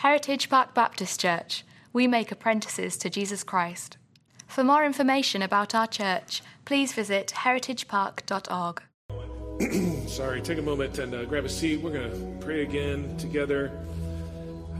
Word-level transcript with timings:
Heritage 0.00 0.48
Park 0.48 0.72
Baptist 0.72 1.20
Church. 1.20 1.62
We 1.92 2.06
make 2.06 2.32
apprentices 2.32 2.96
to 2.96 3.10
Jesus 3.10 3.44
Christ. 3.44 3.98
For 4.46 4.64
more 4.64 4.82
information 4.82 5.42
about 5.42 5.74
our 5.74 5.86
church, 5.86 6.40
please 6.64 6.94
visit 6.94 7.34
heritagepark.org. 7.36 8.80
Sorry, 10.08 10.40
take 10.40 10.56
a 10.56 10.62
moment 10.62 10.98
and 10.98 11.14
uh, 11.14 11.26
grab 11.26 11.44
a 11.44 11.50
seat. 11.50 11.82
We're 11.82 11.92
going 11.92 12.10
to 12.10 12.42
pray 12.42 12.62
again 12.62 13.14
together. 13.18 13.70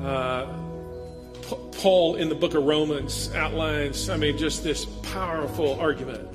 Uh, 0.03 0.47
P- 1.43 1.57
Paul 1.73 2.17
in 2.17 2.31
the 2.31 2.35
book 2.35 2.55
of 2.55 2.65
Romans 2.65 3.31
outlines, 3.35 4.09
I 4.09 4.17
mean, 4.17 4.39
just 4.39 4.65
this 4.65 4.87
powerful 5.03 5.79
argument 5.79 6.31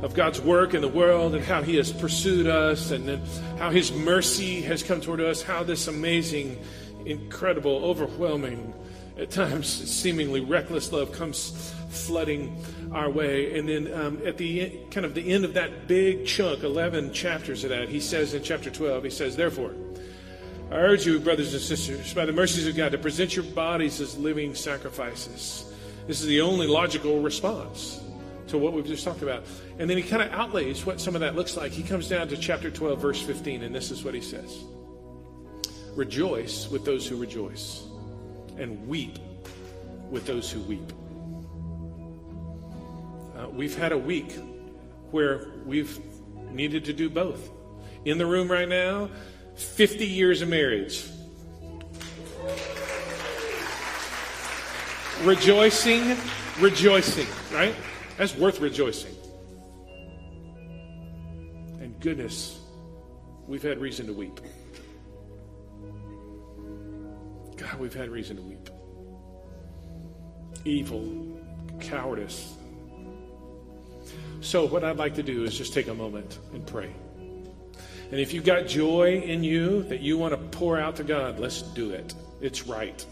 of 0.00 0.14
God's 0.14 0.40
work 0.40 0.72
in 0.72 0.80
the 0.80 0.88
world 0.88 1.34
and 1.34 1.44
how 1.44 1.60
He 1.60 1.76
has 1.76 1.92
pursued 1.92 2.46
us 2.46 2.90
and 2.90 3.06
then 3.06 3.20
how 3.58 3.68
His 3.68 3.92
mercy 3.92 4.62
has 4.62 4.82
come 4.82 5.02
toward 5.02 5.20
us, 5.20 5.42
how 5.42 5.62
this 5.62 5.88
amazing, 5.88 6.58
incredible, 7.06 7.84
overwhelming, 7.84 8.74
at 9.18 9.30
times 9.30 9.68
seemingly 9.68 10.40
reckless 10.40 10.92
love 10.92 11.12
comes 11.12 11.74
flooding 11.90 12.56
our 12.92 13.10
way. 13.10 13.58
And 13.58 13.68
then 13.68 13.92
um, 13.92 14.20
at 14.24 14.38
the 14.38 14.80
kind 14.90 15.04
of 15.04 15.14
the 15.14 15.32
end 15.32 15.44
of 15.44 15.54
that 15.54 15.86
big 15.86 16.26
chunk, 16.26 16.62
11 16.62 17.12
chapters 17.12 17.64
of 17.64 17.70
that, 17.70 17.88
he 17.88 18.00
says 18.00 18.32
in 18.34 18.42
chapter 18.42 18.70
12, 18.70 19.04
he 19.04 19.10
says, 19.10 19.36
Therefore, 19.36 19.74
I 20.70 20.76
urge 20.76 21.04
you, 21.04 21.18
brothers 21.20 21.52
and 21.52 21.62
sisters, 21.62 22.14
by 22.14 22.24
the 22.24 22.32
mercies 22.32 22.66
of 22.66 22.76
God, 22.76 22.92
to 22.92 22.98
present 22.98 23.36
your 23.36 23.44
bodies 23.44 24.00
as 24.00 24.16
living 24.16 24.54
sacrifices. 24.54 25.70
This 26.06 26.20
is 26.20 26.26
the 26.26 26.40
only 26.40 26.66
logical 26.66 27.20
response 27.20 28.00
to 28.48 28.58
what 28.58 28.72
we've 28.72 28.86
just 28.86 29.04
talked 29.04 29.22
about. 29.22 29.44
And 29.78 29.90
then 29.90 29.96
he 29.96 30.02
kind 30.02 30.22
of 30.22 30.32
outlays 30.32 30.86
what 30.86 31.00
some 31.00 31.14
of 31.14 31.20
that 31.20 31.36
looks 31.36 31.56
like. 31.56 31.72
He 31.72 31.82
comes 31.82 32.08
down 32.08 32.28
to 32.28 32.36
chapter 32.36 32.70
12, 32.70 33.00
verse 33.00 33.20
15, 33.20 33.62
and 33.62 33.74
this 33.74 33.90
is 33.90 34.02
what 34.02 34.14
he 34.14 34.20
says 34.20 34.64
Rejoice 35.94 36.68
with 36.70 36.84
those 36.84 37.06
who 37.06 37.16
rejoice, 37.16 37.84
and 38.58 38.86
weep 38.86 39.18
with 40.10 40.26
those 40.26 40.50
who 40.50 40.60
weep. 40.60 40.92
Uh, 43.36 43.48
we've 43.48 43.76
had 43.76 43.92
a 43.92 43.98
week 43.98 44.32
where 45.10 45.48
we've 45.64 45.98
needed 46.52 46.84
to 46.84 46.92
do 46.92 47.08
both. 47.08 47.50
In 48.04 48.18
the 48.18 48.26
room 48.26 48.50
right 48.50 48.68
now, 48.68 49.10
50 49.56 50.06
years 50.06 50.42
of 50.42 50.48
marriage. 50.48 51.04
Rejoicing, 55.22 56.16
rejoicing, 56.60 57.26
right? 57.52 57.74
That's 58.16 58.34
worth 58.36 58.60
rejoicing. 58.60 59.14
And 61.80 61.98
goodness, 62.00 62.58
we've 63.46 63.62
had 63.62 63.78
reason 63.78 64.06
to 64.06 64.12
weep. 64.12 64.40
We've 67.80 67.94
had 67.94 68.10
reason 68.10 68.36
to 68.36 68.42
weep. 68.42 68.70
Evil, 70.64 71.40
cowardice. 71.80 72.54
So, 74.40 74.66
what 74.66 74.84
I'd 74.84 74.96
like 74.96 75.14
to 75.16 75.22
do 75.22 75.44
is 75.44 75.56
just 75.56 75.72
take 75.72 75.88
a 75.88 75.94
moment 75.94 76.38
and 76.52 76.66
pray. 76.66 76.90
And 78.10 78.18
if 78.18 78.32
you've 78.32 78.44
got 78.44 78.66
joy 78.66 79.20
in 79.20 79.44
you 79.44 79.84
that 79.84 80.00
you 80.00 80.18
want 80.18 80.32
to 80.32 80.58
pour 80.58 80.78
out 80.78 80.96
to 80.96 81.04
God, 81.04 81.38
let's 81.38 81.62
do 81.62 81.90
it. 81.92 82.14
It's 82.40 82.66
right. 82.66 83.04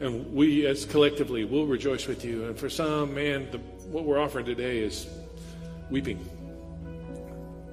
And 0.00 0.34
we, 0.34 0.66
as 0.66 0.84
collectively, 0.84 1.44
will 1.44 1.66
rejoice 1.66 2.06
with 2.06 2.24
you. 2.24 2.44
And 2.46 2.58
for 2.58 2.70
some, 2.70 3.14
man, 3.14 3.48
the, 3.50 3.58
what 3.88 4.04
we're 4.04 4.18
offering 4.18 4.46
today 4.46 4.78
is 4.78 5.06
weeping. 5.90 6.26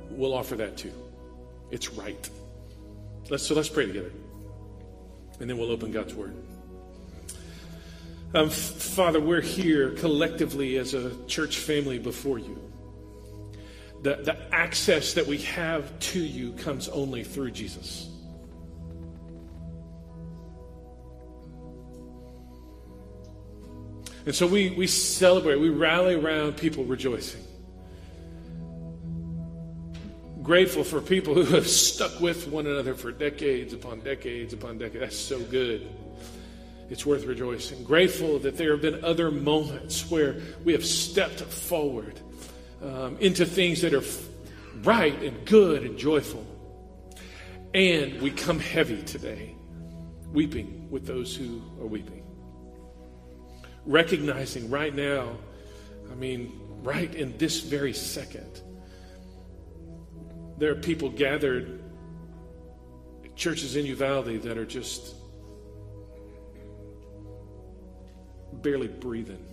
We'll 0.09 0.33
offer 0.33 0.55
that 0.57 0.77
too. 0.77 0.93
It's 1.71 1.89
right. 1.93 2.29
Let's, 3.29 3.47
so 3.47 3.55
let's 3.55 3.69
pray 3.69 3.85
together. 3.85 4.11
And 5.41 5.49
then 5.49 5.57
we'll 5.57 5.71
open 5.71 5.91
God's 5.91 6.13
Word. 6.13 6.35
Um, 8.35 8.51
Father, 8.51 9.19
we're 9.19 9.41
here 9.41 9.89
collectively 9.91 10.77
as 10.77 10.93
a 10.93 11.11
church 11.25 11.57
family 11.57 11.97
before 11.97 12.37
you. 12.37 12.61
The, 14.03 14.17
the 14.17 14.37
access 14.53 15.15
that 15.15 15.25
we 15.25 15.39
have 15.39 15.99
to 15.99 16.19
you 16.19 16.53
comes 16.53 16.87
only 16.89 17.23
through 17.23 17.51
Jesus. 17.51 18.07
And 24.27 24.35
so 24.35 24.45
we, 24.45 24.69
we 24.69 24.85
celebrate, 24.85 25.55
we 25.55 25.69
rally 25.69 26.13
around 26.13 26.55
people 26.55 26.83
rejoicing. 26.85 27.41
Grateful 30.41 30.83
for 30.83 31.01
people 31.01 31.35
who 31.35 31.55
have 31.55 31.67
stuck 31.67 32.19
with 32.19 32.47
one 32.47 32.65
another 32.65 32.95
for 32.95 33.11
decades 33.11 33.73
upon 33.73 33.99
decades 33.99 34.53
upon 34.53 34.77
decades. 34.77 34.99
That's 34.99 35.17
so 35.17 35.39
good. 35.39 35.87
It's 36.89 37.05
worth 37.05 37.25
rejoicing. 37.25 37.83
Grateful 37.83 38.39
that 38.39 38.57
there 38.57 38.71
have 38.71 38.81
been 38.81 39.03
other 39.05 39.31
moments 39.31 40.09
where 40.09 40.41
we 40.65 40.73
have 40.73 40.85
stepped 40.85 41.41
forward 41.41 42.19
um, 42.81 43.17
into 43.19 43.45
things 43.45 43.81
that 43.81 43.93
are 43.93 44.03
right 44.83 45.21
and 45.21 45.45
good 45.45 45.83
and 45.83 45.97
joyful. 45.97 46.45
And 47.73 48.21
we 48.21 48.31
come 48.31 48.59
heavy 48.59 49.01
today, 49.03 49.55
weeping 50.33 50.89
with 50.89 51.05
those 51.05 51.35
who 51.35 51.61
are 51.79 51.87
weeping 51.87 52.21
recognizing 53.85 54.69
right 54.69 54.93
now, 54.93 55.37
I 56.11 56.15
mean, 56.15 56.59
right 56.83 57.13
in 57.13 57.37
this 57.37 57.61
very 57.61 57.93
second, 57.93 58.61
there 60.61 60.71
are 60.71 60.75
people 60.75 61.09
gathered 61.09 61.81
churches 63.35 63.75
in 63.75 63.85
Uvalde 63.87 64.41
that 64.43 64.57
are 64.57 64.65
just 64.65 65.15
barely 68.61 68.87
breathing 68.87 69.43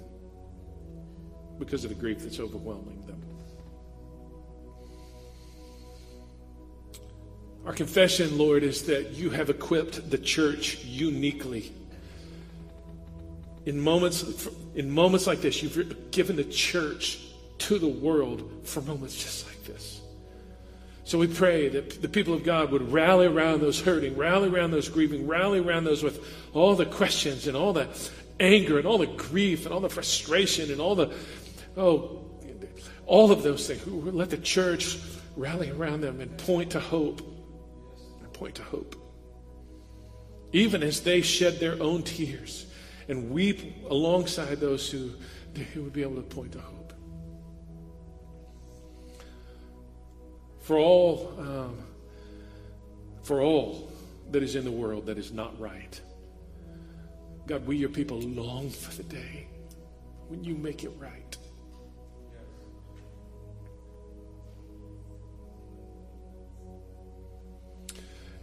because 1.58 1.84
of 1.84 1.90
the 1.90 1.96
grief 1.96 2.18
that's 2.20 2.38
overwhelming 2.38 3.02
them. 3.06 3.22
Our 7.64 7.72
confession, 7.72 8.36
Lord, 8.36 8.62
is 8.62 8.82
that 8.84 9.12
you 9.12 9.30
have 9.30 9.48
equipped 9.48 10.10
the 10.10 10.18
church 10.18 10.84
uniquely 10.84 11.72
in 13.68 13.78
moments, 13.78 14.48
in 14.74 14.90
moments 14.90 15.26
like 15.26 15.42
this, 15.42 15.62
you've 15.62 16.10
given 16.10 16.36
the 16.36 16.44
church 16.44 17.20
to 17.58 17.78
the 17.78 17.88
world 17.88 18.62
for 18.64 18.80
moments 18.80 19.22
just 19.22 19.46
like 19.46 19.62
this. 19.64 19.97
So 21.08 21.16
we 21.16 21.26
pray 21.26 21.68
that 21.70 22.02
the 22.02 22.08
people 22.08 22.34
of 22.34 22.44
God 22.44 22.70
would 22.70 22.92
rally 22.92 23.26
around 23.26 23.62
those 23.62 23.80
hurting, 23.80 24.14
rally 24.14 24.50
around 24.50 24.72
those 24.72 24.90
grieving, 24.90 25.26
rally 25.26 25.58
around 25.58 25.84
those 25.84 26.02
with 26.02 26.22
all 26.52 26.74
the 26.74 26.84
questions 26.84 27.46
and 27.46 27.56
all 27.56 27.72
the 27.72 27.88
anger 28.38 28.76
and 28.76 28.86
all 28.86 28.98
the 28.98 29.06
grief 29.06 29.64
and 29.64 29.72
all 29.72 29.80
the 29.80 29.88
frustration 29.88 30.70
and 30.70 30.82
all 30.82 30.94
the, 30.94 31.10
oh, 31.78 32.26
all 33.06 33.32
of 33.32 33.42
those 33.42 33.66
things. 33.66 33.86
Let 33.86 34.28
the 34.28 34.36
church 34.36 34.98
rally 35.34 35.70
around 35.70 36.02
them 36.02 36.20
and 36.20 36.36
point 36.36 36.72
to 36.72 36.80
hope. 36.80 37.22
And 38.20 38.30
point 38.34 38.56
to 38.56 38.62
hope. 38.62 38.94
Even 40.52 40.82
as 40.82 41.00
they 41.00 41.22
shed 41.22 41.58
their 41.58 41.82
own 41.82 42.02
tears 42.02 42.66
and 43.08 43.30
weep 43.30 43.86
alongside 43.88 44.60
those 44.60 44.90
who, 44.90 45.12
who 45.72 45.84
would 45.84 45.94
be 45.94 46.02
able 46.02 46.16
to 46.16 46.22
point 46.22 46.52
to 46.52 46.60
hope. 46.60 46.87
For 50.68 50.76
all, 50.76 51.32
um, 51.38 51.78
for 53.22 53.40
all 53.40 53.90
that 54.32 54.42
is 54.42 54.54
in 54.54 54.66
the 54.66 54.70
world 54.70 55.06
that 55.06 55.16
is 55.16 55.32
not 55.32 55.58
right, 55.58 55.98
God, 57.46 57.66
we, 57.66 57.78
your 57.78 57.88
people, 57.88 58.20
long 58.20 58.68
for 58.68 58.94
the 58.94 59.02
day 59.04 59.46
when 60.26 60.44
you 60.44 60.54
make 60.54 60.84
it 60.84 60.92
right. 60.98 61.38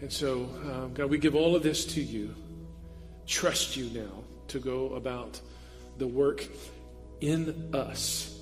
And 0.02 0.12
so, 0.12 0.50
um, 0.64 0.96
God, 0.96 1.12
we 1.12 1.20
give 1.20 1.36
all 1.36 1.56
of 1.56 1.62
this 1.62 1.86
to 1.94 2.02
you. 2.02 2.34
Trust 3.28 3.78
you 3.78 3.86
now 4.02 4.24
to 4.48 4.58
go 4.58 4.96
about 4.96 5.40
the 6.00 6.08
work 6.08 6.44
in 7.22 7.70
us 7.76 8.35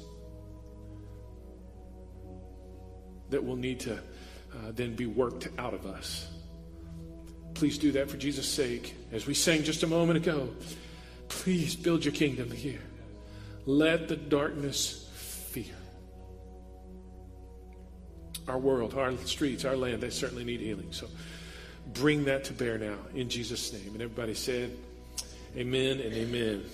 that 3.33 3.43
will 3.43 3.55
need 3.55 3.79
to 3.81 3.95
uh, 3.95 4.71
then 4.71 4.95
be 4.95 5.05
worked 5.05 5.49
out 5.57 5.73
of 5.73 5.85
us. 5.85 6.29
Please 7.55 7.77
do 7.77 7.91
that 7.93 8.09
for 8.09 8.17
Jesus' 8.17 8.47
sake. 8.47 8.95
As 9.11 9.25
we 9.25 9.33
sang 9.33 9.63
just 9.63 9.83
a 9.83 9.87
moment 9.87 10.17
ago, 10.17 10.49
please 11.27 11.75
build 11.75 12.05
your 12.05 12.13
kingdom 12.13 12.49
here. 12.51 12.81
Let 13.65 14.07
the 14.07 14.15
darkness 14.15 15.09
fear. 15.13 15.75
Our 18.47 18.59
world, 18.59 18.93
our 18.95 19.15
streets, 19.25 19.65
our 19.65 19.75
land, 19.75 20.01
they 20.01 20.09
certainly 20.09 20.43
need 20.43 20.59
healing. 20.59 20.91
So 20.91 21.07
bring 21.93 22.25
that 22.25 22.43
to 22.45 22.53
bear 22.53 22.77
now 22.77 22.97
in 23.15 23.29
Jesus' 23.29 23.71
name. 23.73 23.93
And 23.93 24.01
everybody 24.01 24.33
said, 24.33 24.71
Amen 25.55 25.99
and 25.99 26.13
amen. 26.13 26.65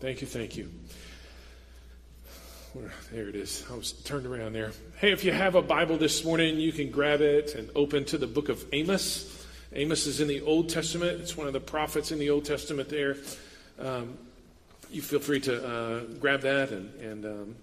Thank 0.00 0.20
you, 0.20 0.26
thank 0.26 0.56
you. 0.56 0.70
There 3.12 3.28
it 3.28 3.34
is. 3.34 3.64
I 3.70 3.74
was 3.74 3.92
turned 3.92 4.26
around 4.26 4.52
there. 4.52 4.72
Hey, 4.98 5.12
if 5.12 5.24
you 5.24 5.32
have 5.32 5.54
a 5.54 5.62
Bible 5.62 5.96
this 5.96 6.24
morning, 6.24 6.58
you 6.58 6.70
can 6.70 6.90
grab 6.90 7.22
it 7.22 7.54
and 7.54 7.70
open 7.74 8.04
to 8.06 8.18
the 8.18 8.26
book 8.26 8.50
of 8.50 8.64
Amos. 8.72 9.46
Amos 9.72 10.06
is 10.06 10.20
in 10.20 10.28
the 10.28 10.42
Old 10.42 10.68
Testament. 10.68 11.20
It's 11.20 11.36
one 11.36 11.46
of 11.46 11.54
the 11.54 11.60
prophets 11.60 12.12
in 12.12 12.18
the 12.18 12.28
Old 12.28 12.44
Testament 12.44 12.90
there. 12.90 13.16
Um, 13.78 14.18
you 14.90 15.00
feel 15.00 15.18
free 15.18 15.40
to 15.40 15.66
uh, 15.66 16.00
grab 16.20 16.42
that 16.42 16.70
and, 16.70 16.94
and 17.00 17.24
um, 17.24 17.56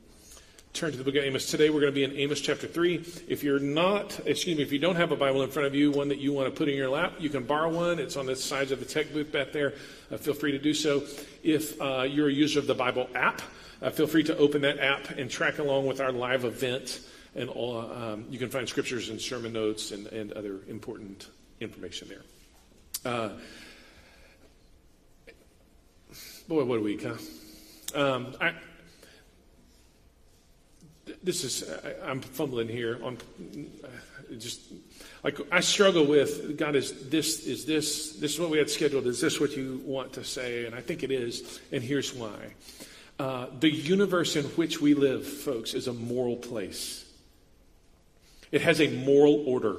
turn 0.74 0.92
to 0.92 0.98
the 0.98 1.04
book 1.04 1.16
of 1.16 1.24
Amos. 1.24 1.46
Today 1.52 1.70
we're 1.70 1.82
going 1.82 1.94
to 1.94 1.96
be 1.96 2.04
in 2.04 2.14
Amos 2.14 2.42
chapter 2.42 2.68
3. 2.68 2.96
If 3.28 3.44
you're 3.44 3.60
not, 3.60 4.20
excuse 4.26 4.58
me, 4.58 4.64
if 4.64 4.72
you 4.72 4.80
don't 4.80 4.96
have 4.96 5.12
a 5.12 5.16
Bible 5.16 5.44
in 5.44 5.52
front 5.52 5.68
of 5.68 5.76
you, 5.76 5.92
one 5.92 6.08
that 6.08 6.20
you 6.20 6.34
want 6.34 6.48
to 6.48 6.58
put 6.58 6.68
in 6.68 6.76
your 6.76 6.90
lap, 6.90 7.14
you 7.20 7.30
can 7.30 7.44
borrow 7.44 7.70
one. 7.70 8.00
It's 8.00 8.18
on 8.18 8.26
the 8.26 8.36
sides 8.36 8.72
of 8.72 8.80
the 8.80 8.86
tech 8.86 9.14
booth 9.14 9.32
back 9.32 9.52
there. 9.52 9.74
Uh, 10.12 10.18
feel 10.18 10.34
free 10.34 10.52
to 10.52 10.60
do 10.60 10.74
so. 10.74 11.04
If 11.44 11.80
uh, 11.80 12.02
you're 12.02 12.30
a 12.30 12.34
user 12.34 12.58
of 12.58 12.66
the 12.66 12.76
Bible 12.76 13.08
app, 13.14 13.44
uh, 13.82 13.90
feel 13.90 14.08
free 14.08 14.24
to 14.24 14.38
open 14.38 14.62
that 14.62 14.80
app 14.80 15.10
and 15.12 15.30
track 15.30 15.60
along 15.60 15.86
with 15.86 16.02
our 16.02 16.12
live 16.12 16.46
event. 16.46 17.02
And 17.36 17.50
all, 17.50 17.80
um, 17.92 18.26
you 18.30 18.40
can 18.40 18.50
find 18.50 18.68
scriptures 18.68 19.10
and 19.10 19.20
sermon 19.20 19.52
notes 19.52 19.92
and, 19.92 20.08
and 20.08 20.32
other 20.34 20.60
important 20.70 21.28
information 21.60 22.08
there. 22.08 22.22
Uh, 23.14 23.30
boy, 26.48 26.64
what 26.64 26.80
a 26.80 26.82
week, 26.82 27.04
huh? 27.04 27.16
Um, 27.94 28.36
I, 28.40 28.54
this 31.24 31.44
is 31.44 31.70
I, 32.04 32.12
am 32.12 32.22
fumbling 32.22 32.68
here 32.68 33.00
on 33.04 33.18
uh, 33.84 33.88
just 34.38 34.62
like 35.24 35.40
I 35.52 35.60
struggle 35.60 36.06
with 36.06 36.58
God 36.58 36.76
is 36.76 37.10
this 37.10 37.46
is 37.46 37.66
this 37.66 38.14
this 38.14 38.34
is 38.34 38.40
what 38.40 38.50
we 38.50 38.58
had 38.58 38.70
scheduled 38.70 39.06
is 39.08 39.22
this 39.22 39.40
what 39.40 39.56
you 39.56 39.82
want 39.86 40.14
to 40.14 40.24
say 40.24 40.66
and 40.66 40.76
I 40.76 40.82
think 40.82 41.04
it 41.04 41.12
is 41.12 41.60
and 41.72 41.84
here's 41.84 42.14
why 42.14 42.54
uh, 43.20 43.48
the 43.60 43.70
universe 43.70 44.36
in 44.36 44.46
which 44.46 44.82
we 44.82 44.94
live 44.94 45.26
folks 45.26 45.74
is 45.74 45.88
a 45.88 45.94
moral 45.94 46.36
place 46.36 47.06
it 48.52 48.62
has 48.62 48.82
a 48.82 48.90
moral 48.90 49.44
order 49.48 49.78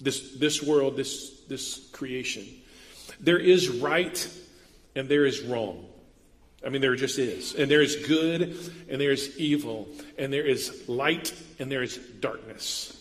this 0.00 0.36
this 0.38 0.62
world 0.62 0.96
this 0.96 1.40
this 1.48 1.88
creation 1.92 2.46
there 3.20 3.38
is 3.38 3.68
right 3.68 4.28
and 4.94 5.08
there 5.08 5.26
is 5.26 5.40
wrong 5.42 5.86
I 6.64 6.68
mean, 6.68 6.82
there 6.82 6.94
just 6.94 7.18
is. 7.18 7.54
And 7.54 7.70
there 7.70 7.80
is 7.80 7.96
good 7.96 8.42
and 8.88 9.00
there 9.00 9.12
is 9.12 9.36
evil, 9.38 9.88
and 10.18 10.32
there 10.32 10.46
is 10.46 10.88
light 10.88 11.32
and 11.58 11.70
there 11.70 11.82
is 11.82 11.96
darkness. 11.96 12.96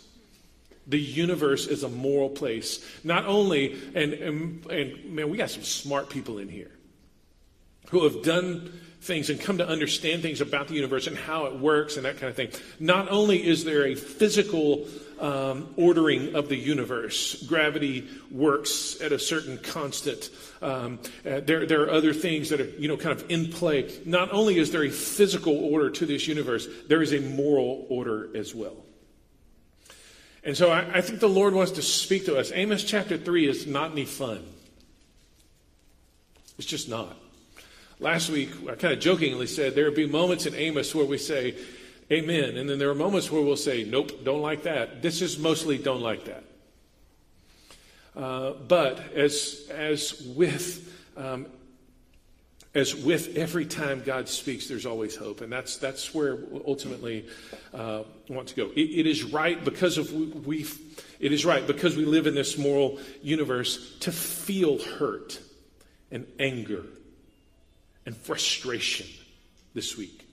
The 0.87 0.99
universe 0.99 1.67
is 1.67 1.83
a 1.83 1.89
moral 1.89 2.29
place. 2.29 2.83
Not 3.03 3.25
only, 3.25 3.77
and, 3.93 4.13
and, 4.13 4.65
and 4.67 5.13
man, 5.13 5.29
we 5.29 5.37
got 5.37 5.49
some 5.49 5.63
smart 5.63 6.09
people 6.09 6.39
in 6.39 6.47
here 6.47 6.71
who 7.89 8.05
have 8.05 8.23
done 8.23 8.71
things 9.01 9.29
and 9.29 9.39
come 9.39 9.57
to 9.57 9.67
understand 9.67 10.21
things 10.21 10.41
about 10.41 10.67
the 10.67 10.73
universe 10.73 11.07
and 11.07 11.17
how 11.17 11.45
it 11.45 11.57
works 11.57 11.95
and 11.95 12.05
that 12.05 12.17
kind 12.17 12.29
of 12.29 12.35
thing. 12.35 12.49
Not 12.79 13.09
only 13.09 13.45
is 13.45 13.63
there 13.63 13.85
a 13.85 13.95
physical 13.95 14.87
um, 15.19 15.73
ordering 15.77 16.35
of 16.35 16.49
the 16.49 16.55
universe, 16.55 17.43
gravity 17.43 18.07
works 18.31 18.99
at 19.01 19.11
a 19.11 19.19
certain 19.19 19.57
constant. 19.57 20.29
Um, 20.61 20.99
uh, 21.25 21.41
there, 21.41 21.65
there 21.65 21.83
are 21.83 21.91
other 21.91 22.13
things 22.13 22.49
that 22.49 22.61
are, 22.61 22.69
you 22.77 22.87
know, 22.87 22.97
kind 22.97 23.19
of 23.19 23.29
in 23.29 23.51
play. 23.51 23.91
Not 24.05 24.31
only 24.31 24.57
is 24.57 24.71
there 24.71 24.83
a 24.83 24.89
physical 24.89 25.57
order 25.57 25.89
to 25.91 26.05
this 26.05 26.27
universe, 26.27 26.67
there 26.87 27.01
is 27.01 27.13
a 27.13 27.19
moral 27.19 27.85
order 27.89 28.35
as 28.35 28.53
well. 28.53 28.77
And 30.43 30.55
so 30.55 30.71
I, 30.71 30.97
I 30.97 31.01
think 31.01 31.19
the 31.19 31.29
Lord 31.29 31.53
wants 31.53 31.73
to 31.73 31.81
speak 31.81 32.25
to 32.25 32.37
us. 32.37 32.51
Amos 32.53 32.83
chapter 32.83 33.17
3 33.17 33.47
is 33.47 33.67
not 33.67 33.91
any 33.91 34.05
fun. 34.05 34.45
It's 36.57 36.67
just 36.67 36.89
not. 36.89 37.17
Last 38.01 38.29
week, 38.29 38.49
I 38.63 38.75
kind 38.75 38.93
of 38.93 39.01
jokingly 39.01 39.47
said 39.47 39.75
there 39.75 39.85
would 39.85 39.95
be 39.95 40.07
moments 40.07 40.45
in 40.45 40.55
Amos 40.55 40.95
where 40.95 41.05
we 41.05 41.17
say, 41.17 41.55
Amen. 42.11 42.57
And 42.57 42.67
then 42.69 42.79
there 42.79 42.89
are 42.89 42.95
moments 42.95 43.29
where 43.29 43.41
we'll 43.41 43.57
say, 43.57 43.83
Nope, 43.83 44.23
don't 44.23 44.41
like 44.41 44.63
that. 44.63 45.01
This 45.01 45.21
is 45.21 45.37
mostly 45.37 45.77
don't 45.77 46.01
like 46.01 46.25
that. 46.25 46.43
Uh, 48.15 48.53
but 48.53 49.13
as, 49.13 49.69
as 49.69 50.21
with 50.21 50.95
um, 51.17 51.47
as 52.75 52.95
with 52.95 53.35
every 53.35 53.65
time 53.65 54.03
God 54.05 54.29
speaks, 54.29 54.67
there's 54.67 54.85
always 54.85 55.15
hope, 55.15 55.41
and 55.41 55.51
that's 55.51 55.77
that's 55.77 56.13
where 56.13 56.37
ultimately 56.65 57.25
uh, 57.73 58.03
want 58.29 58.49
to 58.49 58.55
go. 58.55 58.69
It, 58.75 58.81
it 58.81 59.07
is 59.07 59.23
right 59.23 59.63
because 59.63 59.97
of 59.97 60.13
we. 60.45 60.65
It 61.19 61.33
is 61.33 61.45
right 61.45 61.65
because 61.65 61.97
we 61.97 62.05
live 62.05 62.27
in 62.27 62.35
this 62.35 62.57
moral 62.57 62.99
universe 63.21 63.97
to 64.01 64.11
feel 64.11 64.77
hurt 64.77 65.39
and 66.11 66.25
anger 66.39 66.85
and 68.05 68.15
frustration 68.15 69.07
this 69.73 69.97
week. 69.97 70.27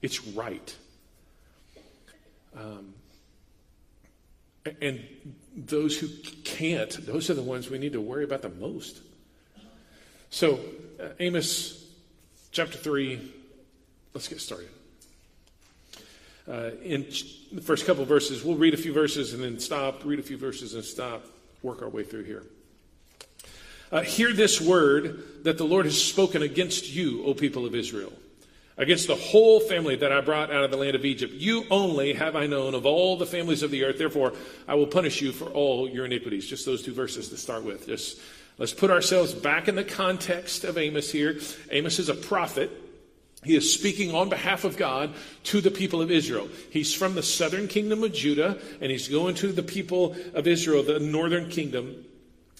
It's 0.00 0.26
right. 0.26 0.76
Um, 2.56 2.94
and 4.80 5.04
those 5.56 5.98
who 5.98 6.08
can't, 6.44 6.90
those 7.06 7.30
are 7.30 7.34
the 7.34 7.42
ones 7.42 7.68
we 7.68 7.78
need 7.78 7.92
to 7.94 8.00
worry 8.00 8.24
about 8.24 8.42
the 8.42 8.48
most. 8.48 9.00
So, 10.30 10.60
uh, 11.00 11.08
Amos 11.18 11.84
chapter 12.52 12.78
3, 12.78 13.32
let's 14.14 14.28
get 14.28 14.40
started. 14.40 14.68
Uh, 16.48 16.70
in 16.82 17.06
the 17.52 17.60
first 17.60 17.86
couple 17.86 18.04
verses, 18.04 18.44
we'll 18.44 18.56
read 18.56 18.74
a 18.74 18.76
few 18.76 18.92
verses 18.92 19.32
and 19.32 19.42
then 19.42 19.58
stop, 19.58 20.04
read 20.04 20.18
a 20.18 20.22
few 20.22 20.36
verses 20.36 20.74
and 20.74 20.84
stop, 20.84 21.24
work 21.62 21.82
our 21.82 21.88
way 21.88 22.02
through 22.02 22.24
here. 22.24 22.44
Uh, 23.92 24.00
hear 24.00 24.32
this 24.32 24.58
word 24.58 25.44
that 25.44 25.58
the 25.58 25.66
Lord 25.66 25.84
has 25.84 26.02
spoken 26.02 26.42
against 26.42 26.90
you, 26.90 27.24
O 27.24 27.34
people 27.34 27.66
of 27.66 27.74
Israel, 27.74 28.12
against 28.78 29.06
the 29.06 29.14
whole 29.14 29.60
family 29.60 29.96
that 29.96 30.10
I 30.10 30.22
brought 30.22 30.50
out 30.50 30.64
of 30.64 30.70
the 30.70 30.78
land 30.78 30.94
of 30.96 31.04
Egypt. 31.04 31.34
You 31.34 31.66
only 31.70 32.14
have 32.14 32.34
I 32.34 32.46
known 32.46 32.74
of 32.74 32.86
all 32.86 33.18
the 33.18 33.26
families 33.26 33.62
of 33.62 33.70
the 33.70 33.84
earth. 33.84 33.98
Therefore, 33.98 34.32
I 34.66 34.76
will 34.76 34.86
punish 34.86 35.20
you 35.20 35.30
for 35.30 35.44
all 35.44 35.86
your 35.86 36.06
iniquities. 36.06 36.48
Just 36.48 36.64
those 36.64 36.82
two 36.82 36.94
verses 36.94 37.28
to 37.28 37.36
start 37.36 37.64
with. 37.64 37.86
Just 37.86 38.18
let's 38.56 38.72
put 38.72 38.90
ourselves 38.90 39.34
back 39.34 39.68
in 39.68 39.74
the 39.74 39.84
context 39.84 40.64
of 40.64 40.78
Amos 40.78 41.12
here. 41.12 41.38
Amos 41.70 41.98
is 41.98 42.08
a 42.08 42.14
prophet. 42.14 42.70
He 43.44 43.56
is 43.56 43.74
speaking 43.74 44.14
on 44.14 44.30
behalf 44.30 44.64
of 44.64 44.78
God 44.78 45.12
to 45.44 45.60
the 45.60 45.70
people 45.70 46.00
of 46.00 46.10
Israel. 46.10 46.48
He's 46.70 46.94
from 46.94 47.14
the 47.14 47.22
southern 47.22 47.68
kingdom 47.68 48.02
of 48.04 48.14
Judah, 48.14 48.56
and 48.80 48.90
he's 48.90 49.08
going 49.08 49.34
to 49.34 49.52
the 49.52 49.64
people 49.64 50.16
of 50.32 50.46
Israel, 50.46 50.82
the 50.82 50.98
northern 50.98 51.50
kingdom. 51.50 52.06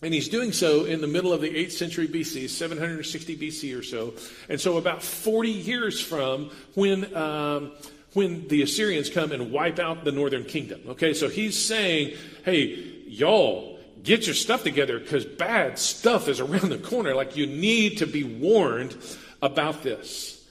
And 0.02 0.12
he's 0.12 0.28
doing 0.28 0.50
so 0.50 0.84
in 0.84 1.00
the 1.00 1.06
middle 1.06 1.32
of 1.32 1.40
the 1.40 1.49
8th 1.49 1.70
century 1.70 2.08
BC, 2.08 2.49
760 2.49 3.37
BC 3.37 3.78
or 3.78 3.84
so. 3.84 4.14
And 4.49 4.60
so, 4.60 4.76
about 4.76 5.00
40 5.00 5.49
years 5.49 6.00
from 6.00 6.50
when, 6.75 7.14
um, 7.14 7.72
when 8.12 8.49
the 8.49 8.62
Assyrians 8.62 9.08
come 9.08 9.31
and 9.31 9.52
wipe 9.52 9.78
out 9.78 10.04
the 10.04 10.10
northern 10.10 10.44
kingdom. 10.44 10.81
Okay, 10.88 11.14
so 11.14 11.28
he's 11.28 11.56
saying, 11.56 12.16
hey, 12.44 12.64
y'all, 13.06 13.78
get 14.02 14.26
your 14.26 14.34
stuff 14.34 14.64
together 14.64 14.99
because 14.99 15.25
bad 15.25 15.78
stuff 15.78 16.26
is 16.26 16.40
around 16.40 16.70
the 16.70 16.78
corner. 16.78 17.14
Like, 17.14 17.37
you 17.37 17.46
need 17.46 17.98
to 17.98 18.06
be 18.06 18.25
warned 18.25 18.96
about 19.41 19.84
this. 19.84 20.44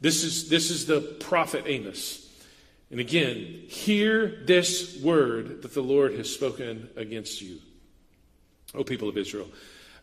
This 0.00 0.22
is, 0.22 0.48
this 0.48 0.70
is 0.70 0.86
the 0.86 1.00
prophet 1.00 1.64
Amos. 1.66 2.20
And 2.92 3.00
again, 3.00 3.62
hear 3.66 4.42
this 4.44 5.00
word 5.02 5.62
that 5.62 5.74
the 5.74 5.82
Lord 5.82 6.12
has 6.14 6.32
spoken 6.32 6.90
against 6.94 7.42
you. 7.42 7.58
O 8.74 8.84
people 8.84 9.08
of 9.08 9.16
Israel, 9.16 9.48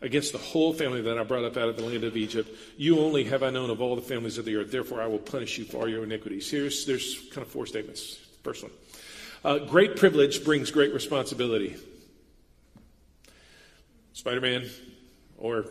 against 0.00 0.32
the 0.32 0.38
whole 0.38 0.72
family 0.72 1.00
that 1.02 1.18
I 1.18 1.22
brought 1.24 1.44
up 1.44 1.56
out 1.56 1.68
of 1.68 1.76
the 1.76 1.84
land 1.84 2.04
of 2.04 2.16
Egypt. 2.16 2.48
You 2.76 3.00
only 3.00 3.24
have 3.24 3.42
I 3.42 3.50
known 3.50 3.70
of 3.70 3.80
all 3.80 3.94
the 3.96 4.02
families 4.02 4.38
of 4.38 4.44
the 4.44 4.56
earth. 4.56 4.70
Therefore, 4.70 5.00
I 5.00 5.06
will 5.06 5.18
punish 5.18 5.58
you 5.58 5.64
for 5.64 5.78
all 5.78 5.88
your 5.88 6.04
iniquities. 6.04 6.50
Here's 6.50 6.86
there's 6.86 7.20
kind 7.30 7.46
of 7.46 7.52
four 7.52 7.66
statements. 7.66 8.18
First 8.42 8.62
one: 8.62 8.72
uh, 9.44 9.58
Great 9.58 9.96
privilege 9.96 10.44
brings 10.44 10.70
great 10.70 10.92
responsibility. 10.92 11.76
Spider-Man, 14.14 14.68
or 15.38 15.64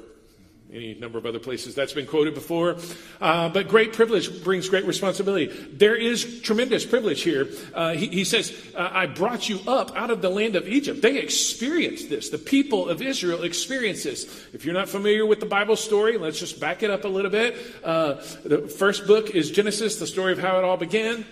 any 0.74 0.94
number 0.94 1.18
of 1.18 1.26
other 1.26 1.40
places 1.40 1.76
that's 1.76 1.94
been 1.94 2.06
quoted 2.06 2.34
before. 2.34 2.78
Uh, 3.20 3.50
but 3.50 3.68
great 3.68 3.94
privilege 3.94 4.44
brings 4.44 4.70
great 4.70 4.86
responsibility. 4.86 5.48
There 5.48 5.96
is 5.96 6.42
tremendous 6.42 6.86
privilege 6.86 7.22
here. 7.24 7.50
Uh, 7.74 7.94
he, 7.94 8.08
he, 8.08 8.24
says, 8.24 8.56
uh, 8.76 8.90
I 8.92 9.06
brought 9.08 9.50
you 9.50 9.60
up 9.68 9.96
out 9.98 10.12
of 10.12 10.22
the 10.22 10.30
land 10.30 10.56
of 10.56 10.68
Egypt. 10.68 11.02
They 11.02 11.18
experienced 11.18 12.10
this. 12.10 12.30
The 12.30 12.38
people 12.38 12.88
of 12.88 13.02
Israel 13.02 13.44
experienced 13.44 14.06
this. 14.06 14.24
If 14.54 14.64
you're 14.64 14.74
not 14.74 14.88
familiar 14.88 15.26
with 15.26 15.40
the 15.40 15.46
Bible 15.46 15.76
story, 15.76 16.18
let's 16.18 16.40
just 16.40 16.60
back 16.60 16.84
it 16.84 16.90
up 16.90 17.04
a 17.04 17.10
little 17.10 17.32
bit. 17.32 17.58
Uh, 17.84 18.14
the 18.46 18.68
first 18.68 19.08
book 19.08 19.32
is 19.32 19.52
Genesis, 19.52 20.00
the 20.00 20.08
story 20.08 20.32
of 20.32 20.40
how 20.40 20.58
it 20.58 20.64
all 20.64 20.78
began. 20.78 21.26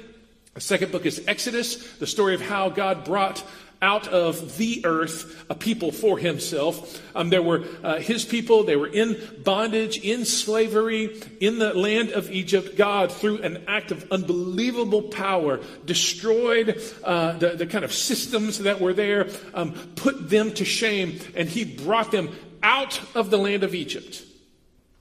The 0.55 0.61
second 0.61 0.91
book 0.91 1.05
is 1.05 1.23
Exodus, 1.27 1.97
the 1.99 2.07
story 2.07 2.35
of 2.35 2.41
how 2.41 2.69
God 2.69 3.05
brought 3.05 3.43
out 3.81 4.07
of 4.07 4.57
the 4.57 4.81
earth 4.85 5.45
a 5.49 5.55
people 5.55 5.91
for 5.91 6.17
himself. 6.17 7.01
Um, 7.15 7.29
there 7.29 7.41
were 7.41 7.63
uh, 7.83 7.97
his 7.97 8.25
people, 8.25 8.63
they 8.63 8.75
were 8.75 8.87
in 8.87 9.17
bondage, 9.43 9.97
in 9.97 10.25
slavery, 10.25 11.21
in 11.39 11.59
the 11.59 11.73
land 11.73 12.11
of 12.11 12.29
Egypt. 12.31 12.75
God, 12.75 13.11
through 13.11 13.41
an 13.41 13.63
act 13.67 13.91
of 13.91 14.11
unbelievable 14.11 15.03
power, 15.03 15.59
destroyed 15.85 16.81
uh, 17.03 17.33
the, 17.33 17.49
the 17.49 17.67
kind 17.67 17.85
of 17.85 17.93
systems 17.93 18.59
that 18.59 18.81
were 18.81 18.93
there, 18.93 19.29
um, 19.53 19.73
put 19.95 20.29
them 20.29 20.53
to 20.53 20.65
shame, 20.65 21.19
and 21.35 21.47
he 21.47 21.63
brought 21.63 22.11
them 22.11 22.29
out 22.61 22.99
of 23.15 23.29
the 23.29 23.37
land 23.37 23.63
of 23.63 23.73
Egypt. 23.73 24.25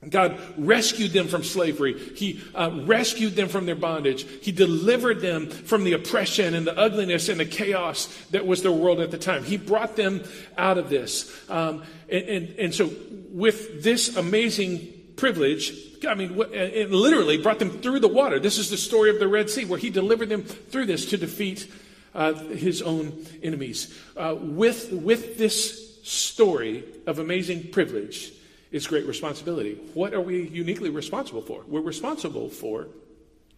God 0.07 0.39
rescued 0.57 1.11
them 1.11 1.27
from 1.27 1.43
slavery. 1.43 1.93
He 2.15 2.41
uh, 2.55 2.71
rescued 2.85 3.35
them 3.35 3.49
from 3.49 3.65
their 3.65 3.75
bondage. 3.75 4.25
He 4.41 4.53
delivered 4.53 5.19
them 5.19 5.49
from 5.49 5.83
the 5.83 5.91
oppression 5.91 6.53
and 6.53 6.65
the 6.65 6.77
ugliness 6.77 7.27
and 7.27 7.37
the 7.37 7.45
chaos 7.45 8.05
that 8.31 8.47
was 8.47 8.63
their 8.63 8.71
world 8.71 9.01
at 9.01 9.11
the 9.11 9.17
time. 9.17 9.43
He 9.43 9.57
brought 9.57 9.97
them 9.97 10.23
out 10.57 10.77
of 10.77 10.89
this. 10.89 11.29
Um, 11.49 11.83
and, 12.09 12.29
and, 12.29 12.59
and, 12.59 12.73
so, 12.73 12.89
with 13.31 13.83
this 13.83 14.15
amazing 14.15 14.87
privilege, 15.17 15.73
I 16.07 16.15
mean, 16.15 16.39
it 16.53 16.91
literally 16.91 17.37
brought 17.37 17.59
them 17.59 17.81
through 17.81 17.99
the 17.99 18.07
water. 18.07 18.39
This 18.39 18.57
is 18.57 18.69
the 18.69 18.77
story 18.77 19.09
of 19.09 19.19
the 19.19 19.27
Red 19.27 19.49
Sea, 19.49 19.65
where 19.65 19.79
He 19.79 19.89
delivered 19.89 20.29
them 20.29 20.43
through 20.43 20.85
this 20.85 21.07
to 21.07 21.17
defeat 21.17 21.69
uh, 22.15 22.35
His 22.35 22.81
own 22.81 23.25
enemies. 23.43 23.93
Uh, 24.15 24.33
with, 24.39 24.93
with 24.93 25.37
this 25.37 26.01
story 26.03 26.85
of 27.05 27.19
amazing 27.19 27.71
privilege, 27.71 28.31
is 28.71 28.87
great 28.87 29.05
responsibility. 29.05 29.79
What 29.93 30.13
are 30.13 30.21
we 30.21 30.47
uniquely 30.47 30.89
responsible 30.89 31.41
for? 31.41 31.63
We're 31.67 31.81
responsible 31.81 32.49
for 32.49 32.87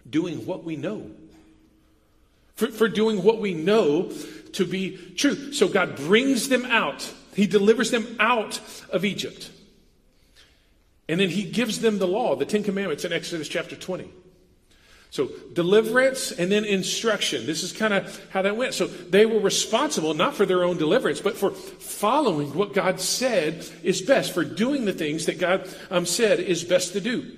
doing 0.10 0.46
what 0.46 0.64
we 0.64 0.76
know. 0.76 1.12
For, 2.56 2.68
for 2.68 2.88
doing 2.88 3.24
what 3.24 3.40
we 3.40 3.54
know 3.54 4.12
to 4.54 4.66
be 4.66 4.98
true. 5.16 5.54
So 5.54 5.68
God 5.68 5.96
brings 5.96 6.50
them 6.50 6.66
out. 6.66 7.12
He 7.36 7.48
delivers 7.48 7.92
them 7.92 8.16
out 8.20 8.60
of 8.90 9.06
Egypt. 9.06 9.52
And 11.10 11.20
then 11.20 11.30
he 11.30 11.44
gives 11.44 11.82
them 11.82 12.00
the 12.00 12.08
law, 12.08 12.36
the 12.36 12.46
Ten 12.46 12.64
Commandments 12.64 13.04
in 13.04 13.12
Exodus 13.12 13.48
chapter 13.48 13.76
20. 13.76 14.10
So 15.12 15.30
deliverance 15.52 16.32
and 16.32 16.50
then 16.50 16.64
instruction. 16.64 17.46
This 17.46 17.64
is 17.64 17.74
kind 17.74 17.94
of 17.94 18.26
how 18.30 18.42
that 18.44 18.56
went. 18.56 18.74
So 18.74 18.88
they 18.88 19.26
were 19.26 19.42
responsible 19.42 20.14
not 20.14 20.36
for 20.36 20.46
their 20.46 20.64
own 20.64 20.78
deliverance, 20.78 21.20
but 21.20 21.36
for 21.36 21.52
following 21.52 22.54
what 22.54 22.74
God 22.74 23.02
said 23.02 23.68
is 23.84 24.02
best, 24.02 24.34
for 24.34 24.46
doing 24.46 24.86
the 24.86 24.94
things 24.94 25.26
that 25.26 25.38
God 25.38 25.68
um, 25.90 26.06
said 26.06 26.40
is 26.40 26.64
best 26.64 26.94
to 26.94 27.02
do. 27.02 27.30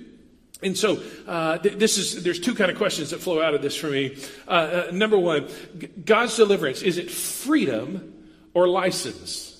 And 0.62 0.78
so, 0.78 1.02
uh, 1.26 1.58
th- 1.58 1.76
this 1.76 1.98
is 1.98 2.22
there's 2.22 2.38
two 2.38 2.54
kind 2.54 2.70
of 2.70 2.78
questions 2.78 3.10
that 3.10 3.18
flow 3.18 3.42
out 3.42 3.54
of 3.54 3.60
this 3.60 3.76
for 3.76 3.88
me. 3.88 4.16
Uh, 4.46 4.50
uh, 4.50 4.90
number 4.92 5.18
one, 5.18 5.48
G- 5.76 5.88
God's 5.88 6.36
deliverance 6.36 6.80
is 6.80 6.96
it 6.96 7.10
freedom 7.10 8.14
or 8.54 8.68
license? 8.68 9.50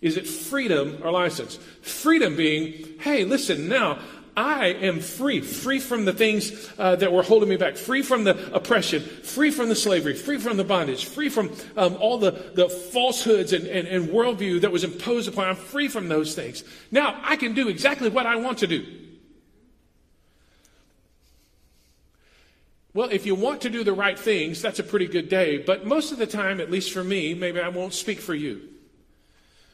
Is 0.00 0.16
it 0.16 0.26
freedom 0.26 0.98
or 1.04 1.12
license? 1.12 1.58
Freedom 1.80 2.36
being, 2.36 2.98
hey, 3.00 3.24
listen, 3.24 3.68
now 3.68 3.98
I 4.38 4.66
am 4.66 5.00
free, 5.00 5.40
free 5.40 5.80
from 5.80 6.04
the 6.04 6.12
things 6.12 6.70
uh, 6.78 6.94
that 6.94 7.12
were 7.12 7.24
holding 7.24 7.48
me 7.48 7.56
back, 7.56 7.76
free 7.76 8.02
from 8.02 8.22
the 8.22 8.54
oppression, 8.54 9.02
free 9.02 9.50
from 9.50 9.68
the 9.68 9.74
slavery, 9.74 10.14
free 10.14 10.38
from 10.38 10.56
the 10.56 10.62
bondage, 10.62 11.06
free 11.06 11.28
from 11.28 11.50
um, 11.76 11.96
all 11.96 12.18
the, 12.18 12.30
the 12.54 12.68
falsehoods 12.68 13.52
and, 13.52 13.66
and, 13.66 13.88
and 13.88 14.10
worldview 14.10 14.60
that 14.60 14.70
was 14.70 14.84
imposed 14.84 15.28
upon. 15.28 15.48
I'm 15.48 15.56
free 15.56 15.88
from 15.88 16.08
those 16.08 16.36
things. 16.36 16.62
Now 16.92 17.20
I 17.24 17.34
can 17.34 17.52
do 17.52 17.68
exactly 17.68 18.10
what 18.10 18.26
I 18.26 18.36
want 18.36 18.58
to 18.58 18.68
do. 18.68 18.86
Well, 22.94 23.08
if 23.10 23.26
you 23.26 23.34
want 23.34 23.62
to 23.62 23.70
do 23.70 23.82
the 23.82 23.92
right 23.92 24.18
things, 24.18 24.62
that's 24.62 24.78
a 24.78 24.84
pretty 24.84 25.08
good 25.08 25.28
day. 25.28 25.58
But 25.58 25.84
most 25.84 26.12
of 26.12 26.18
the 26.18 26.28
time, 26.28 26.60
at 26.60 26.70
least 26.70 26.92
for 26.92 27.02
me, 27.02 27.34
maybe 27.34 27.58
I 27.58 27.70
won't 27.70 27.92
speak 27.92 28.20
for 28.20 28.36
you. 28.36 28.60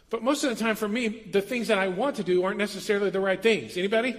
But 0.08 0.22
most 0.22 0.42
of 0.42 0.48
the 0.48 0.56
time 0.56 0.76
for 0.76 0.88
me, 0.88 1.08
the 1.08 1.42
things 1.42 1.68
that 1.68 1.78
I 1.78 1.88
want 1.88 2.16
to 2.16 2.24
do 2.24 2.44
aren't 2.44 2.58
necessarily 2.58 3.10
the 3.10 3.20
right 3.20 3.42
things. 3.42 3.76
Anybody? 3.76 4.16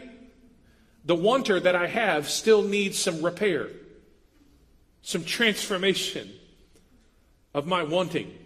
The 1.06 1.16
wanter 1.16 1.60
that 1.60 1.76
I 1.76 1.88
have 1.88 2.30
still 2.30 2.64
needs 2.64 2.98
some 2.98 3.22
repair, 3.22 3.70
some 5.02 5.24
transformation 5.24 6.32
of 7.54 7.68
my 7.68 7.84
wanting. 7.84 8.45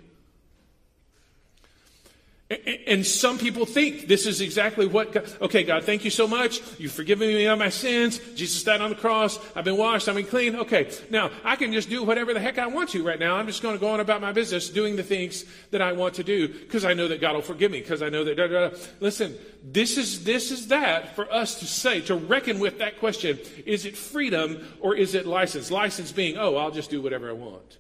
And 2.50 3.06
some 3.06 3.38
people 3.38 3.68
think 3.68 4.08
this 4.08 4.26
is 4.26 4.42
exactly 4.42 4.88
what 4.88 5.12
God, 5.12 5.32
okay, 5.40 5.64
God, 5.64 5.84
thank 5.84 6.04
you 6.04 6.10
so 6.10 6.28
much. 6.28 6.62
You've 6.80 6.92
forgiven 6.92 7.28
me 7.28 7.46
of 7.46 7.60
my 7.60 7.70
sins. 7.70 8.18
Jesus 8.34 8.64
died 8.64 8.82
on 8.82 8.90
the 8.90 8.96
cross. 8.96 9.38
I've 9.56 9.66
been 9.66 9.78
washed. 9.78 10.10
I've 10.10 10.16
been 10.16 10.26
clean. 10.26 10.56
Okay. 10.56 10.90
Now 11.12 11.30
I 11.44 11.56
can 11.56 11.72
just 11.72 11.92
do 11.92 12.02
whatever 12.02 12.34
the 12.34 12.40
heck 12.40 12.58
I 12.58 12.66
want 12.66 12.90
to 12.90 13.06
right 13.06 13.20
now. 13.20 13.36
I'm 13.36 13.46
just 13.46 13.62
going 13.62 13.76
to 13.76 13.80
go 13.80 13.90
on 13.90 14.00
about 14.00 14.20
my 14.20 14.32
business 14.32 14.68
doing 14.68 14.96
the 14.96 15.04
things 15.04 15.46
that 15.70 15.84
I 15.84 15.92
want 15.92 16.16
to 16.16 16.24
do 16.24 16.48
because 16.48 16.86
I 16.86 16.96
know 16.96 17.08
that 17.10 17.22
God 17.22 17.36
will 17.36 17.44
forgive 17.44 17.70
me 17.70 17.82
because 17.82 18.02
I 18.02 18.10
know 18.10 18.24
that, 18.24 18.36
da, 18.36 18.48
da, 18.48 18.70
da. 18.70 18.78
listen, 19.00 19.36
this 19.64 20.00
is, 20.00 20.24
this 20.24 20.50
is 20.50 20.70
that 20.70 21.16
for 21.16 21.32
us 21.32 21.60
to 21.60 21.68
say, 21.68 22.02
to 22.02 22.16
reckon 22.16 22.60
with 22.60 22.80
that 22.80 23.00
question. 23.00 23.38
Is 23.68 23.86
it 23.86 23.96
freedom 23.96 24.68
or 24.80 24.96
is 24.96 25.14
it 25.14 25.28
license? 25.28 25.70
License 25.70 26.12
being, 26.12 26.36
oh, 26.36 26.56
I'll 26.56 26.72
just 26.72 26.90
do 26.90 27.00
whatever 27.00 27.30
I 27.30 27.34
want. 27.34 27.78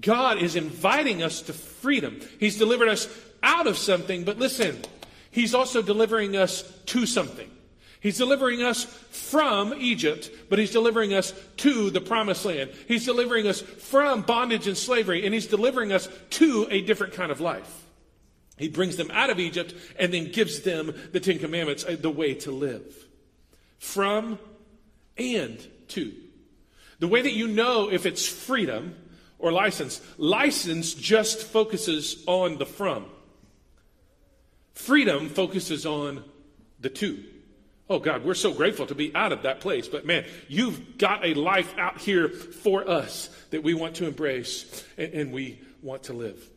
God 0.00 0.38
is 0.38 0.54
inviting 0.54 1.22
us 1.22 1.42
to 1.42 1.52
freedom. 1.52 2.20
He's 2.38 2.58
delivered 2.58 2.88
us 2.88 3.08
out 3.42 3.66
of 3.66 3.78
something, 3.78 4.24
but 4.24 4.38
listen, 4.38 4.78
He's 5.30 5.54
also 5.54 5.82
delivering 5.82 6.36
us 6.36 6.62
to 6.86 7.06
something. 7.06 7.50
He's 8.00 8.18
delivering 8.18 8.62
us 8.62 8.84
from 8.84 9.74
Egypt, 9.74 10.30
but 10.48 10.58
He's 10.58 10.70
delivering 10.70 11.14
us 11.14 11.32
to 11.58 11.90
the 11.90 12.00
promised 12.00 12.44
land. 12.44 12.70
He's 12.86 13.04
delivering 13.04 13.46
us 13.46 13.60
from 13.60 14.22
bondage 14.22 14.66
and 14.66 14.76
slavery, 14.76 15.24
and 15.24 15.34
He's 15.34 15.46
delivering 15.46 15.92
us 15.92 16.08
to 16.30 16.66
a 16.70 16.80
different 16.82 17.14
kind 17.14 17.32
of 17.32 17.40
life. 17.40 17.84
He 18.56 18.68
brings 18.68 18.96
them 18.96 19.10
out 19.12 19.30
of 19.30 19.38
Egypt 19.38 19.74
and 19.98 20.12
then 20.12 20.32
gives 20.32 20.60
them 20.60 20.92
the 21.12 21.20
Ten 21.20 21.38
Commandments, 21.38 21.84
uh, 21.84 21.96
the 21.98 22.10
way 22.10 22.34
to 22.34 22.50
live. 22.50 23.06
From 23.78 24.38
and 25.16 25.64
to. 25.88 26.12
The 26.98 27.08
way 27.08 27.22
that 27.22 27.32
you 27.32 27.46
know 27.46 27.90
if 27.90 28.06
it's 28.06 28.26
freedom 28.26 28.96
or 29.38 29.52
license, 29.52 30.00
license 30.16 30.94
just 30.94 31.42
focuses 31.42 32.24
on 32.26 32.58
the 32.58 32.66
from. 32.66 33.06
Freedom 34.78 35.28
focuses 35.28 35.84
on 35.84 36.22
the 36.78 36.88
to. 36.88 37.24
Oh 37.90 37.98
God, 37.98 38.24
we're 38.24 38.34
so 38.34 38.54
grateful 38.54 38.86
to 38.86 38.94
be 38.94 39.12
out 39.12 39.32
of 39.32 39.42
that 39.42 39.58
place. 39.60 39.88
But 39.88 40.06
man, 40.06 40.24
you've 40.46 40.98
got 40.98 41.26
a 41.26 41.34
life 41.34 41.76
out 41.76 41.98
here 41.98 42.28
for 42.28 42.88
us 42.88 43.28
that 43.50 43.64
we 43.64 43.74
want 43.74 43.96
to 43.96 44.06
embrace 44.06 44.84
and, 44.96 45.12
and 45.12 45.32
we 45.32 45.60
want 45.82 46.04
to 46.04 46.12
live. 46.12 46.48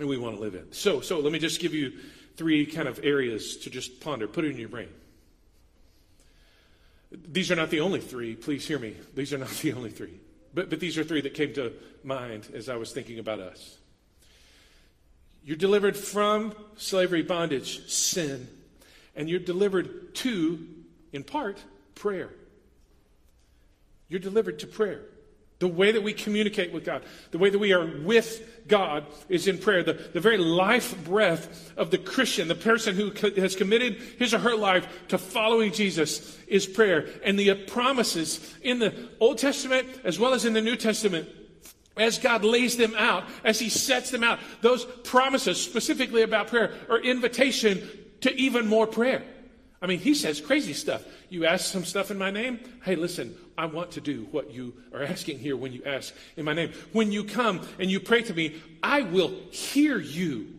And 0.00 0.08
we 0.08 0.18
want 0.18 0.34
to 0.34 0.42
live 0.42 0.56
in. 0.56 0.72
So, 0.72 1.00
so 1.00 1.20
let 1.20 1.32
me 1.32 1.38
just 1.38 1.60
give 1.60 1.72
you 1.72 1.92
three 2.36 2.66
kind 2.66 2.88
of 2.88 2.98
areas 3.04 3.58
to 3.58 3.70
just 3.70 4.00
ponder. 4.00 4.26
Put 4.26 4.44
it 4.44 4.50
in 4.50 4.58
your 4.58 4.68
brain. 4.68 4.88
These 7.12 7.52
are 7.52 7.56
not 7.56 7.70
the 7.70 7.80
only 7.80 8.00
three. 8.00 8.34
Please 8.34 8.66
hear 8.66 8.80
me. 8.80 8.96
These 9.14 9.32
are 9.32 9.38
not 9.38 9.48
the 9.62 9.74
only 9.74 9.90
three. 9.90 10.18
But, 10.52 10.70
but 10.70 10.80
these 10.80 10.98
are 10.98 11.04
three 11.04 11.20
that 11.20 11.34
came 11.34 11.54
to 11.54 11.72
mind 12.02 12.48
as 12.52 12.68
I 12.68 12.74
was 12.74 12.90
thinking 12.90 13.20
about 13.20 13.38
us. 13.38 13.78
You're 15.44 15.56
delivered 15.56 15.96
from 15.96 16.54
slavery, 16.76 17.22
bondage, 17.22 17.86
sin, 17.90 18.48
and 19.14 19.28
you're 19.28 19.38
delivered 19.38 20.14
to, 20.16 20.66
in 21.12 21.22
part, 21.22 21.62
prayer. 21.94 22.30
You're 24.08 24.20
delivered 24.20 24.60
to 24.60 24.66
prayer. 24.66 25.02
The 25.58 25.68
way 25.68 25.92
that 25.92 26.02
we 26.02 26.12
communicate 26.12 26.72
with 26.72 26.84
God, 26.84 27.04
the 27.30 27.38
way 27.38 27.48
that 27.48 27.58
we 27.58 27.72
are 27.72 27.86
with 27.86 28.66
God 28.66 29.06
is 29.28 29.46
in 29.46 29.58
prayer. 29.58 29.82
The, 29.82 29.92
the 29.92 30.20
very 30.20 30.36
life 30.36 31.04
breath 31.04 31.72
of 31.76 31.90
the 31.90 31.98
Christian, 31.98 32.48
the 32.48 32.54
person 32.54 32.96
who 32.96 33.10
co- 33.12 33.34
has 33.34 33.54
committed 33.54 33.96
his 34.18 34.34
or 34.34 34.40
her 34.40 34.56
life 34.56 34.86
to 35.08 35.18
following 35.18 35.72
Jesus, 35.72 36.38
is 36.48 36.66
prayer. 36.66 37.06
And 37.24 37.38
the 37.38 37.54
promises 37.54 38.54
in 38.62 38.78
the 38.78 39.10
Old 39.20 39.38
Testament 39.38 39.86
as 40.04 40.18
well 40.18 40.34
as 40.34 40.44
in 40.44 40.54
the 40.54 40.60
New 40.60 40.76
Testament 40.76 41.28
as 41.96 42.18
God 42.18 42.44
lays 42.44 42.76
them 42.76 42.94
out, 42.96 43.24
as 43.44 43.60
He 43.60 43.68
sets 43.68 44.10
them 44.10 44.24
out, 44.24 44.38
those 44.60 44.84
promises 44.84 45.60
specifically 45.60 46.22
about 46.22 46.48
prayer 46.48 46.72
are 46.88 46.98
invitation 46.98 47.88
to 48.20 48.34
even 48.34 48.66
more 48.66 48.86
prayer. 48.86 49.22
I 49.80 49.86
mean, 49.86 49.98
He 49.98 50.14
says 50.14 50.40
crazy 50.40 50.72
stuff. 50.72 51.04
You 51.28 51.46
ask 51.46 51.72
some 51.72 51.84
stuff 51.84 52.10
in 52.10 52.18
my 52.18 52.30
name? 52.30 52.60
Hey, 52.84 52.96
listen, 52.96 53.34
I 53.56 53.66
want 53.66 53.92
to 53.92 54.00
do 54.00 54.26
what 54.30 54.50
you 54.50 54.74
are 54.92 55.02
asking 55.02 55.38
here 55.38 55.56
when 55.56 55.72
you 55.72 55.82
ask 55.84 56.14
in 56.36 56.44
my 56.44 56.52
name. 56.52 56.72
When 56.92 57.12
you 57.12 57.24
come 57.24 57.66
and 57.78 57.90
you 57.90 58.00
pray 58.00 58.22
to 58.22 58.34
me, 58.34 58.60
I 58.82 59.02
will 59.02 59.32
hear 59.50 59.98
you. 59.98 60.54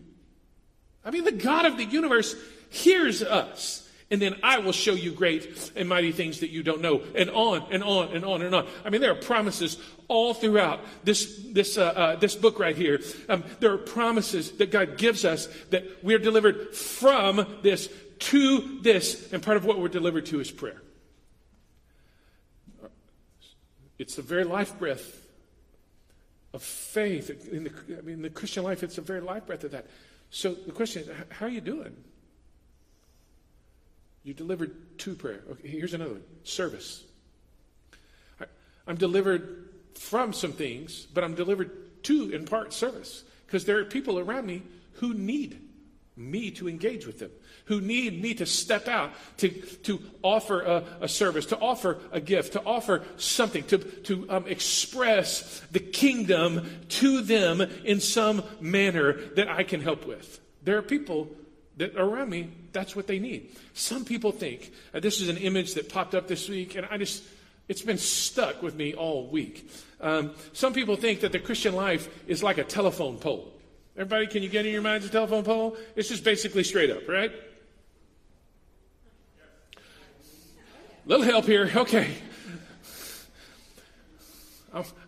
I 1.04 1.12
mean, 1.12 1.24
the 1.24 1.32
God 1.32 1.66
of 1.66 1.78
the 1.78 1.86
universe 1.86 2.36
hears 2.70 3.22
us 3.22 3.85
and 4.16 4.22
then 4.22 4.40
I 4.42 4.60
will 4.60 4.72
show 4.72 4.94
you 4.94 5.12
great 5.12 5.72
and 5.76 5.90
mighty 5.90 6.14
things 6.14 6.40
that 6.40 6.50
you 6.50 6.64
don't 6.64 6.80
know, 6.80 7.02
and 7.16 7.30
on 7.32 7.68
and 7.70 7.84
on 7.84 8.16
and 8.16 8.24
on 8.24 8.42
and 8.42 8.56
on. 8.56 8.66
I 8.86 8.90
mean, 8.90 9.02
there 9.02 9.12
are 9.12 9.16
promises 9.16 9.78
all 10.08 10.34
throughout 10.34 10.80
this 11.04 11.46
this 11.52 11.78
uh, 11.78 11.84
uh, 11.84 12.16
this 12.16 12.34
book 12.34 12.58
right 12.58 12.78
here. 12.78 13.02
Um, 13.28 13.44
there 13.60 13.74
are 13.74 13.78
promises 13.78 14.54
that 14.54 14.72
God 14.72 14.98
gives 14.98 15.26
us 15.26 15.50
that 15.72 16.02
we 16.02 16.14
are 16.14 16.18
delivered 16.18 16.74
from 16.74 17.46
this 17.62 17.90
to 18.20 18.80
this, 18.82 19.34
and 19.34 19.44
part 19.44 19.58
of 19.58 19.66
what 19.66 19.80
we're 19.80 19.90
delivered 19.90 20.28
to 20.28 20.40
is 20.40 20.50
prayer. 20.50 20.82
It's 24.00 24.16
the 24.16 24.22
very 24.22 24.46
life 24.46 24.80
breath 24.80 25.28
of 26.54 26.64
faith 26.64 27.52
in 27.52 27.66
the, 27.66 27.98
I 27.98 28.02
mean, 28.02 28.22
the 28.22 28.30
Christian 28.30 28.64
life. 28.64 28.82
It's 28.82 28.96
the 28.96 29.02
very 29.02 29.20
life 29.20 29.46
breath 29.46 29.66
of 29.66 29.72
that. 29.72 29.88
So 30.30 30.54
the 30.54 30.72
question 30.72 31.04
is, 31.04 31.10
how 31.32 31.48
are 31.48 31.50
you 31.50 31.60
doing? 31.60 31.98
You 34.26 34.34
delivered 34.34 34.98
to 35.00 35.14
prayer. 35.16 35.44
Okay, 35.52 35.68
here's 35.70 35.94
another 35.94 36.14
one 36.14 36.24
service. 36.44 37.04
I'm 38.88 38.98
delivered 38.98 39.70
from 39.94 40.34
some 40.34 40.52
things, 40.52 41.06
but 41.06 41.24
I'm 41.24 41.36
delivered 41.36 42.04
to, 42.04 42.32
in 42.32 42.46
part, 42.46 42.74
service. 42.74 43.24
Because 43.46 43.66
there 43.66 43.78
are 43.80 43.86
people 43.86 44.20
around 44.20 44.48
me 44.48 44.64
who 44.94 45.14
need 45.14 45.62
me 46.18 46.50
to 46.50 46.68
engage 46.68 47.06
with 47.06 47.20
them, 47.20 47.30
who 47.66 47.82
need 47.82 48.22
me 48.22 48.34
to 48.34 48.46
step 48.46 48.88
out 48.88 49.12
to, 49.38 49.50
to 49.50 50.00
offer 50.24 50.62
a, 50.62 50.84
a 51.02 51.08
service, 51.08 51.46
to 51.48 51.60
offer 51.60 52.00
a 52.12 52.20
gift, 52.20 52.54
to 52.54 52.64
offer 52.64 53.04
something, 53.18 53.64
to, 53.66 53.78
to 53.78 54.26
um, 54.30 54.48
express 54.48 55.62
the 55.72 55.80
kingdom 55.80 56.68
to 56.88 57.22
them 57.22 57.62
in 57.84 58.00
some 58.00 58.44
manner 58.60 59.14
that 59.36 59.50
I 59.50 59.64
can 59.64 59.82
help 59.82 60.08
with. 60.08 60.40
There 60.64 60.78
are 60.78 60.84
people 60.84 61.30
that 61.78 61.96
around 61.96 62.30
me, 62.30 62.50
that's 62.72 62.96
what 62.96 63.08
they 63.08 63.20
need. 63.20 63.56
Some 63.74 64.06
people 64.06 64.32
think, 64.32 64.72
uh, 64.94 65.00
this 65.00 65.22
is 65.22 65.30
an 65.30 65.38
image 65.38 65.74
that 65.74 65.90
popped 65.90 66.16
up 66.16 66.28
this 66.28 66.48
week, 66.48 66.76
and 66.76 66.88
I 66.90 66.98
just, 66.98 67.24
it's 67.68 67.82
been 67.82 67.98
stuck 67.98 68.62
with 68.62 68.76
me 68.76 68.94
all 68.94 69.28
week. 69.28 69.70
Um, 70.00 70.32
some 70.54 70.74
people 70.74 70.96
think 70.96 71.22
that 71.22 71.32
the 71.32 71.40
Christian 71.40 71.76
life 71.76 72.10
is 72.28 72.44
like 72.44 72.58
a 72.58 72.64
telephone 72.64 73.18
pole. 73.18 73.52
Everybody, 73.98 74.28
can 74.28 74.44
you 74.44 74.50
get 74.50 74.66
in 74.66 74.74
your 74.74 74.82
minds 74.82 75.06
a 75.06 75.10
telephone 75.10 75.44
pole? 75.44 75.78
It's 75.96 76.10
just 76.10 76.24
basically 76.24 76.64
straight 76.64 76.92
up, 76.92 77.08
right? 77.08 77.32
Little 81.06 81.26
help 81.26 81.46
here. 81.46 81.72
Okay. 81.76 82.10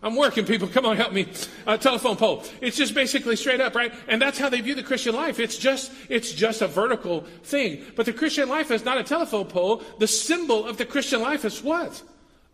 I'm 0.02 0.16
working, 0.16 0.46
people. 0.46 0.68
Come 0.68 0.86
on, 0.86 0.96
help 0.96 1.12
me. 1.12 1.28
Uh, 1.66 1.76
telephone 1.76 2.16
pole. 2.16 2.44
It's 2.60 2.76
just 2.76 2.94
basically 2.94 3.36
straight 3.36 3.60
up, 3.60 3.74
right? 3.74 3.92
And 4.06 4.20
that's 4.20 4.38
how 4.38 4.48
they 4.48 4.60
view 4.60 4.74
the 4.74 4.82
Christian 4.82 5.14
life. 5.14 5.38
It's 5.38 5.58
just, 5.58 5.92
it's 6.08 6.32
just 6.32 6.62
a 6.62 6.66
vertical 6.66 7.22
thing. 7.42 7.84
But 7.94 8.06
the 8.06 8.14
Christian 8.14 8.48
life 8.48 8.70
is 8.70 8.84
not 8.84 8.98
a 8.98 9.04
telephone 9.04 9.46
pole. 9.46 9.82
The 9.98 10.06
symbol 10.06 10.66
of 10.66 10.78
the 10.78 10.86
Christian 10.86 11.20
life 11.20 11.44
is 11.44 11.62
what? 11.62 12.02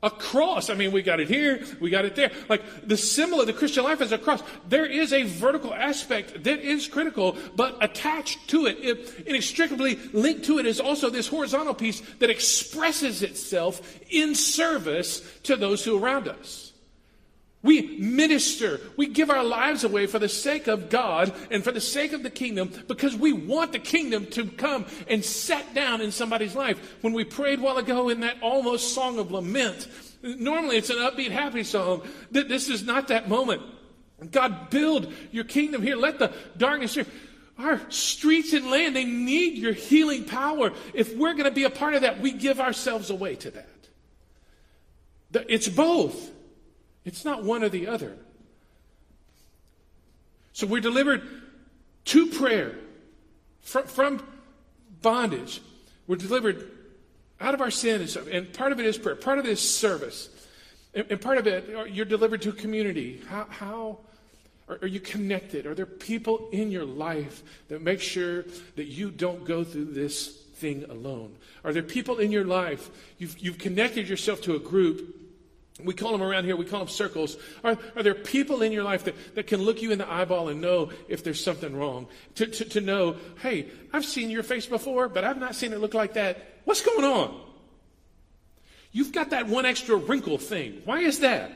A 0.02 0.10
cross. 0.10 0.70
I 0.70 0.74
mean, 0.74 0.90
we 0.90 1.02
got 1.02 1.20
it 1.20 1.28
here, 1.28 1.64
we 1.80 1.88
got 1.88 2.04
it 2.04 2.16
there. 2.16 2.32
Like 2.48 2.62
the 2.86 2.96
symbol 2.96 3.40
of 3.40 3.46
the 3.46 3.52
Christian 3.52 3.84
life 3.84 4.00
is 4.00 4.12
a 4.12 4.18
cross. 4.18 4.42
There 4.68 4.84
is 4.84 5.12
a 5.12 5.22
vertical 5.22 5.72
aspect 5.72 6.42
that 6.44 6.58
is 6.58 6.88
critical, 6.88 7.38
but 7.54 7.78
attached 7.80 8.48
to 8.48 8.66
it, 8.66 8.78
it, 8.80 9.26
inextricably 9.26 9.98
linked 10.12 10.44
to 10.46 10.58
it, 10.58 10.66
is 10.66 10.80
also 10.80 11.10
this 11.10 11.28
horizontal 11.28 11.74
piece 11.74 12.02
that 12.18 12.28
expresses 12.28 13.22
itself 13.22 13.98
in 14.10 14.34
service 14.34 15.22
to 15.44 15.56
those 15.56 15.84
who 15.84 15.96
are 15.96 16.00
around 16.00 16.28
us. 16.28 16.63
We 17.64 17.96
minister. 17.96 18.78
We 18.98 19.06
give 19.06 19.30
our 19.30 19.42
lives 19.42 19.84
away 19.84 20.06
for 20.06 20.18
the 20.18 20.28
sake 20.28 20.68
of 20.68 20.90
God 20.90 21.34
and 21.50 21.64
for 21.64 21.72
the 21.72 21.80
sake 21.80 22.12
of 22.12 22.22
the 22.22 22.28
kingdom 22.28 22.70
because 22.86 23.16
we 23.16 23.32
want 23.32 23.72
the 23.72 23.78
kingdom 23.78 24.26
to 24.32 24.46
come 24.46 24.84
and 25.08 25.24
set 25.24 25.74
down 25.74 26.02
in 26.02 26.12
somebody's 26.12 26.54
life. 26.54 26.78
When 27.00 27.14
we 27.14 27.24
prayed 27.24 27.60
a 27.60 27.62
while 27.62 27.78
ago 27.78 28.10
in 28.10 28.20
that 28.20 28.36
almost 28.42 28.94
song 28.94 29.18
of 29.18 29.32
lament, 29.32 29.88
normally 30.22 30.76
it's 30.76 30.90
an 30.90 30.98
upbeat, 30.98 31.30
happy 31.30 31.64
song. 31.64 32.02
This 32.30 32.68
is 32.68 32.82
not 32.82 33.08
that 33.08 33.30
moment. 33.30 33.62
God, 34.30 34.68
build 34.68 35.10
your 35.32 35.44
kingdom 35.44 35.80
here. 35.80 35.96
Let 35.96 36.18
the 36.18 36.34
darkness 36.58 36.94
here. 36.94 37.06
Our 37.58 37.80
streets 37.90 38.52
and 38.52 38.70
land, 38.70 38.94
they 38.94 39.04
need 39.04 39.56
your 39.56 39.72
healing 39.72 40.26
power. 40.26 40.72
If 40.92 41.16
we're 41.16 41.32
going 41.32 41.44
to 41.44 41.50
be 41.50 41.64
a 41.64 41.70
part 41.70 41.94
of 41.94 42.02
that, 42.02 42.20
we 42.20 42.32
give 42.32 42.60
ourselves 42.60 43.08
away 43.08 43.36
to 43.36 43.50
that. 43.52 43.68
It's 45.48 45.68
both. 45.68 46.32
It's 47.04 47.24
not 47.24 47.44
one 47.44 47.62
or 47.62 47.68
the 47.68 47.86
other. 47.86 48.16
So 50.52 50.66
we're 50.66 50.80
delivered 50.80 51.22
to 52.06 52.26
prayer 52.28 52.76
from, 53.60 53.84
from 53.84 54.26
bondage. 55.02 55.60
We're 56.06 56.16
delivered 56.16 56.70
out 57.40 57.54
of 57.54 57.60
our 57.60 57.70
sin 57.70 58.00
and. 58.00 58.16
And 58.28 58.52
part 58.52 58.72
of 58.72 58.80
it 58.80 58.86
is 58.86 58.96
prayer, 58.96 59.16
part 59.16 59.38
of 59.38 59.46
it 59.46 59.50
is 59.50 59.60
service. 59.60 60.30
And, 60.94 61.06
and 61.10 61.20
part 61.20 61.38
of 61.38 61.46
it, 61.46 61.92
you're 61.92 62.04
delivered 62.04 62.42
to 62.42 62.52
community. 62.52 63.22
How, 63.28 63.46
how 63.50 63.98
are, 64.68 64.78
are 64.82 64.86
you 64.86 65.00
connected? 65.00 65.66
Are 65.66 65.74
there 65.74 65.86
people 65.86 66.48
in 66.52 66.70
your 66.70 66.84
life 66.84 67.42
that 67.68 67.82
make 67.82 68.00
sure 68.00 68.44
that 68.76 68.86
you 68.86 69.10
don't 69.10 69.44
go 69.44 69.64
through 69.64 69.86
this 69.86 70.28
thing 70.54 70.84
alone? 70.88 71.34
Are 71.64 71.72
there 71.72 71.82
people 71.82 72.18
in 72.18 72.30
your 72.30 72.44
life? 72.44 72.90
You've, 73.18 73.38
you've 73.38 73.58
connected 73.58 74.08
yourself 74.08 74.40
to 74.42 74.54
a 74.54 74.60
group 74.60 75.23
we 75.82 75.92
call 75.92 76.12
them 76.12 76.22
around 76.22 76.44
here, 76.44 76.54
we 76.54 76.64
call 76.64 76.78
them 76.78 76.88
circles. 76.88 77.36
Are, 77.64 77.76
are 77.96 78.02
there 78.02 78.14
people 78.14 78.62
in 78.62 78.70
your 78.70 78.84
life 78.84 79.04
that, 79.04 79.34
that 79.34 79.48
can 79.48 79.60
look 79.60 79.82
you 79.82 79.90
in 79.90 79.98
the 79.98 80.10
eyeball 80.10 80.48
and 80.48 80.60
know 80.60 80.90
if 81.08 81.24
there's 81.24 81.42
something 81.42 81.76
wrong? 81.76 82.06
To, 82.36 82.46
to, 82.46 82.64
to 82.66 82.80
know, 82.80 83.16
hey, 83.42 83.68
I've 83.92 84.04
seen 84.04 84.30
your 84.30 84.44
face 84.44 84.66
before, 84.66 85.08
but 85.08 85.24
I've 85.24 85.38
not 85.38 85.56
seen 85.56 85.72
it 85.72 85.80
look 85.80 85.94
like 85.94 86.14
that. 86.14 86.60
What's 86.64 86.80
going 86.80 87.04
on? 87.04 87.40
You've 88.92 89.10
got 89.10 89.30
that 89.30 89.48
one 89.48 89.66
extra 89.66 89.96
wrinkle 89.96 90.38
thing. 90.38 90.82
Why 90.84 91.00
is 91.00 91.18
that? 91.20 91.50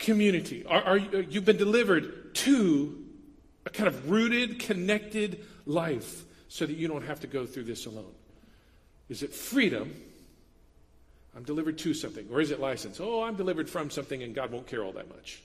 Community. 0.00 0.64
Are, 0.66 0.82
are 0.82 0.96
you, 0.96 1.26
you've 1.30 1.44
been 1.44 1.56
delivered 1.56 2.34
to 2.34 3.04
a 3.64 3.70
kind 3.70 3.86
of 3.86 4.10
rooted, 4.10 4.58
connected 4.58 5.44
life 5.66 6.24
so 6.48 6.66
that 6.66 6.76
you 6.76 6.88
don't 6.88 7.04
have 7.04 7.20
to 7.20 7.26
go 7.26 7.46
through 7.46 7.64
this 7.64 7.86
alone. 7.86 8.12
Is 9.08 9.22
it 9.22 9.32
freedom? 9.32 9.94
I'm 11.38 11.44
delivered 11.44 11.78
to 11.78 11.94
something. 11.94 12.26
Or 12.32 12.40
is 12.40 12.50
it 12.50 12.58
license? 12.58 12.98
Oh, 12.98 13.22
I'm 13.22 13.36
delivered 13.36 13.70
from 13.70 13.90
something 13.90 14.24
and 14.24 14.34
God 14.34 14.50
won't 14.50 14.66
care 14.66 14.82
all 14.82 14.90
that 14.94 15.08
much. 15.08 15.40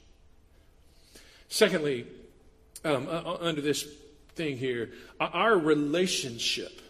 Secondly, 1.49 2.07
um, 2.83 3.07
uh, 3.07 3.21
uh 3.23 3.37
under 3.41 3.61
this 3.61 3.85
thing 4.33 4.57
here, 4.57 4.89
our 5.19 5.55
relationship 5.55 6.81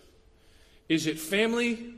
is 0.88 1.06
it 1.06 1.20
family 1.20 1.96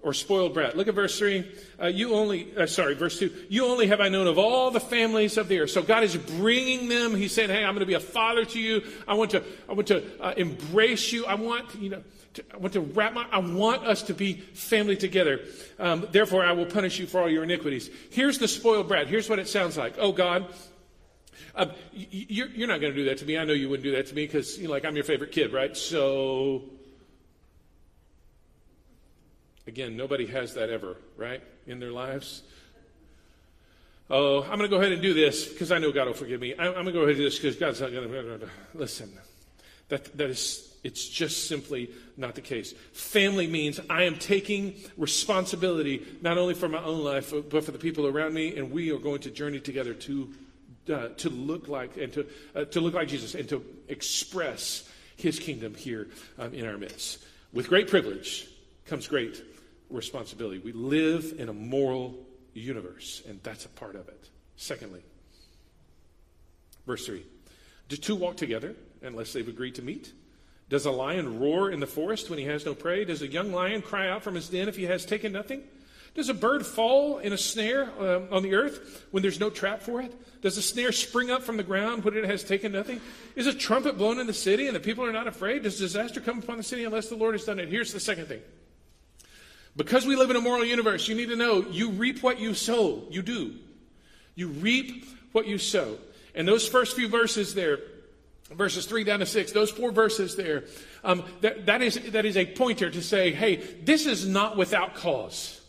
or 0.00 0.14
spoiled 0.14 0.54
brat? 0.54 0.78
Look 0.78 0.88
at 0.88 0.94
verse 0.94 1.18
3. 1.18 1.46
Uh, 1.78 1.86
you 1.88 2.14
only, 2.14 2.56
uh, 2.56 2.64
sorry, 2.64 2.94
verse 2.94 3.18
2. 3.18 3.30
You 3.50 3.66
only 3.66 3.88
have 3.88 4.00
I 4.00 4.08
known 4.08 4.26
of 4.26 4.38
all 4.38 4.70
the 4.70 4.80
families 4.80 5.36
of 5.36 5.48
the 5.48 5.60
earth. 5.60 5.72
So 5.72 5.82
God 5.82 6.04
is 6.04 6.16
bringing 6.16 6.88
them. 6.88 7.14
He's 7.14 7.32
saying, 7.32 7.50
hey, 7.50 7.64
I'm 7.64 7.74
going 7.74 7.80
to 7.80 7.86
be 7.86 7.92
a 7.92 8.00
father 8.00 8.46
to 8.46 8.58
you. 8.58 8.82
I 9.06 9.12
want 9.12 9.32
to, 9.32 9.42
I 9.68 9.74
want 9.74 9.88
to 9.88 10.02
uh, 10.22 10.32
embrace 10.38 11.12
you. 11.12 11.26
I 11.26 11.34
want, 11.34 11.74
you 11.74 11.90
know, 11.90 12.02
I 12.52 12.56
want 12.56 12.72
to 12.74 12.80
wrap 12.80 13.14
my, 13.14 13.26
I 13.30 13.38
want 13.38 13.86
us 13.86 14.02
to 14.04 14.14
be 14.14 14.34
family 14.34 14.96
together. 14.96 15.40
Um, 15.78 16.06
therefore, 16.10 16.44
I 16.44 16.52
will 16.52 16.66
punish 16.66 16.98
you 16.98 17.06
for 17.06 17.20
all 17.20 17.28
your 17.28 17.44
iniquities. 17.44 17.90
Here's 18.10 18.38
the 18.38 18.48
spoiled 18.48 18.88
brat. 18.88 19.06
Here's 19.06 19.28
what 19.28 19.38
it 19.38 19.48
sounds 19.48 19.76
like. 19.76 19.94
Oh, 19.98 20.12
God, 20.12 20.46
uh, 21.54 21.66
you're, 21.92 22.48
you're, 22.48 22.68
not 22.68 22.80
going 22.80 22.92
to 22.92 22.98
do 22.98 23.06
that 23.06 23.18
to 23.18 23.24
me. 23.24 23.38
I 23.38 23.44
know 23.44 23.52
you 23.52 23.68
wouldn't 23.68 23.84
do 23.84 23.92
that 23.92 24.06
to 24.06 24.14
me 24.14 24.26
because, 24.26 24.58
you 24.58 24.64
know, 24.64 24.72
like, 24.72 24.84
I'm 24.84 24.94
your 24.94 25.04
favorite 25.04 25.32
kid, 25.32 25.52
right? 25.52 25.76
So, 25.76 26.64
again, 29.66 29.96
nobody 29.96 30.26
has 30.26 30.54
that 30.54 30.70
ever, 30.70 30.96
right, 31.16 31.42
in 31.66 31.80
their 31.80 31.92
lives. 31.92 32.42
Oh, 34.08 34.42
I'm 34.42 34.58
going 34.58 34.60
to 34.60 34.68
go 34.68 34.76
ahead 34.76 34.92
and 34.92 35.02
do 35.02 35.14
this 35.14 35.48
because 35.48 35.72
I 35.72 35.78
know 35.78 35.90
God 35.90 36.06
will 36.06 36.14
forgive 36.14 36.40
me. 36.40 36.54
I'm, 36.58 36.68
I'm 36.68 36.72
going 36.74 36.86
to 36.86 36.92
go 36.92 37.00
ahead 37.00 37.10
and 37.10 37.18
do 37.18 37.24
this 37.24 37.38
because 37.38 37.56
God's 37.56 37.80
not 37.80 37.90
going 37.90 38.08
to. 38.08 38.50
Listen, 38.74 39.12
that, 39.88 40.16
that 40.16 40.30
is 40.30 40.66
it's 40.86 41.08
just 41.08 41.48
simply 41.48 41.90
not 42.16 42.34
the 42.34 42.40
case. 42.40 42.72
Family 42.92 43.46
means 43.46 43.80
I 43.90 44.04
am 44.04 44.16
taking 44.16 44.74
responsibility 44.96 46.06
not 46.22 46.38
only 46.38 46.54
for 46.54 46.68
my 46.68 46.82
own 46.82 47.04
life, 47.04 47.32
but 47.50 47.64
for 47.64 47.72
the 47.72 47.78
people 47.78 48.06
around 48.06 48.34
me, 48.34 48.56
and 48.56 48.70
we 48.70 48.90
are 48.90 48.98
going 48.98 49.20
to 49.22 49.30
journey 49.30 49.60
together 49.60 49.94
to, 49.94 50.34
uh, 50.92 51.08
to 51.08 51.30
look 51.30 51.68
like 51.68 51.96
and 51.96 52.12
to, 52.14 52.26
uh, 52.54 52.64
to 52.66 52.80
look 52.80 52.94
like 52.94 53.08
Jesus 53.08 53.34
and 53.34 53.48
to 53.48 53.64
express 53.88 54.88
His 55.16 55.38
kingdom 55.38 55.74
here 55.74 56.08
um, 56.38 56.54
in 56.54 56.66
our 56.66 56.78
midst. 56.78 57.24
With 57.52 57.68
great 57.68 57.88
privilege 57.88 58.48
comes 58.86 59.06
great 59.06 59.42
responsibility. 59.90 60.58
We 60.58 60.72
live 60.72 61.34
in 61.38 61.48
a 61.48 61.52
moral 61.52 62.14
universe, 62.54 63.22
and 63.28 63.40
that's 63.42 63.66
a 63.66 63.68
part 63.70 63.94
of 63.94 64.08
it. 64.08 64.28
Secondly, 64.56 65.02
verse 66.86 67.04
3 67.06 67.22
Do 67.88 67.96
two 67.96 68.16
walk 68.16 68.36
together 68.36 68.74
unless 69.02 69.32
they've 69.32 69.46
agreed 69.46 69.74
to 69.76 69.82
meet? 69.82 70.12
Does 70.68 70.86
a 70.86 70.90
lion 70.90 71.38
roar 71.38 71.70
in 71.70 71.80
the 71.80 71.86
forest 71.86 72.28
when 72.28 72.38
he 72.38 72.44
has 72.46 72.66
no 72.66 72.74
prey? 72.74 73.04
Does 73.04 73.22
a 73.22 73.28
young 73.28 73.52
lion 73.52 73.82
cry 73.82 74.08
out 74.08 74.22
from 74.24 74.34
his 74.34 74.48
den 74.48 74.68
if 74.68 74.76
he 74.76 74.84
has 74.84 75.04
taken 75.04 75.32
nothing? 75.32 75.62
Does 76.14 76.28
a 76.30 76.34
bird 76.34 76.64
fall 76.64 77.18
in 77.18 77.32
a 77.34 77.38
snare 77.38 77.90
um, 78.00 78.28
on 78.30 78.42
the 78.42 78.54
earth 78.54 79.06
when 79.10 79.22
there's 79.22 79.38
no 79.38 79.50
trap 79.50 79.82
for 79.82 80.00
it? 80.00 80.12
Does 80.40 80.56
a 80.56 80.62
snare 80.62 80.90
spring 80.90 81.30
up 81.30 81.42
from 81.42 81.58
the 81.58 81.62
ground 81.62 82.04
when 82.04 82.16
it 82.16 82.24
has 82.24 82.42
taken 82.42 82.72
nothing? 82.72 83.00
Is 83.36 83.46
a 83.46 83.52
trumpet 83.52 83.98
blown 83.98 84.18
in 84.18 84.26
the 84.26 84.32
city 84.32 84.66
and 84.66 84.74
the 84.74 84.80
people 84.80 85.04
are 85.04 85.12
not 85.12 85.26
afraid? 85.26 85.62
Does 85.62 85.78
disaster 85.78 86.20
come 86.20 86.38
upon 86.38 86.56
the 86.56 86.62
city 86.62 86.84
unless 86.84 87.08
the 87.08 87.16
Lord 87.16 87.34
has 87.34 87.44
done 87.44 87.60
it? 87.60 87.68
Here's 87.68 87.92
the 87.92 88.00
second 88.00 88.26
thing. 88.26 88.40
Because 89.76 90.06
we 90.06 90.16
live 90.16 90.30
in 90.30 90.36
a 90.36 90.40
moral 90.40 90.64
universe, 90.64 91.06
you 91.06 91.14
need 91.14 91.28
to 91.28 91.36
know 91.36 91.66
you 91.70 91.90
reap 91.90 92.22
what 92.22 92.40
you 92.40 92.54
sow. 92.54 93.04
You 93.10 93.20
do. 93.20 93.54
You 94.34 94.48
reap 94.48 95.06
what 95.32 95.46
you 95.46 95.58
sow. 95.58 95.98
And 96.34 96.48
those 96.48 96.66
first 96.66 96.96
few 96.96 97.08
verses 97.08 97.54
there, 97.54 97.78
verses 98.52 98.86
3 98.86 99.04
down 99.04 99.18
to 99.18 99.26
6 99.26 99.52
those 99.52 99.70
four 99.70 99.90
verses 99.90 100.36
there 100.36 100.64
um, 101.02 101.24
that, 101.40 101.66
that, 101.66 101.82
is, 101.82 101.98
that 102.12 102.24
is 102.24 102.36
a 102.36 102.46
pointer 102.46 102.90
to 102.90 103.02
say 103.02 103.32
hey 103.32 103.56
this 103.56 104.06
is 104.06 104.26
not 104.26 104.56
without 104.56 104.94
cause 104.94 105.60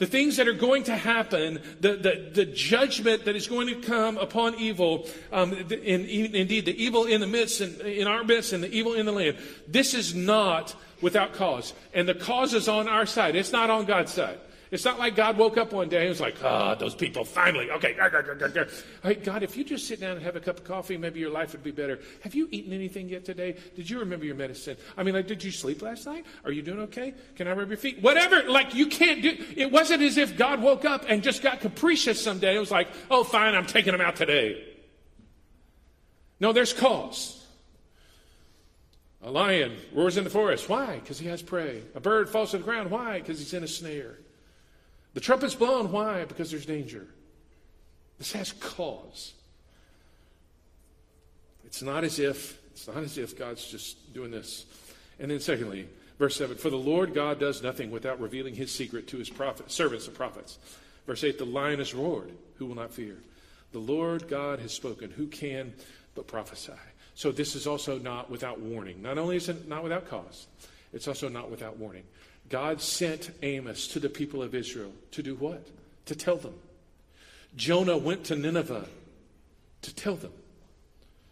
the 0.00 0.06
things 0.06 0.38
that 0.38 0.48
are 0.48 0.54
going 0.54 0.84
to 0.84 0.96
happen, 0.96 1.60
the, 1.78 1.92
the, 1.92 2.30
the 2.32 2.44
judgment 2.46 3.26
that 3.26 3.36
is 3.36 3.46
going 3.46 3.66
to 3.66 3.74
come 3.74 4.16
upon 4.16 4.54
evil, 4.54 5.06
um, 5.30 5.52
in, 5.52 6.06
in, 6.06 6.34
indeed 6.34 6.64
the 6.64 6.82
evil 6.82 7.04
in 7.04 7.20
the 7.20 7.26
midst, 7.26 7.60
and 7.60 7.78
in 7.82 8.06
our 8.06 8.24
midst, 8.24 8.54
and 8.54 8.64
the 8.64 8.72
evil 8.72 8.94
in 8.94 9.04
the 9.04 9.12
land, 9.12 9.36
this 9.68 9.92
is 9.92 10.14
not 10.14 10.74
without 11.02 11.34
cause. 11.34 11.74
And 11.92 12.08
the 12.08 12.14
cause 12.14 12.54
is 12.54 12.66
on 12.66 12.88
our 12.88 13.04
side. 13.04 13.36
It's 13.36 13.52
not 13.52 13.68
on 13.68 13.84
God's 13.84 14.14
side. 14.14 14.38
It's 14.70 14.84
not 14.84 15.00
like 15.00 15.16
God 15.16 15.36
woke 15.36 15.56
up 15.56 15.72
one 15.72 15.88
day 15.88 16.02
and 16.02 16.10
was 16.10 16.20
like, 16.20 16.36
oh, 16.44 16.76
those 16.78 16.94
people 16.94 17.24
finally, 17.24 17.72
okay. 17.72 17.92
God, 17.94 19.42
if 19.42 19.56
you 19.56 19.64
just 19.64 19.88
sit 19.88 20.00
down 20.00 20.12
and 20.12 20.22
have 20.22 20.36
a 20.36 20.40
cup 20.40 20.58
of 20.58 20.64
coffee, 20.64 20.96
maybe 20.96 21.18
your 21.18 21.30
life 21.30 21.50
would 21.52 21.64
be 21.64 21.72
better. 21.72 21.98
Have 22.22 22.36
you 22.36 22.46
eaten 22.52 22.72
anything 22.72 23.08
yet 23.08 23.24
today? 23.24 23.56
Did 23.74 23.90
you 23.90 23.98
remember 23.98 24.26
your 24.26 24.36
medicine? 24.36 24.76
I 24.96 25.02
mean, 25.02 25.14
like, 25.14 25.26
did 25.26 25.42
you 25.42 25.50
sleep 25.50 25.82
last 25.82 26.06
night? 26.06 26.24
Are 26.44 26.52
you 26.52 26.62
doing 26.62 26.78
okay? 26.82 27.14
Can 27.34 27.48
I 27.48 27.52
rub 27.52 27.68
your 27.68 27.78
feet? 27.78 28.00
Whatever. 28.00 28.44
Like, 28.48 28.72
you 28.72 28.86
can't 28.86 29.22
do, 29.22 29.36
it 29.56 29.72
wasn't 29.72 30.02
as 30.02 30.16
if 30.16 30.36
God 30.36 30.62
woke 30.62 30.84
up 30.84 31.04
and 31.08 31.24
just 31.24 31.42
got 31.42 31.60
capricious 31.60 32.22
someday. 32.22 32.54
It 32.54 32.60
was 32.60 32.70
like, 32.70 32.86
oh, 33.10 33.24
fine, 33.24 33.56
I'm 33.56 33.66
taking 33.66 33.90
them 33.90 34.00
out 34.00 34.14
today. 34.14 34.64
No, 36.38 36.52
there's 36.52 36.72
cause. 36.72 37.44
A 39.22 39.30
lion 39.32 39.76
roars 39.92 40.16
in 40.16 40.22
the 40.22 40.30
forest. 40.30 40.68
Why? 40.68 40.94
Because 40.94 41.18
he 41.18 41.26
has 41.26 41.42
prey. 41.42 41.82
A 41.96 42.00
bird 42.00 42.30
falls 42.30 42.52
to 42.52 42.58
the 42.58 42.64
ground. 42.64 42.90
Why? 42.90 43.18
Because 43.18 43.40
he's 43.40 43.52
in 43.52 43.64
a 43.64 43.68
snare. 43.68 44.16
The 45.14 45.20
trumpet's 45.20 45.54
blown. 45.54 45.90
Why? 45.90 46.24
Because 46.24 46.50
there's 46.50 46.66
danger. 46.66 47.06
This 48.18 48.32
has 48.32 48.52
cause. 48.52 49.32
It's 51.64 51.82
not 51.82 52.04
as 52.04 52.18
if 52.18 52.60
it's 52.80 52.88
not 52.88 52.98
as 52.98 53.18
if 53.18 53.38
God's 53.38 53.66
just 53.66 54.12
doing 54.14 54.30
this. 54.30 54.64
And 55.18 55.30
then 55.30 55.40
secondly, 55.40 55.86
verse 56.18 56.36
7, 56.36 56.56
for 56.56 56.70
the 56.70 56.76
Lord 56.76 57.12
God 57.12 57.38
does 57.38 57.62
nothing 57.62 57.90
without 57.90 58.20
revealing 58.20 58.54
his 58.54 58.72
secret 58.72 59.06
to 59.08 59.18
his 59.18 59.28
prophet, 59.28 59.70
servants 59.70 60.06
and 60.06 60.16
prophets. 60.16 60.58
Verse 61.06 61.22
8, 61.22 61.38
the 61.38 61.44
lion 61.44 61.78
has 61.78 61.94
roared, 61.94 62.32
who 62.56 62.66
will 62.66 62.74
not 62.74 62.92
fear? 62.92 63.18
The 63.72 63.78
Lord 63.78 64.28
God 64.28 64.60
has 64.60 64.72
spoken, 64.72 65.10
who 65.10 65.26
can 65.26 65.74
but 66.14 66.26
prophesy? 66.26 66.72
So 67.14 67.30
this 67.30 67.54
is 67.54 67.66
also 67.66 67.98
not 67.98 68.30
without 68.30 68.60
warning. 68.60 69.02
Not 69.02 69.18
only 69.18 69.36
is 69.36 69.48
it 69.48 69.68
not 69.68 69.82
without 69.82 70.08
cause, 70.08 70.46
it's 70.92 71.06
also 71.06 71.28
not 71.28 71.50
without 71.50 71.76
warning. 71.76 72.04
God 72.50 72.80
sent 72.82 73.30
Amos 73.42 73.86
to 73.88 74.00
the 74.00 74.08
people 74.08 74.42
of 74.42 74.54
Israel 74.54 74.92
to 75.12 75.22
do 75.22 75.36
what? 75.36 75.66
To 76.06 76.14
tell 76.14 76.36
them. 76.36 76.54
Jonah 77.56 77.96
went 77.96 78.24
to 78.24 78.36
Nineveh 78.36 78.86
to 79.82 79.94
tell 79.94 80.16
them. 80.16 80.32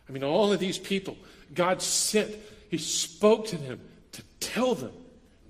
I 0.09 0.13
mean, 0.13 0.25
all 0.25 0.53
of 0.53 0.61
these 0.61 0.79
people, 0.79 1.17
God 1.55 1.83
sent, 1.83 2.35
He 2.71 2.79
spoke 2.79 3.49
to 3.49 3.59
them 3.59 3.81
to 4.13 4.23
tell 4.41 4.75
them 4.75 4.93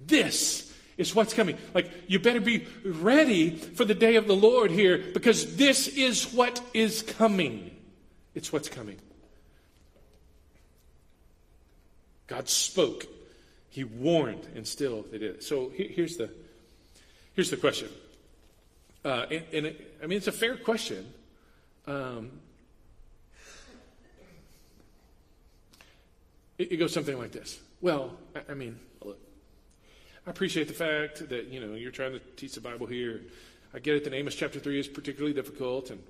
this 0.07 0.73
is 0.97 1.15
what's 1.15 1.35
coming. 1.35 1.57
Like, 1.75 1.91
you 2.09 2.19
better 2.19 2.41
be 2.41 2.67
ready 2.85 3.51
for 3.51 3.85
the 3.85 3.95
day 3.95 4.17
of 4.17 4.27
the 4.27 4.35
Lord 4.35 4.71
here 4.71 4.99
because 5.15 5.57
this 5.57 5.87
is 5.87 6.33
what 6.33 6.61
is 6.75 7.03
coming. 7.03 7.71
It's 8.35 8.53
what's 8.53 8.69
coming. 8.69 8.97
God 12.27 12.49
spoke. 12.49 13.07
He 13.71 13.85
warned, 13.85 14.47
and 14.55 14.67
still 14.67 15.03
they 15.03 15.19
did 15.19 15.37
it. 15.37 15.45
So 15.45 15.71
here's 15.75 16.17
the 16.17 16.31
here's 17.35 17.51
the 17.51 17.57
question. 17.57 17.89
Uh, 19.05 19.27
and, 19.31 19.45
and 19.53 19.67
it, 19.67 19.99
I 20.03 20.07
mean, 20.07 20.19
it's 20.19 20.27
a 20.27 20.33
fair 20.33 20.57
question. 20.57 21.07
Um, 21.87 22.31
it, 26.59 26.73
it, 26.73 26.77
goes 26.77 26.93
something 26.93 27.17
like 27.17 27.33
this. 27.33 27.61
Well, 27.81 28.17
I, 28.35 28.53
I 28.53 28.55
mean, 28.55 28.79
look, 29.05 29.19
I 30.27 30.31
appreciate 30.31 30.69
the 30.69 30.75
fact 30.75 31.29
that 31.29 31.47
you 31.47 31.61
know 31.61 31.75
you're 31.75 31.93
trying 31.93 32.13
to 32.13 32.21
teach 32.37 32.55
the 32.55 32.61
Bible 32.61 32.87
here. 32.87 33.23
I 33.73 33.79
get 33.79 33.97
it 33.97 34.05
that 34.05 34.15
Amos 34.15 34.35
chapter 34.35 34.59
three 34.59 34.81
is 34.81 34.89
particularly 34.89 35.35
difficult, 35.35 35.91
and 35.91 36.03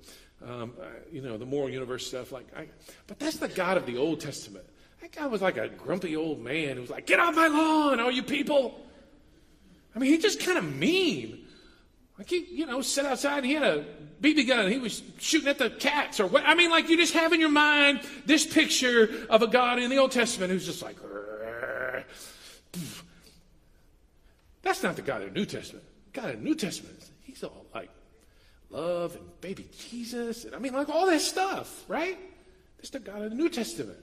um, 0.45 0.73
you 1.11 1.21
know 1.21 1.37
the 1.37 1.45
moral 1.45 1.69
universe 1.69 2.07
stuff. 2.07 2.31
Like, 2.31 2.47
I, 2.57 2.67
but 3.07 3.19
that's 3.19 3.37
the 3.37 3.49
God 3.49 3.77
of 3.77 3.85
the 3.85 3.97
Old 3.97 4.19
Testament. 4.19 4.65
That 5.01 5.11
guy 5.11 5.27
was 5.27 5.41
like 5.41 5.57
a 5.57 5.69
grumpy 5.69 6.15
old 6.15 6.41
man 6.41 6.75
who 6.75 6.81
was 6.81 6.89
like, 6.89 7.05
Get 7.05 7.19
off 7.19 7.35
my 7.35 7.47
lawn, 7.47 7.99
all 7.99 8.11
you 8.11 8.23
people. 8.23 8.85
I 9.95 9.99
mean, 9.99 10.11
he 10.11 10.17
just 10.17 10.39
kind 10.39 10.57
of 10.57 10.63
mean. 10.63 11.45
Like 12.17 12.29
he, 12.29 12.45
you 12.51 12.65
know, 12.65 12.81
sat 12.81 13.05
outside 13.05 13.37
and 13.37 13.45
he 13.45 13.53
had 13.53 13.63
a 13.63 13.85
BB 14.21 14.47
gun 14.47 14.69
he 14.69 14.77
was 14.77 15.01
shooting 15.19 15.47
at 15.47 15.57
the 15.57 15.69
cats 15.69 16.19
or 16.19 16.27
what. 16.27 16.43
I 16.45 16.53
mean, 16.53 16.69
like 16.69 16.89
you 16.89 16.97
just 16.97 17.13
have 17.13 17.31
in 17.31 17.39
your 17.39 17.49
mind 17.49 18.01
this 18.25 18.45
picture 18.45 19.09
of 19.29 19.41
a 19.41 19.47
God 19.47 19.79
in 19.79 19.89
the 19.89 19.97
Old 19.97 20.11
Testament 20.11 20.51
who's 20.51 20.65
just 20.65 20.83
like, 20.83 20.97
that's 24.61 24.83
not 24.83 24.97
the 24.97 25.01
God 25.01 25.21
of 25.21 25.33
the 25.33 25.39
New 25.39 25.45
Testament. 25.45 25.85
God 26.11 26.31
of 26.31 26.37
the 26.37 26.43
New 26.43 26.55
Testament, 26.55 27.09
he's 27.23 27.43
all 27.43 27.65
like 27.73 27.89
love 28.69 29.15
and 29.15 29.41
baby 29.41 29.69
Jesus. 29.89 30.43
And 30.43 30.53
I 30.53 30.59
mean, 30.59 30.73
like 30.73 30.89
all 30.89 31.05
this 31.05 31.25
stuff, 31.25 31.85
right? 31.87 32.19
That's 32.77 32.89
the 32.89 32.99
God 32.99 33.21
of 33.21 33.29
the 33.29 33.35
New 33.37 33.49
Testament. 33.49 33.99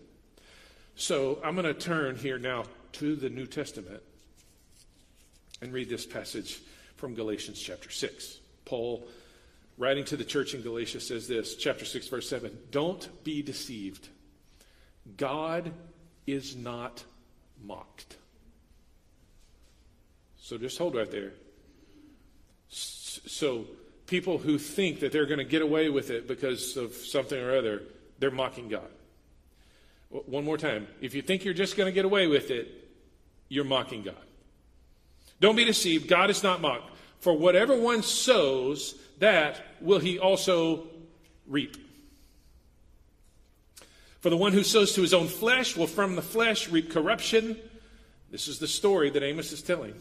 So 0.98 1.38
I'm 1.44 1.54
going 1.54 1.66
to 1.66 1.74
turn 1.74 2.16
here 2.16 2.38
now 2.38 2.64
to 2.92 3.16
the 3.16 3.28
New 3.28 3.46
Testament 3.46 4.02
and 5.61 5.70
read 5.70 5.90
this 5.90 6.06
passage 6.06 6.59
from 6.96 7.14
Galatians 7.14 7.61
chapter 7.61 7.90
6. 7.90 8.38
Paul, 8.64 9.06
writing 9.76 10.06
to 10.06 10.16
the 10.16 10.24
church 10.24 10.54
in 10.54 10.62
Galatia, 10.62 11.00
says 11.00 11.28
this, 11.28 11.54
chapter 11.56 11.85
6, 11.85 12.09
verse 12.09 12.26
7 12.26 12.50
Don't 12.70 13.24
be 13.24 13.42
deceived. 13.42 14.09
God 15.18 15.70
is 16.26 16.56
not 16.56 17.04
mocked. 17.62 18.16
So 20.38 20.56
just 20.56 20.78
hold 20.78 20.94
right 20.94 21.11
there. 21.11 21.35
So 22.68 23.66
people 24.06 24.38
who 24.38 24.56
think 24.56 25.00
that 25.00 25.12
they're 25.12 25.26
going 25.26 25.38
to 25.38 25.44
get 25.44 25.61
away 25.61 25.90
with 25.90 26.09
it 26.09 26.26
because 26.26 26.78
of 26.78 26.94
something 26.94 27.38
or 27.38 27.54
other, 27.54 27.82
they're 28.18 28.30
mocking 28.30 28.68
God. 28.68 28.88
One 30.09 30.45
more 30.45 30.59
time. 30.59 30.87
If 31.01 31.14
you 31.14 31.23
think 31.23 31.45
you're 31.45 31.55
just 31.55 31.77
going 31.77 31.87
to 31.87 31.92
get 31.92 32.05
away 32.05 32.27
with 32.27 32.51
it, 32.51 32.88
you're 33.49 33.64
mocking 33.64 34.03
God. 34.03 34.14
Don't 35.40 35.57
be 35.57 35.64
deceived. 35.64 36.09
God 36.09 36.31
is 36.31 36.42
not 36.42 36.61
mocked. 36.61 36.90
For 37.21 37.37
whatever 37.37 37.77
one 37.77 38.03
sows, 38.03 38.95
that 39.19 39.61
will 39.81 39.99
he 39.99 40.19
also 40.19 40.87
reap. 41.47 41.77
For 44.21 44.31
the 44.31 44.37
one 44.37 44.53
who 44.53 44.64
sows 44.64 44.92
to 44.95 45.03
his 45.03 45.14
own 45.14 45.29
flesh 45.29 45.77
will 45.77 45.87
from 45.87 46.16
the 46.16 46.23
flesh 46.23 46.69
reap 46.69 46.90
corruption. 46.90 47.57
This 48.31 48.49
is 48.49 48.59
the 48.59 48.66
story 48.66 49.11
that 49.11 49.23
Amos 49.23 49.53
is 49.53 49.62
telling. 49.62 49.95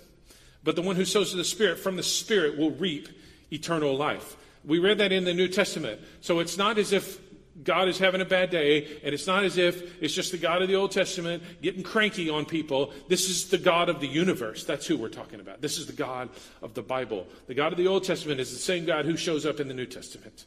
But 0.63 0.75
the 0.75 0.81
one 0.81 0.95
who 0.95 1.05
sows 1.05 1.31
to 1.31 1.37
the 1.37 1.43
Spirit 1.43 1.77
from 1.77 1.95
the 1.95 2.03
Spirit 2.03 2.57
will 2.57 2.71
reap 2.71 3.07
eternal 3.51 3.95
life. 3.95 4.35
We 4.63 4.79
read 4.79 4.97
that 4.97 5.11
in 5.11 5.25
the 5.25 5.33
New 5.33 5.47
Testament. 5.47 6.01
So 6.21 6.39
it's 6.39 6.57
not 6.57 6.79
as 6.79 6.91
if 6.91 7.19
God 7.63 7.87
is 7.87 7.97
having 7.97 8.19
a 8.19 8.25
bad 8.25 8.49
day, 8.49 8.99
and 9.03 9.13
it's 9.13 9.27
not 9.27 9.45
as 9.45 9.57
if 9.57 10.01
it's 10.03 10.13
just 10.13 10.31
the 10.31 10.37
God 10.37 10.61
of 10.61 10.67
the 10.67 10.75
Old 10.75 10.91
Testament 10.91 11.41
getting 11.61 11.83
cranky 11.83 12.29
on 12.29 12.45
people. 12.45 12.91
This 13.07 13.29
is 13.29 13.49
the 13.49 13.57
God 13.57 13.87
of 13.87 14.01
the 14.01 14.07
universe. 14.07 14.65
That's 14.65 14.85
who 14.85 14.97
we're 14.97 15.07
talking 15.07 15.39
about. 15.39 15.61
This 15.61 15.77
is 15.77 15.87
the 15.87 15.93
God 15.93 16.29
of 16.61 16.73
the 16.73 16.81
Bible. 16.81 17.27
The 17.47 17.53
God 17.53 17.71
of 17.71 17.77
the 17.77 17.87
Old 17.87 18.03
Testament 18.03 18.41
is 18.41 18.51
the 18.51 18.59
same 18.59 18.85
God 18.85 19.05
who 19.05 19.15
shows 19.15 19.45
up 19.45 19.61
in 19.61 19.69
the 19.69 19.73
New 19.73 19.85
Testament. 19.85 20.45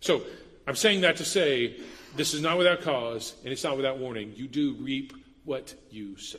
So 0.00 0.22
I'm 0.68 0.76
saying 0.76 1.00
that 1.00 1.16
to 1.16 1.24
say 1.24 1.80
this 2.14 2.34
is 2.34 2.40
not 2.40 2.56
without 2.56 2.82
cause, 2.82 3.34
and 3.42 3.52
it's 3.52 3.64
not 3.64 3.76
without 3.76 3.98
warning. 3.98 4.32
You 4.36 4.46
do 4.46 4.74
reap 4.74 5.12
what 5.44 5.74
you 5.90 6.16
sow. 6.18 6.38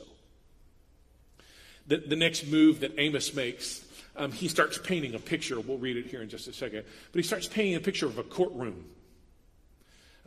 The, 1.88 1.98
the 1.98 2.16
next 2.16 2.48
move 2.48 2.80
that 2.82 2.94
Amos 2.98 3.34
makes, 3.34 3.84
um, 4.16 4.32
he 4.32 4.48
starts 4.48 4.78
painting 4.78 5.16
a 5.16 5.20
picture. 5.20 5.60
We'll 5.60 5.78
read 5.78 5.98
it 5.98 6.06
here 6.06 6.22
in 6.22 6.30
just 6.30 6.48
a 6.48 6.54
second. 6.54 6.84
But 7.12 7.20
he 7.20 7.24
starts 7.24 7.48
painting 7.48 7.76
a 7.76 7.80
picture 7.80 8.06
of 8.06 8.18
a 8.18 8.24
courtroom. 8.24 8.86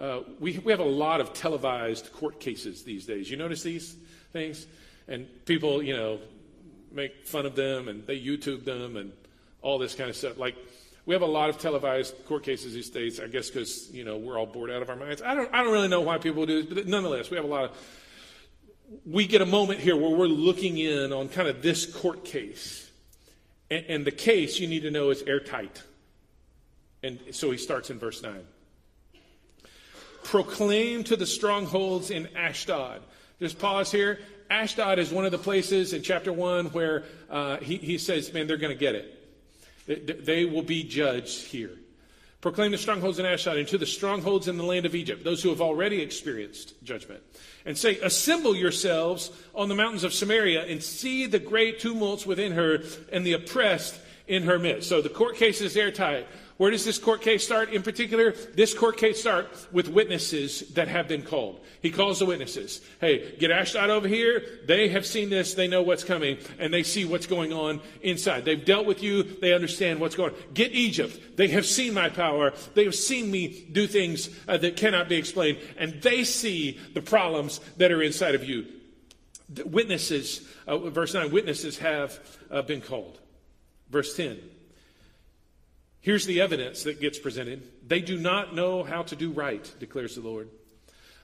Uh, 0.03 0.23
we, 0.41 0.59
we 0.59 0.73
have 0.73 0.81
a 0.81 0.85
lot 0.85 1.21
of 1.21 1.33
televised 1.33 2.12
court 2.12 2.41
cases 2.41 2.83
these 2.83 3.07
days. 3.07 3.31
You 3.31 3.37
notice 3.37 3.62
these 3.62 3.95
things? 4.33 4.67
And 5.07 5.29
people, 5.45 5.81
you 5.81 5.95
know, 5.97 6.19
make 6.91 7.25
fun 7.25 7.47
of 7.47 7.55
them 7.55 7.87
and 7.87 8.05
they 8.05 8.21
YouTube 8.21 8.65
them 8.65 8.97
and 8.97 9.12
all 9.62 9.79
this 9.79 9.95
kind 9.95 10.11
of 10.11 10.17
stuff. 10.17 10.38
Like, 10.38 10.57
we 11.07 11.15
have 11.15 11.23
a 11.23 11.27
lot 11.27 11.51
of 11.51 11.59
televised 11.59 12.27
court 12.27 12.43
cases 12.43 12.75
these 12.75 12.91
days, 12.91 13.21
I 13.21 13.29
guess 13.29 13.49
because, 13.49 13.93
you 13.93 14.05
know, 14.05 14.17
we're 14.17 14.37
all 14.37 14.47
bored 14.47 14.73
out 14.73 14.83
of 14.83 14.91
our 14.91 14.97
minds. 14.97 15.23
I 15.23 15.35
don't, 15.35 15.49
I 15.55 15.62
don't 15.62 15.73
really 15.73 15.88
know 15.88 16.01
why 16.01 16.19
people 16.19 16.47
do 16.47 16.62
this, 16.62 16.75
but 16.75 16.88
nonetheless, 16.88 17.31
we 17.31 17.37
have 17.37 17.45
a 17.45 17.49
lot 17.49 17.65
of. 17.67 17.71
We 19.07 19.27
get 19.27 19.41
a 19.41 19.47
moment 19.47 19.79
here 19.81 19.97
where 19.97 20.11
we're 20.11 20.27
looking 20.27 20.79
in 20.79 21.12
on 21.12 21.29
kind 21.29 21.47
of 21.47 21.62
this 21.62 21.87
court 21.87 22.25
case. 22.25 22.91
And, 23.71 23.87
and 23.87 24.05
the 24.05 24.11
case, 24.11 24.59
you 24.59 24.67
need 24.67 24.83
to 24.83 24.91
know, 24.91 25.11
is 25.11 25.23
airtight. 25.23 25.83
And 27.05 27.21
so 27.31 27.53
he 27.53 27.57
starts 27.57 27.88
in 27.88 28.01
verse 28.01 28.21
9 28.21 28.45
proclaim 30.25 31.05
to 31.05 31.17
the 31.17 31.27
strongholds 31.27 32.11
in 32.11 32.29
Ashdod. 32.37 33.03
Just 33.41 33.59
pause 33.59 33.91
here. 33.91 34.19
Ashdod 34.51 34.99
is 34.99 35.11
one 35.11 35.25
of 35.25 35.33
the 35.33 35.39
places 35.39 35.93
in 35.93 36.03
chapter 36.03 36.33
1 36.33 36.67
where 36.67 37.05
uh, 37.31 37.57
he, 37.59 37.77
he 37.77 37.99
says, 37.99 38.33
man, 38.33 38.47
they're 38.47 38.57
going 38.57 38.73
to 38.73 38.79
get 38.79 38.95
it. 38.95 39.19
They, 39.87 39.97
they 39.97 40.45
will 40.45 40.63
be 40.63 40.85
judged 40.85 41.47
here. 41.47 41.79
Proclaim 42.43 42.73
the 42.73 42.79
strongholds 42.79 43.21
in 43.21 43.25
Ashdod 43.25 43.57
and 43.57 43.69
to 43.69 43.79
the 43.79 43.87
strongholds 43.87 44.49
in 44.49 44.57
the 44.57 44.65
land 44.65 44.85
of 44.85 44.97
Egypt, 44.97 45.23
those 45.23 45.43
who 45.43 45.51
have 45.51 45.61
already 45.61 46.03
experienced 46.03 46.75
judgment. 46.83 47.23
And 47.65 47.79
say, 47.79 47.99
Assemble 48.01 48.57
yourselves 48.57 49.31
on 49.55 49.69
the 49.69 49.77
mountains 49.77 50.03
of 50.03 50.13
Samaria 50.13 50.67
and 50.67 50.83
see 50.83 51.27
the 51.27 51.39
great 51.39 51.79
tumults 51.79 52.27
within 52.27 52.53
her 52.53 52.81
and 53.13 53.25
the 53.25 53.35
oppressed 53.35 53.99
in 54.27 54.43
her 54.43 54.59
midst. 54.59 54.89
So 54.89 55.01
the 55.01 55.09
court 55.09 55.37
case 55.37 55.61
is 55.61 55.77
airtight. 55.77 56.27
Where 56.59 56.71
does 56.71 56.85
this 56.85 56.99
court 56.99 57.23
case 57.23 57.45
start 57.45 57.71
in 57.71 57.83
particular? 57.83 58.33
This 58.33 58.75
court 58.75 58.97
case 58.97 59.21
start 59.21 59.49
with 59.73 59.88
witnesses 59.88 60.61
that 60.75 60.88
have 60.88 61.09
been 61.09 61.23
called. 61.23 61.61
He 61.81 61.91
calls 61.91 62.19
the 62.19 62.27
witnesses. 62.27 62.81
Hey, 63.01 63.37
get 63.38 63.51
Ashdod 63.51 63.91
over 63.91 64.07
here. 64.07 64.45
They 64.67 64.88
have 64.88 65.07
seen 65.07 65.31
this. 65.31 65.55
They 65.55 65.67
know 65.67 65.83
what's 65.83 66.05
coming 66.05 66.38
and 66.59 66.73
they 66.73 66.83
see 66.83 67.05
what's 67.05 67.27
going 67.27 67.53
on 67.53 67.81
inside. 68.03 68.45
They've 68.45 68.65
dealt 68.65 68.87
with 68.87 69.03
you. 69.03 69.23
They 69.23 69.55
understand 69.55 69.99
what's 69.99 70.15
going 70.15 70.35
on. 70.35 70.41
Get 70.53 70.73
Egypt. 70.73 71.37
They 71.37 71.49
have 71.49 71.67
seen 71.67 71.95
my 71.95 72.11
power. 72.11 72.53
They 72.75 72.85
have 72.85 72.95
seen 72.95 73.31
me 73.31 73.67
do 73.73 73.87
things 73.87 74.29
uh, 74.47 74.59
that 74.59 74.77
cannot 74.77 75.09
be 75.09 75.17
explained 75.17 75.59
and 75.79 76.03
they 76.03 76.23
see 76.23 76.79
the 76.95 77.03
problems 77.03 77.61
that 77.79 77.91
are 77.91 78.03
inside 78.03 78.35
of 78.35 78.45
you. 78.45 78.67
The 79.49 79.67
witnesses, 79.67 80.47
uh, 80.67 80.79
verse 80.79 81.15
9, 81.15 81.31
witnesses 81.31 81.79
have 81.79 82.19
uh, 82.51 82.62
been 82.62 82.81
called. 82.81 83.19
Verse 83.91 84.17
10. 84.17 84.38
Here's 86.03 86.27
the 86.27 86.41
evidence 86.41 86.83
that 86.83 87.01
gets 87.01 87.19
presented. 87.19 87.62
They 87.87 88.01
do 88.01 88.19
not 88.19 88.55
know 88.55 88.83
how 88.83 89.03
to 89.05 89.17
do 89.17 89.31
right, 89.31 89.73
declares 89.79 90.17
the 90.17 90.21
Lord. 90.21 90.49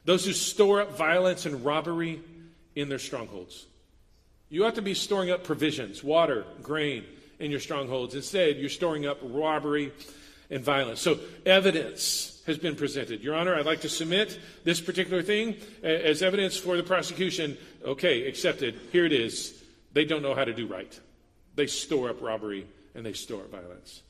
Those 0.05 0.25
who 0.25 0.33
store 0.33 0.81
up 0.81 0.97
violence 0.97 1.47
and 1.47 1.64
robbery 1.64 2.21
in 2.77 2.88
their 2.88 3.01
strongholds. 3.01 3.67
You 4.49 4.64
ought 4.64 4.77
to 4.77 4.83
be 4.83 4.95
storing 4.95 5.31
up 5.31 5.43
provisions, 5.43 6.03
water, 6.03 6.47
grain 6.62 7.05
in 7.41 7.51
your 7.51 7.61
strongholds. 7.61 8.14
Instead, 8.14 8.57
you're 8.57 8.71
storing 8.71 9.05
up 9.05 9.19
robbery 9.21 9.93
and 10.49 10.64
violence. 10.64 11.01
So, 11.01 11.19
evidence 11.45 12.41
has 12.47 12.57
been 12.57 12.77
presented. 12.77 13.21
Your 13.21 13.35
Honor, 13.35 13.57
I'd 13.57 13.67
like 13.67 13.83
to 13.83 13.88
submit 13.88 14.38
this 14.64 14.81
particular 14.81 15.23
thing 15.23 15.57
as 15.83 16.23
evidence 16.23 16.57
for 16.57 16.77
the 16.77 16.83
prosecution. 16.83 17.59
Okay, 17.85 18.27
accepted. 18.27 18.79
Here 18.93 19.05
it 19.05 19.12
is. 19.12 19.61
They 19.93 20.05
don't 20.05 20.23
know 20.23 20.35
how 20.35 20.45
to 20.45 20.55
do 20.55 20.67
right, 20.67 20.99
they 21.57 21.67
store 21.67 22.11
up 22.11 22.23
robbery 22.23 22.67
and 22.95 23.05
they 23.05 23.12
store 23.12 23.41
up 23.41 23.51
violence. 23.51 24.03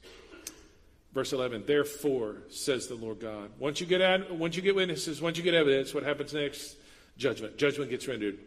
Verse 1.12 1.32
11, 1.32 1.64
therefore, 1.66 2.42
says 2.48 2.86
the 2.86 2.94
Lord 2.94 3.20
God. 3.20 3.50
Once 3.58 3.80
you 3.80 3.86
get 3.86 4.00
ad, 4.00 4.30
once 4.30 4.56
you 4.56 4.62
get 4.62 4.76
witnesses, 4.76 5.20
once 5.22 5.38
you 5.38 5.42
get 5.42 5.54
evidence, 5.54 5.94
what 5.94 6.02
happens 6.02 6.34
next? 6.34 6.76
Judgment. 7.16 7.56
Judgment 7.56 7.90
gets 7.90 8.06
rendered. 8.06 8.38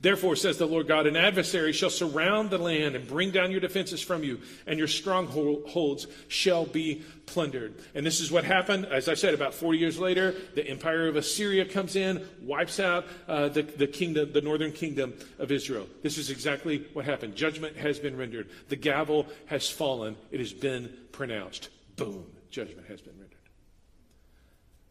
Therefore, 0.00 0.36
says 0.36 0.58
the 0.58 0.66
Lord 0.66 0.86
God, 0.86 1.08
an 1.08 1.16
adversary 1.16 1.72
shall 1.72 1.90
surround 1.90 2.50
the 2.50 2.58
land 2.58 2.94
and 2.94 3.08
bring 3.08 3.32
down 3.32 3.50
your 3.50 3.58
defenses 3.60 4.00
from 4.00 4.22
you, 4.22 4.40
and 4.66 4.78
your 4.78 4.86
strongholds 4.86 6.06
shall 6.28 6.66
be 6.66 7.02
plundered. 7.26 7.74
And 7.96 8.06
this 8.06 8.20
is 8.20 8.30
what 8.30 8.44
happened. 8.44 8.86
As 8.86 9.08
I 9.08 9.14
said, 9.14 9.34
about 9.34 9.54
40 9.54 9.78
years 9.78 9.98
later, 9.98 10.36
the 10.54 10.64
empire 10.66 11.08
of 11.08 11.16
Assyria 11.16 11.64
comes 11.64 11.96
in, 11.96 12.24
wipes 12.42 12.78
out 12.78 13.06
uh, 13.26 13.48
the, 13.48 13.62
the 13.62 13.88
kingdom, 13.88 14.32
the 14.32 14.40
northern 14.40 14.70
kingdom 14.70 15.14
of 15.40 15.50
Israel. 15.50 15.88
This 16.02 16.16
is 16.16 16.30
exactly 16.30 16.86
what 16.92 17.04
happened. 17.04 17.34
Judgment 17.34 17.76
has 17.76 17.98
been 17.98 18.16
rendered. 18.16 18.48
The 18.68 18.76
gavel 18.76 19.26
has 19.46 19.68
fallen. 19.68 20.16
It 20.30 20.38
has 20.38 20.52
been 20.52 20.92
pronounced. 21.10 21.70
Boom. 21.96 22.24
Judgment 22.50 22.86
has 22.86 23.00
been 23.00 23.14
rendered. 23.18 23.38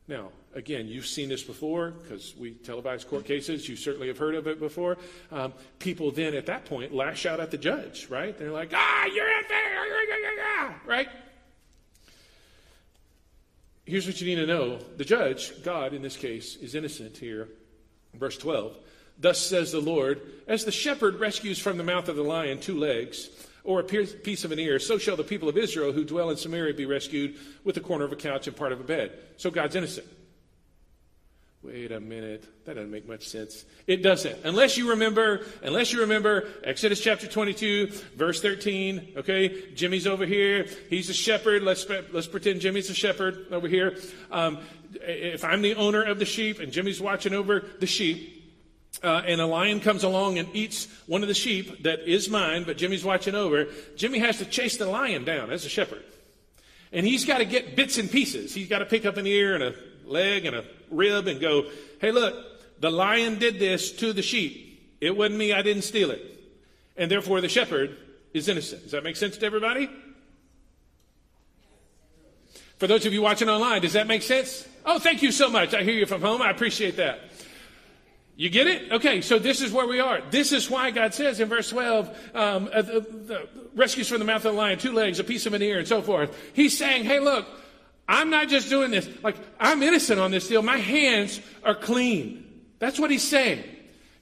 Now, 0.10 0.32
again, 0.58 0.88
you've 0.88 1.06
seen 1.06 1.30
this 1.30 1.44
before 1.44 1.92
because 1.92 2.36
we 2.36 2.54
televise 2.54 3.08
court 3.08 3.26
cases. 3.26 3.70
You 3.70 3.76
certainly 3.76 4.08
have 4.08 4.18
heard 4.18 4.36
of 4.36 4.48
it 4.48 4.60
before. 4.60 4.98
Um, 5.32 5.54
people 5.78 6.12
then 6.12 6.34
at 6.34 6.48
that 6.48 6.66
point 6.66 6.94
lash 6.94 7.26
out 7.26 7.40
at 7.40 7.52
the 7.52 7.58
judge, 7.58 8.08
right? 8.10 8.38
They're 8.38 8.52
like, 8.52 8.72
ah, 8.74 9.06
you're 9.06 9.30
unfair, 9.38 9.86
right? 10.86 11.08
Here's 13.86 14.08
what 14.08 14.20
you 14.20 14.28
need 14.28 14.42
to 14.42 14.48
know 14.48 14.80
the 14.98 15.06
judge, 15.06 15.64
God 15.64 15.94
in 15.94 16.02
this 16.02 16.18
case, 16.18 16.56
is 16.58 16.76
innocent 16.76 17.18
here. 17.18 17.48
Verse 18.16 18.38
12. 18.38 18.76
Thus 19.20 19.40
says 19.40 19.72
the 19.72 19.80
Lord, 19.80 20.22
as 20.48 20.66
the 20.66 20.72
shepherd 20.72 21.20
rescues 21.20 21.60
from 21.60 21.78
the 21.78 21.84
mouth 21.84 22.10
of 22.10 22.16
the 22.16 22.24
lion 22.24 22.60
two 22.60 22.78
legs, 22.78 23.30
or 23.64 23.82
a 23.82 23.84
piece 23.84 24.46
of 24.46 24.52
an 24.52 24.60
ear, 24.60 24.80
so 24.80 24.98
shall 24.98 25.18
the 25.18 25.24
people 25.24 25.50
of 25.50 25.58
Israel 25.58 25.92
who 25.92 26.06
dwell 26.06 26.30
in 26.30 26.38
Samaria 26.38 26.74
be 26.74 26.86
rescued 26.86 27.36
with 27.64 27.76
the 27.76 27.82
corner 27.82 28.06
of 28.06 28.14
a 28.14 28.16
couch 28.16 28.48
and 28.48 28.56
part 28.56 28.72
of 28.72 28.80
a 28.80 28.84
bed. 28.84 29.12
So 29.36 29.52
God's 29.52 29.76
innocent. 29.76 30.08
Wait 31.64 31.92
a 31.92 32.00
minute. 32.00 32.46
That 32.66 32.76
doesn't 32.76 32.92
make 32.92 33.08
much 33.08 33.28
sense. 33.28 33.66
It 33.88 34.04
doesn't. 34.04 34.46
Unless 34.46 34.78
you 34.78 34.92
remember, 34.92 35.46
unless 35.64 35.92
you 35.92 36.02
remember 36.02 36.48
Exodus 36.64 37.02
chapter 37.02 37.28
22, 37.28 37.88
verse 38.16 38.42
13. 38.42 39.14
Okay. 39.18 39.72
Jimmy's 39.74 40.06
over 40.06 40.26
here. 40.26 40.68
He's 40.90 41.10
a 41.10 41.14
shepherd. 41.14 41.64
Let's, 41.64 41.86
let's 42.12 42.28
pretend 42.28 42.62
Jimmy's 42.62 42.90
a 42.90 42.94
shepherd 42.94 43.48
over 43.52 43.68
here. 43.68 43.98
Um, 44.32 44.60
if 44.94 45.44
I'm 45.44 45.62
the 45.62 45.76
owner 45.76 46.04
of 46.04 46.20
the 46.20 46.26
sheep 46.26 46.60
and 46.60 46.72
Jimmy's 46.72 47.02
watching 47.02 47.34
over 47.34 47.66
the 47.80 47.88
sheep, 47.88 48.36
uh, 49.04 49.22
and 49.26 49.42
a 49.42 49.46
lion 49.46 49.80
comes 49.80 50.04
along 50.04 50.38
and 50.40 50.48
eats 50.56 50.88
one 51.06 51.22
of 51.22 51.28
the 51.28 51.34
sheep 51.34 51.84
that 51.84 52.00
is 52.10 52.30
mine, 52.30 52.64
but 52.64 52.78
Jimmy's 52.78 53.04
watching 53.04 53.36
over, 53.36 53.68
Jimmy 53.96 54.20
has 54.20 54.38
to 54.38 54.46
chase 54.46 54.78
the 54.78 54.88
lion 54.88 55.24
down 55.24 55.52
as 55.52 55.66
a 55.66 55.70
shepherd. 55.70 56.04
And 56.92 57.06
he's 57.06 57.26
got 57.26 57.40
to 57.40 57.46
get 57.46 57.76
bits 57.76 57.98
and 57.98 58.10
pieces. 58.10 58.54
He's 58.54 58.70
got 58.70 58.80
to 58.80 58.86
pick 58.86 59.06
up 59.06 59.18
an 59.18 59.28
ear 59.28 59.54
and 59.54 59.64
a 59.64 59.76
leg 60.10 60.46
and 60.46 60.56
a 60.56 60.66
rib 60.90 61.28
and 61.28 61.40
go, 61.40 61.66
hey, 62.00 62.12
look, 62.12 62.36
the 62.80 62.90
lion 62.90 63.40
did 63.40 63.60
this 63.60 63.92
to 63.94 64.14
the 64.14 64.22
sheep. 64.22 64.98
It 65.02 65.16
wasn't 65.16 65.38
me, 65.38 65.54
I 65.54 65.62
didn't 65.62 65.84
steal 65.84 66.12
it. 66.12 66.22
And 66.96 67.12
therefore, 67.12 67.42
the 67.42 67.50
shepherd 67.50 67.98
is 68.34 68.48
innocent. 68.48 68.84
Does 68.84 68.92
that 68.92 69.04
make 69.04 69.16
sense 69.16 69.38
to 69.38 69.46
everybody? 69.46 69.90
For 72.78 72.88
those 72.88 73.06
of 73.06 73.14
you 73.14 73.22
watching 73.22 73.50
online, 73.50 73.82
does 73.82 73.94
that 73.94 74.08
make 74.08 74.22
sense? 74.22 74.68
Oh, 74.86 75.00
thank 75.00 75.22
you 75.22 75.32
so 75.32 75.50
much. 75.50 75.74
I 75.74 75.84
hear 75.84 75.96
you 75.96 76.06
from 76.06 76.22
home. 76.22 76.42
I 76.42 76.52
appreciate 76.52 76.98
that. 76.98 77.20
You 78.36 78.52
get 78.52 78.68
it? 78.68 78.92
Okay, 78.92 79.22
so 79.22 79.40
this 79.40 79.62
is 79.62 79.72
where 79.72 79.88
we 79.88 80.00
are. 80.00 80.22
This 80.30 80.52
is 80.52 80.70
why 80.70 80.92
God 80.92 81.16
says 81.16 81.40
in 81.40 81.50
verse 81.50 81.72
12, 81.72 82.08
um, 82.36 82.70
uh, 82.72 82.84
the, 82.84 83.00
the 83.02 83.48
rescues 83.74 84.08
from 84.08 84.20
the 84.20 84.26
mouth 84.26 84.46
of 84.46 84.54
the 84.54 84.58
lion, 84.58 84.78
two 84.78 84.94
legs, 84.94 85.18
a 85.18 85.24
piece 85.24 85.48
of 85.48 85.54
an 85.54 85.64
ear, 85.64 85.80
and 85.80 85.88
so 85.88 86.04
forth. 86.04 86.38
He's 86.54 86.78
saying, 86.78 87.06
hey, 87.06 87.20
look, 87.20 87.48
I'm 88.08 88.30
not 88.30 88.48
just 88.48 88.70
doing 88.70 88.92
this. 88.92 89.10
Like, 89.22 89.36
I'm 89.60 89.84
innocent 89.84 90.20
on 90.20 90.32
this 90.32 90.48
deal. 90.48 90.62
My 90.62 90.78
hands 90.78 91.42
are 91.64 91.76
clean. 91.76 92.46
That's 92.80 93.00
what 93.00 93.12
he's 93.12 93.28
saying. 93.28 93.64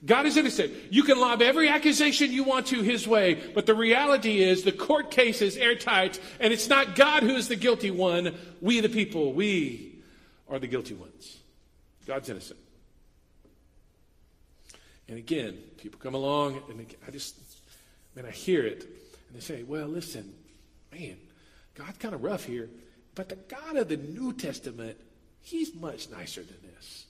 God 0.06 0.26
is 0.26 0.38
innocent. 0.38 0.72
You 0.92 1.04
can 1.04 1.20
lob 1.20 1.42
every 1.42 1.68
accusation 1.68 2.32
you 2.32 2.44
want 2.44 2.68
to 2.68 2.82
his 2.82 3.08
way, 3.08 3.36
but 3.54 3.66
the 3.66 3.74
reality 3.74 4.40
is 4.40 4.64
the 4.64 4.72
court 4.72 5.10
case 5.10 5.42
is 5.42 5.58
airtight, 5.58 6.20
and 6.40 6.54
it's 6.54 6.70
not 6.70 6.96
God 6.96 7.24
who 7.24 7.36
is 7.36 7.48
the 7.48 7.56
guilty 7.56 7.90
one. 7.92 8.36
We, 8.62 8.82
the 8.82 8.90
people, 8.90 9.34
we 9.34 9.96
are 10.48 10.60
the 10.60 10.68
guilty 10.68 10.94
ones. 10.94 11.38
God's 12.06 12.30
innocent. 12.30 12.60
And 15.08 15.18
again, 15.18 15.58
people 15.78 16.00
come 16.00 16.14
along 16.14 16.62
and 16.70 16.86
I 17.08 17.12
just, 17.12 17.36
man, 18.16 18.26
I 18.26 18.32
hear 18.32 18.66
it. 18.66 18.84
And 18.84 19.36
they 19.36 19.40
say, 19.40 19.64
well, 19.64 19.88
listen, 19.88 20.34
man, 20.92 21.18
God's 21.76 21.98
kind 21.98 22.16
of 22.16 22.24
rough 22.24 22.44
here. 22.44 22.70
But 23.16 23.30
the 23.30 23.36
God 23.36 23.78
of 23.78 23.88
the 23.88 23.98
New 23.98 24.34
Testament, 24.34 24.98
he's 25.42 25.74
much 25.74 26.10
nicer 26.10 26.44
than 26.44 26.58
this. 26.76 27.06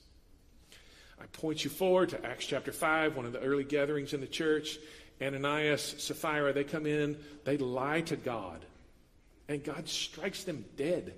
I 1.20 1.26
point 1.26 1.64
you 1.64 1.70
forward 1.70 2.10
to 2.10 2.24
Acts 2.24 2.46
chapter 2.46 2.72
5, 2.72 3.16
one 3.16 3.26
of 3.26 3.32
the 3.32 3.40
early 3.40 3.64
gatherings 3.64 4.12
in 4.14 4.20
the 4.20 4.26
church. 4.26 4.78
Ananias, 5.20 5.96
Sapphira, 5.98 6.52
they 6.52 6.64
come 6.64 6.86
in, 6.86 7.16
they 7.44 7.56
lie 7.56 8.02
to 8.02 8.16
God, 8.16 8.64
and 9.48 9.64
God 9.64 9.88
strikes 9.88 10.44
them 10.44 10.64
dead. 10.76 11.14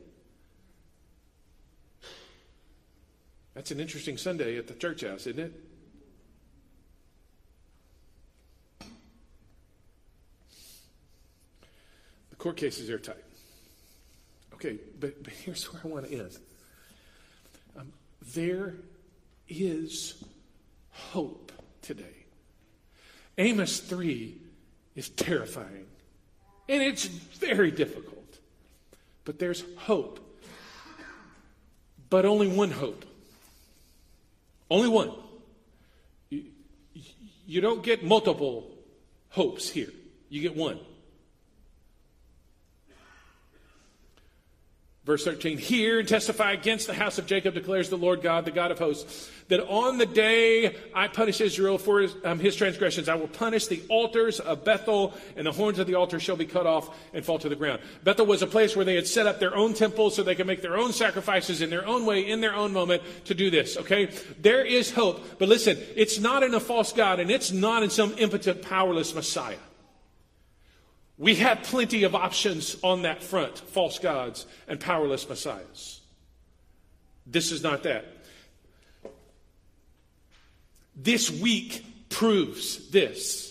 That's 3.54 3.72
an 3.72 3.80
interesting 3.80 4.16
Sunday 4.16 4.56
at 4.56 4.68
the 4.68 4.74
church 4.74 5.02
house, 5.02 5.26
isn't 5.26 5.40
it? 5.40 5.52
The 12.30 12.36
court 12.36 12.56
case 12.56 12.78
is 12.78 12.88
airtight. 12.88 13.24
Okay, 14.58 14.76
but, 14.98 15.22
but 15.22 15.32
here's 15.32 15.72
where 15.72 15.80
I 15.84 15.86
want 15.86 16.08
to 16.08 16.18
end. 16.18 16.36
Um, 17.78 17.92
there 18.34 18.74
is 19.48 20.24
hope 20.90 21.52
today. 21.80 22.26
Amos 23.38 23.78
3 23.78 24.36
is 24.96 25.10
terrifying, 25.10 25.86
and 26.68 26.82
it's 26.82 27.06
very 27.06 27.70
difficult. 27.70 28.38
But 29.24 29.38
there's 29.38 29.62
hope. 29.76 30.18
But 32.10 32.24
only 32.24 32.48
one 32.48 32.72
hope. 32.72 33.04
Only 34.68 34.88
one. 34.88 35.12
You, 36.30 36.46
you 37.46 37.60
don't 37.60 37.84
get 37.84 38.02
multiple 38.02 38.74
hopes 39.28 39.70
here, 39.70 39.92
you 40.28 40.42
get 40.42 40.56
one. 40.56 40.80
Verse 45.08 45.24
13, 45.24 45.56
hear 45.56 46.00
and 46.00 46.06
testify 46.06 46.52
against 46.52 46.86
the 46.86 46.92
house 46.92 47.16
of 47.16 47.24
Jacob, 47.24 47.54
declares 47.54 47.88
the 47.88 47.96
Lord 47.96 48.20
God, 48.20 48.44
the 48.44 48.50
God 48.50 48.70
of 48.70 48.78
hosts, 48.78 49.30
that 49.48 49.66
on 49.66 49.96
the 49.96 50.04
day 50.04 50.76
I 50.94 51.08
punish 51.08 51.40
Israel 51.40 51.78
for 51.78 52.00
his, 52.00 52.14
um, 52.26 52.38
his, 52.38 52.54
transgressions, 52.54 53.08
I 53.08 53.14
will 53.14 53.26
punish 53.26 53.68
the 53.68 53.82
altars 53.88 54.38
of 54.38 54.66
Bethel, 54.66 55.14
and 55.34 55.46
the 55.46 55.52
horns 55.52 55.78
of 55.78 55.86
the 55.86 55.94
altar 55.94 56.20
shall 56.20 56.36
be 56.36 56.44
cut 56.44 56.66
off 56.66 56.94
and 57.14 57.24
fall 57.24 57.38
to 57.38 57.48
the 57.48 57.56
ground. 57.56 57.80
Bethel 58.04 58.26
was 58.26 58.42
a 58.42 58.46
place 58.46 58.76
where 58.76 58.84
they 58.84 58.96
had 58.96 59.06
set 59.06 59.26
up 59.26 59.40
their 59.40 59.56
own 59.56 59.72
temple 59.72 60.10
so 60.10 60.22
they 60.22 60.34
could 60.34 60.46
make 60.46 60.60
their 60.60 60.76
own 60.76 60.92
sacrifices 60.92 61.62
in 61.62 61.70
their 61.70 61.86
own 61.86 62.04
way, 62.04 62.28
in 62.28 62.42
their 62.42 62.54
own 62.54 62.74
moment 62.74 63.02
to 63.24 63.34
do 63.34 63.48
this, 63.48 63.78
okay? 63.78 64.10
There 64.42 64.62
is 64.62 64.90
hope, 64.90 65.38
but 65.38 65.48
listen, 65.48 65.78
it's 65.96 66.18
not 66.18 66.42
in 66.42 66.52
a 66.52 66.60
false 66.60 66.92
God, 66.92 67.18
and 67.18 67.30
it's 67.30 67.50
not 67.50 67.82
in 67.82 67.88
some 67.88 68.12
impotent, 68.18 68.60
powerless 68.60 69.14
Messiah. 69.14 69.56
We 71.18 71.34
have 71.36 71.64
plenty 71.64 72.04
of 72.04 72.14
options 72.14 72.76
on 72.82 73.02
that 73.02 73.22
front 73.22 73.58
false 73.58 73.98
gods 73.98 74.46
and 74.68 74.78
powerless 74.78 75.28
messiahs. 75.28 76.00
This 77.26 77.50
is 77.52 77.62
not 77.62 77.82
that. 77.82 78.06
This 80.94 81.30
week 81.30 81.84
proves 82.08 82.88
this. 82.90 83.47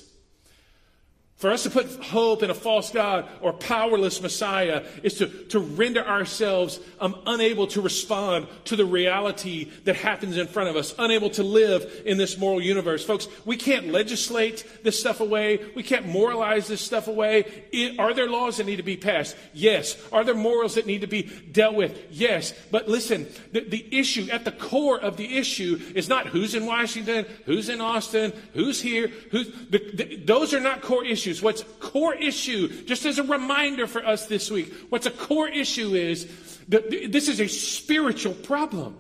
For 1.38 1.52
us 1.52 1.62
to 1.63 1.69
put 1.69 2.04
hope 2.04 2.41
in 2.41 2.50
a 2.50 2.56
false 2.56 2.89
God 2.89 3.30
or 3.41 3.54
powerless 3.54 4.23
Messiah 4.23 4.84
is 5.04 5.13
to, 5.19 5.28
to 5.50 5.60
render 5.60 6.04
ourselves 6.04 6.80
um, 7.00 7.15
unable 7.28 7.67
to 7.67 7.82
respond 7.82 8.47
to 8.65 8.76
the 8.76 8.86
reality 8.86 9.69
that 9.84 9.95
happens 9.95 10.36
in 10.38 10.47
front 10.47 10.69
of 10.69 10.76
us, 10.76 10.95
unable 10.97 11.30
to 11.32 11.43
live 11.43 12.02
in 12.08 12.17
this 12.17 12.39
moral 12.39 12.60
universe. 12.60 13.06
Folks, 13.06 13.28
we 13.45 13.56
can't 13.56 13.89
legislate 13.89 14.65
this 14.82 15.00
stuff 15.00 15.19
away. 15.19 15.60
We 15.76 15.84
can't 15.84 16.08
moralize 16.08 16.67
this 16.67 16.82
stuff 16.82 17.08
away. 17.08 17.45
It, 17.71 18.00
are 18.00 18.15
there 18.15 18.28
laws 18.28 18.58
that 18.58 18.65
need 18.65 18.78
to 18.78 18.84
be 18.84 18.97
passed? 18.97 19.38
Yes. 19.54 19.95
Are 20.12 20.23
there 20.23 20.34
morals 20.34 20.73
that 20.73 20.88
need 20.88 21.02
to 21.02 21.08
be 21.08 21.21
dealt 21.52 21.76
with? 21.76 22.04
Yes. 22.10 22.52
But 22.71 22.88
listen, 22.88 23.28
the, 23.52 23.60
the 23.60 23.86
issue, 23.95 24.28
at 24.32 24.43
the 24.43 24.52
core 24.54 25.00
of 25.00 25.17
the 25.17 25.38
issue, 25.38 25.80
is 25.93 26.10
not 26.10 26.26
who's 26.26 26.56
in 26.56 26.65
Washington, 26.65 27.28
who's 27.45 27.69
in 27.69 27.80
Austin, 27.80 28.34
who's 28.56 28.82
here, 28.82 29.10
who's, 29.30 29.52
the, 29.69 29.91
the, 29.93 30.15
those 30.26 30.56
are 30.56 30.60
not 30.60 30.82
core 30.82 31.06
issues 31.06 31.26
issues. 31.27 31.41
What's 31.41 31.63
core 31.79 32.15
issue, 32.15 32.69
just 32.85 33.05
as 33.05 33.19
a 33.19 33.23
reminder 33.23 33.87
for 33.87 34.05
us 34.05 34.25
this 34.27 34.49
week, 34.49 34.73
what's 34.89 35.05
a 35.05 35.11
core 35.11 35.47
issue 35.47 35.93
is 35.93 36.27
that 36.69 36.89
this 36.89 37.27
is 37.27 37.39
a 37.39 37.47
spiritual 37.47 38.33
problem. 38.33 38.97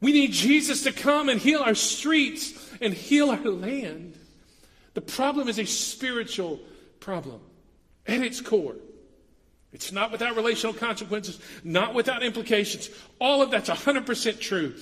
We 0.00 0.12
need 0.12 0.32
Jesus 0.32 0.82
to 0.84 0.92
come 0.92 1.28
and 1.28 1.40
heal 1.40 1.60
our 1.60 1.74
streets 1.74 2.52
and 2.80 2.92
heal 2.92 3.30
our 3.30 3.48
land. 3.48 4.18
The 4.94 5.00
problem 5.00 5.48
is 5.48 5.58
a 5.58 5.64
spiritual 5.64 6.60
problem 7.00 7.40
at 8.06 8.20
its 8.20 8.40
core. 8.40 8.76
It's 9.72 9.90
not 9.90 10.12
without 10.12 10.36
relational 10.36 10.74
consequences, 10.74 11.38
not 11.64 11.94
without 11.94 12.22
implications. 12.22 12.90
All 13.18 13.40
of 13.40 13.50
that's 13.50 13.70
100% 13.70 14.38
true. 14.38 14.74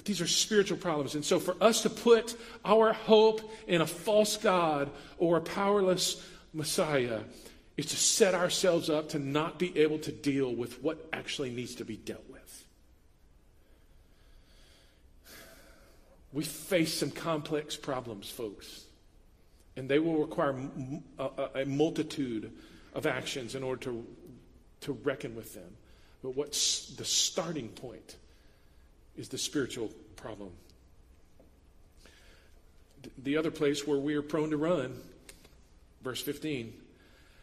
But 0.00 0.06
these 0.06 0.22
are 0.22 0.26
spiritual 0.26 0.78
problems. 0.78 1.14
And 1.14 1.22
so 1.22 1.38
for 1.38 1.54
us 1.60 1.82
to 1.82 1.90
put 1.90 2.34
our 2.64 2.94
hope 2.94 3.42
in 3.66 3.82
a 3.82 3.86
false 3.86 4.38
God 4.38 4.88
or 5.18 5.36
a 5.36 5.42
powerless 5.42 6.26
Messiah 6.54 7.20
is 7.76 7.84
to 7.84 7.96
set 7.96 8.34
ourselves 8.34 8.88
up 8.88 9.10
to 9.10 9.18
not 9.18 9.58
be 9.58 9.76
able 9.76 9.98
to 9.98 10.10
deal 10.10 10.54
with 10.54 10.82
what 10.82 11.06
actually 11.12 11.50
needs 11.50 11.74
to 11.74 11.84
be 11.84 11.98
dealt 11.98 12.24
with. 12.30 12.64
We 16.32 16.44
face 16.44 16.94
some 16.94 17.10
complex 17.10 17.76
problems, 17.76 18.30
folks, 18.30 18.86
and 19.76 19.86
they 19.86 19.98
will 19.98 20.16
require 20.16 20.56
a, 21.54 21.66
multitude 21.66 22.50
of 22.94 23.04
actions 23.04 23.54
in 23.54 23.62
order 23.62 23.84
to, 23.90 24.06
to 24.80 24.92
reckon 24.92 25.36
with 25.36 25.52
them. 25.52 25.76
But 26.22 26.36
what's 26.36 26.86
the 26.94 27.04
starting 27.04 27.68
point? 27.68 28.16
Is 29.16 29.28
the 29.28 29.38
spiritual 29.38 29.90
problem. 30.16 30.50
The 33.22 33.36
other 33.36 33.50
place 33.50 33.86
where 33.86 33.98
we 33.98 34.14
are 34.14 34.22
prone 34.22 34.50
to 34.50 34.56
run, 34.56 34.94
verse 36.02 36.20
15 36.20 36.74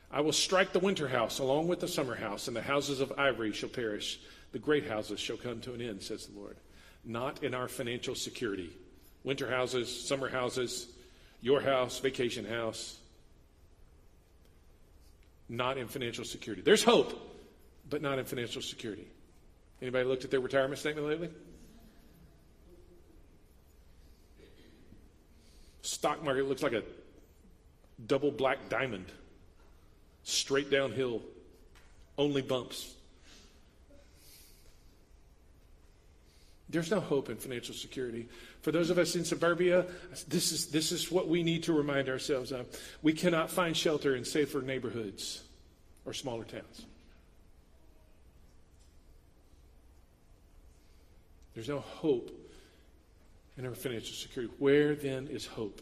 I 0.10 0.22
will 0.22 0.34
strike 0.34 0.72
the 0.72 0.80
winter 0.80 1.08
house 1.08 1.40
along 1.40 1.68
with 1.68 1.82
the 1.82 1.88
summer 1.88 2.16
house, 2.16 2.48
and 2.48 2.56
the 2.56 2.62
houses 2.62 3.02
of 3.02 3.12
ivory 3.18 3.52
shall 3.52 3.70
perish. 3.70 4.20
The 4.54 4.60
great 4.60 4.88
houses 4.88 5.20
shall 5.20 5.36
come 5.36 5.60
to 5.62 5.74
an 5.74 5.82
end, 5.82 6.02
says 6.02 6.28
the 6.28 6.40
Lord. 6.40 6.56
Not 7.04 7.44
in 7.44 7.54
our 7.54 7.68
financial 7.68 8.16
security. 8.16 8.70
Winter 9.24 9.50
houses, 9.50 10.08
summer 10.08 10.30
houses, 10.30 10.88
your 11.42 11.60
house, 11.60 12.00
vacation 12.00 12.46
house. 12.46 12.98
Not 15.50 15.78
in 15.78 15.88
financial 15.88 16.24
security. 16.24 16.62
There's 16.62 16.84
hope, 16.84 17.14
but 17.90 18.02
not 18.02 18.20
in 18.20 18.26
financial 18.26 18.62
security. 18.62 19.08
Anybody 19.82 20.06
looked 20.06 20.24
at 20.24 20.32
their 20.32 20.40
retirement 20.40 20.80
statement 20.80 21.08
lately? 21.08 21.30
Stock 25.88 26.24
market 26.24 26.48
looks 26.48 26.62
like 26.62 26.74
a 26.74 26.84
double 28.06 28.32
black 28.32 28.70
diamond, 28.70 29.06
straight 30.24 30.70
downhill, 30.70 31.22
only 32.18 32.42
bumps. 32.42 32.94
There's 36.70 36.92
no 36.92 37.00
hope 37.00 37.30
in 37.30 37.38
financial 37.38 37.74
security. 37.74 38.28
For 38.62 38.74
those 38.74 38.90
of 38.90 38.98
us 38.98 39.16
in 39.16 39.24
suburbia, 39.24 39.86
this 40.28 40.52
is, 40.52 40.66
this 40.68 40.92
is 40.92 41.10
what 41.10 41.30
we 41.30 41.42
need 41.42 41.64
to 41.64 41.74
remind 41.74 42.10
ourselves 42.10 42.52
of. 42.52 42.68
We 43.02 43.14
cannot 43.14 43.50
find 43.50 43.76
shelter 43.76 44.16
in 44.18 44.26
safer 44.26 44.62
neighborhoods 44.62 45.44
or 46.06 46.14
smaller 46.14 46.44
towns. 46.44 46.86
There's 51.56 51.70
no 51.70 51.80
hope 51.80 52.37
in 53.58 53.66
our 53.66 53.76
financial 53.76 54.16
security. 54.16 54.54
Where 54.60 54.96
then 54.96 55.28
is 55.28 55.46
hope? 55.46 55.82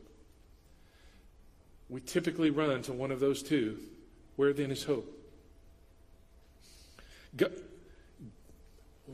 We 1.89 2.01
typically 2.01 2.49
run 2.49 2.81
to 2.83 2.93
one 2.93 3.11
of 3.11 3.19
those 3.19 3.43
two. 3.43 3.77
Where 4.35 4.53
then 4.53 4.71
is 4.71 4.83
hope? 4.83 5.11
God, 7.35 7.51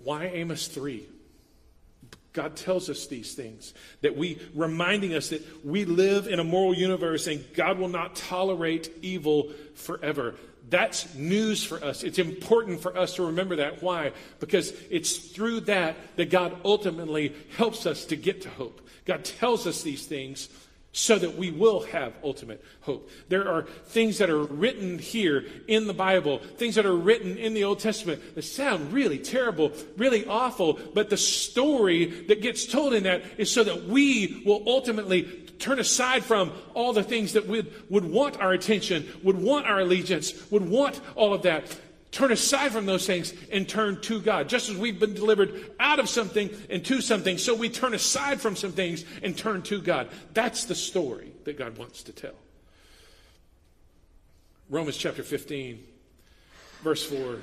why 0.03 0.25
Amos 0.27 0.67
3? 0.67 1.05
God 2.33 2.55
tells 2.55 2.89
us 2.89 3.07
these 3.07 3.33
things 3.33 3.73
that 4.01 4.15
we 4.15 4.39
reminding 4.55 5.13
us 5.13 5.29
that 5.29 5.65
we 5.65 5.83
live 5.83 6.27
in 6.27 6.39
a 6.39 6.43
moral 6.43 6.73
universe 6.73 7.27
and 7.27 7.43
God 7.53 7.77
will 7.77 7.89
not 7.89 8.15
tolerate 8.15 8.89
evil 9.01 9.51
forever. 9.75 10.35
That's 10.69 11.13
news 11.15 11.63
for 11.63 11.83
us. 11.83 12.03
It's 12.03 12.19
important 12.19 12.81
for 12.81 12.97
us 12.97 13.15
to 13.15 13.25
remember 13.25 13.57
that. 13.57 13.81
Why? 13.83 14.11
Because 14.39 14.73
it's 14.89 15.17
through 15.17 15.61
that 15.61 15.95
that 16.15 16.29
God 16.29 16.55
ultimately 16.63 17.35
helps 17.57 17.85
us 17.85 18.05
to 18.05 18.15
get 18.15 18.41
to 18.43 18.49
hope. 18.49 18.87
God 19.05 19.25
tells 19.25 19.67
us 19.67 19.81
these 19.81 20.05
things 20.05 20.49
so 20.93 21.17
that 21.17 21.37
we 21.37 21.51
will 21.51 21.81
have 21.81 22.13
ultimate 22.23 22.63
hope. 22.81 23.09
There 23.29 23.47
are 23.47 23.63
things 23.63 24.17
that 24.17 24.29
are 24.29 24.43
written 24.43 24.99
here 24.99 25.45
in 25.67 25.87
the 25.87 25.93
Bible, 25.93 26.39
things 26.39 26.75
that 26.75 26.85
are 26.85 26.95
written 26.95 27.37
in 27.37 27.53
the 27.53 27.63
Old 27.63 27.79
Testament 27.79 28.35
that 28.35 28.41
sound 28.41 28.91
really 28.91 29.17
terrible, 29.17 29.71
really 29.95 30.25
awful, 30.25 30.79
but 30.93 31.09
the 31.09 31.17
story 31.17 32.05
that 32.27 32.41
gets 32.41 32.65
told 32.65 32.93
in 32.93 33.03
that 33.03 33.23
is 33.37 33.49
so 33.49 33.63
that 33.63 33.85
we 33.85 34.43
will 34.45 34.63
ultimately 34.67 35.21
turn 35.61 35.79
aside 35.79 36.23
from 36.23 36.51
all 36.73 36.93
the 36.93 37.03
things 37.03 37.33
that 37.33 37.47
would, 37.47 37.71
would 37.89 38.05
want 38.05 38.39
our 38.39 38.51
attention, 38.51 39.07
would 39.23 39.37
want 39.37 39.67
our 39.67 39.79
allegiance, 39.79 40.51
would 40.51 40.67
want 40.67 40.99
all 41.15 41.33
of 41.33 41.43
that 41.43 41.77
turn 42.11 42.31
aside 42.31 42.71
from 42.71 42.85
those 42.85 43.05
things 43.05 43.33
and 43.51 43.67
turn 43.67 43.99
to 44.01 44.19
God. 44.19 44.49
Just 44.49 44.69
as 44.69 44.75
we've 44.75 44.99
been 44.99 45.13
delivered 45.13 45.71
out 45.79 45.99
of 45.99 46.09
something 46.09 46.49
and 46.69 46.83
to 46.85 47.01
something, 47.01 47.37
so 47.37 47.55
we 47.55 47.69
turn 47.69 47.93
aside 47.93 48.41
from 48.41 48.55
some 48.55 48.73
things 48.73 49.05
and 49.23 49.37
turn 49.37 49.61
to 49.63 49.81
God. 49.81 50.09
That's 50.33 50.65
the 50.65 50.75
story 50.75 51.31
that 51.45 51.57
God 51.57 51.77
wants 51.77 52.03
to 52.03 52.11
tell. 52.11 52.35
Romans 54.69 54.97
chapter 54.97 55.23
15, 55.23 55.83
verse 56.83 57.03
4. 57.03 57.37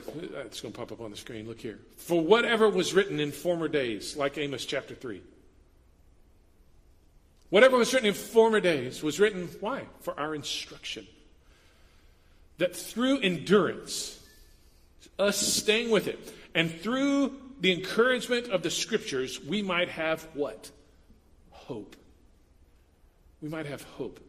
It's 0.45 0.61
going 0.61 0.73
to 0.73 0.79
pop 0.79 0.93
up 0.93 1.01
on 1.01 1.11
the 1.11 1.17
screen. 1.17 1.47
Look 1.47 1.61
here. 1.61 1.79
For 1.97 2.21
whatever 2.21 2.69
was 2.69 2.95
written 2.95 3.21
in 3.21 3.33
former 3.33 3.69
days, 3.69 4.17
like 4.17 4.39
Amos 4.39 4.65
chapter 4.65 4.95
3. 4.95 5.23
Whatever 7.51 7.79
was 7.79 7.93
written 7.93 8.09
in 8.09 8.15
former 8.15 8.61
days 8.61 9.03
was 9.03 9.19
written, 9.19 9.49
why? 9.61 9.87
For 10.01 10.19
our 10.19 10.35
instruction. 10.35 11.07
That 12.59 12.77
through 12.77 13.21
endurance, 13.21 14.21
us 15.19 15.37
staying 15.37 15.91
with 15.91 16.09
it. 16.09 16.19
And 16.55 16.81
through 16.81 17.35
the 17.61 17.73
encouragement 17.73 18.49
of 18.49 18.63
the 18.63 18.71
scriptures, 18.71 19.43
we 19.43 19.63
might 19.63 19.89
have 19.89 20.23
what? 20.35 20.71
Hope. 21.51 21.97
We 23.41 23.49
might 23.49 23.67
have 23.67 23.83
hope. 23.83 24.21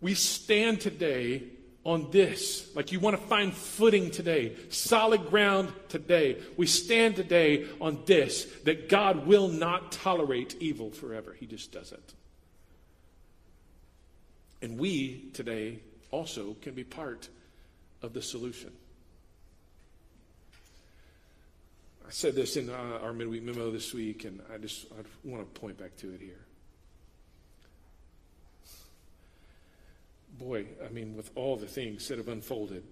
We 0.00 0.14
stand 0.14 0.80
today 0.80 1.44
on 1.88 2.10
this, 2.10 2.68
like 2.76 2.92
you 2.92 3.00
want 3.00 3.18
to 3.18 3.22
find 3.28 3.54
footing 3.54 4.10
today, 4.10 4.54
solid 4.68 5.26
ground 5.30 5.72
today. 5.88 6.36
We 6.58 6.66
stand 6.66 7.16
today 7.16 7.64
on 7.80 8.02
this, 8.04 8.44
that 8.64 8.90
God 8.90 9.26
will 9.26 9.48
not 9.48 9.90
tolerate 9.90 10.54
evil 10.60 10.90
forever. 10.90 11.34
He 11.40 11.46
just 11.46 11.72
doesn't. 11.72 12.12
And 14.60 14.78
we 14.78 15.30
today 15.32 15.78
also 16.10 16.56
can 16.60 16.74
be 16.74 16.84
part 16.84 17.30
of 18.02 18.12
the 18.12 18.20
solution. 18.20 18.70
I 22.06 22.10
said 22.10 22.34
this 22.34 22.58
in 22.58 22.68
uh, 22.68 22.98
our 23.02 23.14
midweek 23.14 23.44
memo 23.44 23.70
this 23.70 23.94
week, 23.94 24.26
and 24.26 24.42
I 24.52 24.58
just 24.58 24.84
I 24.92 25.02
want 25.24 25.42
to 25.42 25.60
point 25.60 25.78
back 25.78 25.96
to 25.98 26.12
it 26.12 26.20
here. 26.20 26.47
Boy, 30.38 30.66
I 30.84 30.88
mean, 30.90 31.16
with 31.16 31.30
all 31.34 31.56
the 31.56 31.66
things 31.66 32.06
that 32.08 32.18
have 32.18 32.28
unfolded, 32.28 32.84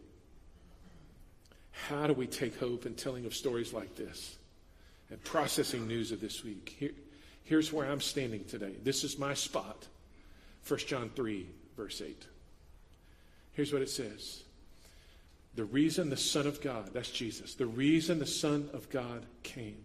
how 1.88 2.06
do 2.06 2.12
we 2.12 2.26
take 2.26 2.58
hope 2.58 2.86
in 2.86 2.94
telling 2.94 3.24
of 3.24 3.34
stories 3.34 3.72
like 3.72 3.94
this 3.94 4.36
and 5.10 5.22
processing 5.22 5.86
news 5.86 6.10
of 6.10 6.20
this 6.20 6.42
week? 6.42 6.74
Here, 6.78 6.90
here's 7.44 7.72
where 7.72 7.86
I'm 7.86 8.00
standing 8.00 8.44
today. 8.44 8.72
This 8.82 9.04
is 9.04 9.18
my 9.18 9.34
spot. 9.34 9.86
1 10.66 10.80
John 10.80 11.10
3, 11.14 11.46
verse 11.76 12.02
8. 12.04 12.26
Here's 13.52 13.72
what 13.72 13.82
it 13.82 13.90
says 13.90 14.42
The 15.54 15.64
reason 15.64 16.10
the 16.10 16.16
Son 16.16 16.48
of 16.48 16.60
God, 16.60 16.90
that's 16.92 17.10
Jesus, 17.10 17.54
the 17.54 17.66
reason 17.66 18.18
the 18.18 18.26
Son 18.26 18.68
of 18.72 18.90
God 18.90 19.24
came 19.44 19.78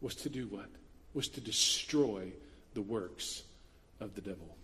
was 0.00 0.14
to 0.16 0.28
do 0.28 0.46
what? 0.46 0.68
Was 1.12 1.26
to 1.28 1.40
destroy 1.40 2.30
the 2.74 2.82
works 2.82 3.42
of 3.98 4.14
the 4.14 4.20
devil. 4.20 4.57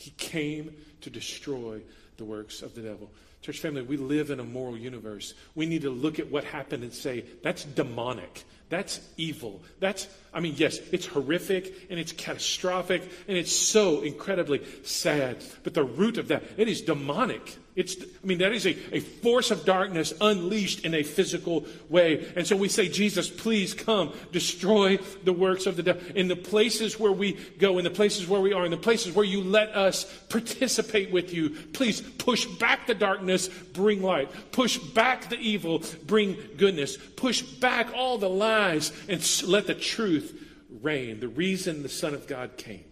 He 0.00 0.10
came 0.12 0.74
to 1.02 1.10
destroy 1.10 1.82
the 2.16 2.24
works 2.24 2.62
of 2.62 2.74
the 2.74 2.80
devil. 2.80 3.10
Church 3.42 3.58
family, 3.58 3.82
we 3.82 3.98
live 3.98 4.30
in 4.30 4.40
a 4.40 4.44
moral 4.44 4.76
universe. 4.76 5.34
We 5.54 5.66
need 5.66 5.82
to 5.82 5.90
look 5.90 6.18
at 6.18 6.30
what 6.30 6.44
happened 6.44 6.82
and 6.82 6.92
say, 6.92 7.24
that's 7.42 7.64
demonic. 7.64 8.44
That's 8.70 9.00
evil. 9.18 9.60
That's, 9.78 10.08
I 10.32 10.40
mean, 10.40 10.54
yes, 10.56 10.78
it's 10.90 11.04
horrific 11.04 11.88
and 11.90 12.00
it's 12.00 12.12
catastrophic 12.12 13.02
and 13.28 13.36
it's 13.36 13.52
so 13.52 14.00
incredibly 14.00 14.62
sad. 14.84 15.44
But 15.64 15.74
the 15.74 15.84
root 15.84 16.16
of 16.16 16.28
that, 16.28 16.44
it 16.56 16.66
is 16.66 16.80
demonic. 16.80 17.58
It's, 17.76 17.96
I 17.96 18.26
mean, 18.26 18.38
that 18.38 18.52
is 18.52 18.66
a, 18.66 18.76
a 18.94 19.00
force 19.00 19.52
of 19.52 19.64
darkness 19.64 20.12
unleashed 20.20 20.84
in 20.84 20.92
a 20.92 21.04
physical 21.04 21.66
way. 21.88 22.30
And 22.34 22.44
so 22.46 22.56
we 22.56 22.68
say, 22.68 22.88
Jesus, 22.88 23.30
please 23.30 23.74
come, 23.74 24.12
destroy 24.32 24.98
the 25.24 25.32
works 25.32 25.66
of 25.66 25.76
the 25.76 25.84
devil. 25.84 26.02
In 26.16 26.26
the 26.26 26.36
places 26.36 26.98
where 26.98 27.12
we 27.12 27.34
go, 27.58 27.78
in 27.78 27.84
the 27.84 27.90
places 27.90 28.26
where 28.26 28.40
we 28.40 28.52
are, 28.52 28.64
in 28.64 28.72
the 28.72 28.76
places 28.76 29.14
where 29.14 29.24
you 29.24 29.40
let 29.42 29.68
us 29.76 30.04
participate 30.28 31.12
with 31.12 31.32
you, 31.32 31.50
please 31.50 32.00
push 32.00 32.44
back 32.44 32.88
the 32.88 32.94
darkness, 32.94 33.48
bring 33.48 34.02
light. 34.02 34.30
Push 34.50 34.78
back 34.78 35.30
the 35.30 35.38
evil, 35.38 35.82
bring 36.06 36.36
goodness. 36.56 36.96
Push 36.96 37.42
back 37.42 37.94
all 37.94 38.18
the 38.18 38.28
lies 38.28 38.92
and 39.08 39.24
let 39.46 39.68
the 39.68 39.74
truth 39.74 40.48
reign. 40.82 41.20
The 41.20 41.28
reason 41.28 41.84
the 41.84 41.88
Son 41.88 42.14
of 42.14 42.26
God 42.26 42.56
came 42.56 42.84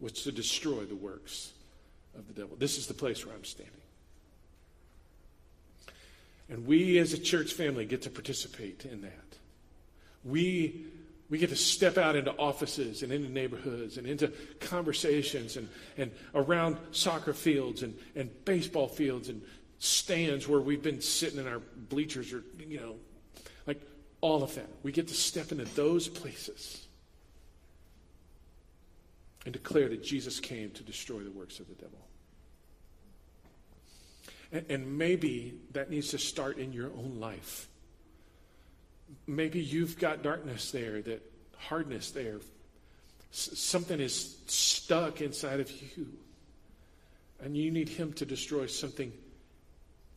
was 0.00 0.12
to 0.12 0.32
destroy 0.32 0.84
the 0.84 0.94
works 0.94 1.52
of 2.16 2.28
the 2.28 2.34
devil. 2.34 2.56
This 2.56 2.78
is 2.78 2.86
the 2.86 2.94
place 2.94 3.26
where 3.26 3.34
I'm 3.34 3.44
standing. 3.44 3.79
And 6.50 6.66
we 6.66 6.98
as 6.98 7.12
a 7.12 7.18
church 7.18 7.52
family 7.52 7.86
get 7.86 8.02
to 8.02 8.10
participate 8.10 8.84
in 8.84 9.02
that. 9.02 9.38
We, 10.24 10.84
we 11.30 11.38
get 11.38 11.50
to 11.50 11.56
step 11.56 11.96
out 11.96 12.16
into 12.16 12.32
offices 12.32 13.02
and 13.02 13.12
into 13.12 13.30
neighborhoods 13.30 13.96
and 13.96 14.06
into 14.06 14.32
conversations 14.58 15.56
and, 15.56 15.68
and 15.96 16.10
around 16.34 16.76
soccer 16.90 17.32
fields 17.32 17.84
and, 17.84 17.96
and 18.16 18.30
baseball 18.44 18.88
fields 18.88 19.28
and 19.28 19.40
stands 19.78 20.48
where 20.48 20.60
we've 20.60 20.82
been 20.82 21.00
sitting 21.00 21.38
in 21.38 21.46
our 21.46 21.60
bleachers 21.88 22.32
or, 22.32 22.42
you 22.58 22.80
know, 22.80 22.96
like 23.66 23.80
all 24.20 24.42
of 24.42 24.54
that. 24.56 24.68
We 24.82 24.90
get 24.90 25.06
to 25.08 25.14
step 25.14 25.52
into 25.52 25.64
those 25.76 26.08
places 26.08 26.84
and 29.44 29.52
declare 29.52 29.88
that 29.88 30.02
Jesus 30.02 30.40
came 30.40 30.70
to 30.72 30.82
destroy 30.82 31.20
the 31.20 31.30
works 31.30 31.60
of 31.60 31.68
the 31.68 31.74
devil. 31.74 32.09
And, 34.52 34.98
maybe 34.98 35.54
that 35.72 35.90
needs 35.90 36.08
to 36.08 36.18
start 36.18 36.58
in 36.58 36.72
your 36.72 36.88
own 36.88 37.18
life. 37.20 37.68
Maybe 39.26 39.60
you've 39.60 39.98
got 39.98 40.22
darkness 40.22 40.72
there, 40.72 41.00
that 41.02 41.22
hardness 41.56 42.10
there. 42.10 42.40
Something 43.30 44.00
is 44.00 44.38
stuck 44.46 45.20
inside 45.20 45.60
of 45.60 45.70
you. 45.70 46.08
And 47.42 47.56
you 47.56 47.70
need 47.70 47.88
Him 47.88 48.12
to 48.14 48.26
destroy 48.26 48.66
something 48.66 49.12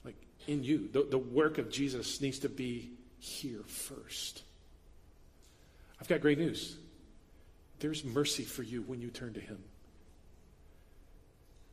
like 0.03 0.15
in 0.47 0.63
you. 0.63 0.89
The, 0.91 1.03
the 1.03 1.17
work 1.17 1.59
of 1.59 1.69
Jesus 1.69 2.19
needs 2.19 2.39
to 2.39 2.49
be 2.49 2.89
here 3.19 3.61
first. 3.67 4.41
I've 6.01 6.07
got 6.07 6.21
great 6.21 6.39
news. 6.39 6.75
There's 7.79 8.03
mercy 8.03 8.43
for 8.43 8.63
you 8.63 8.81
when 8.81 8.99
you 8.99 9.09
turn 9.09 9.33
to 9.33 9.39
Him. 9.39 9.59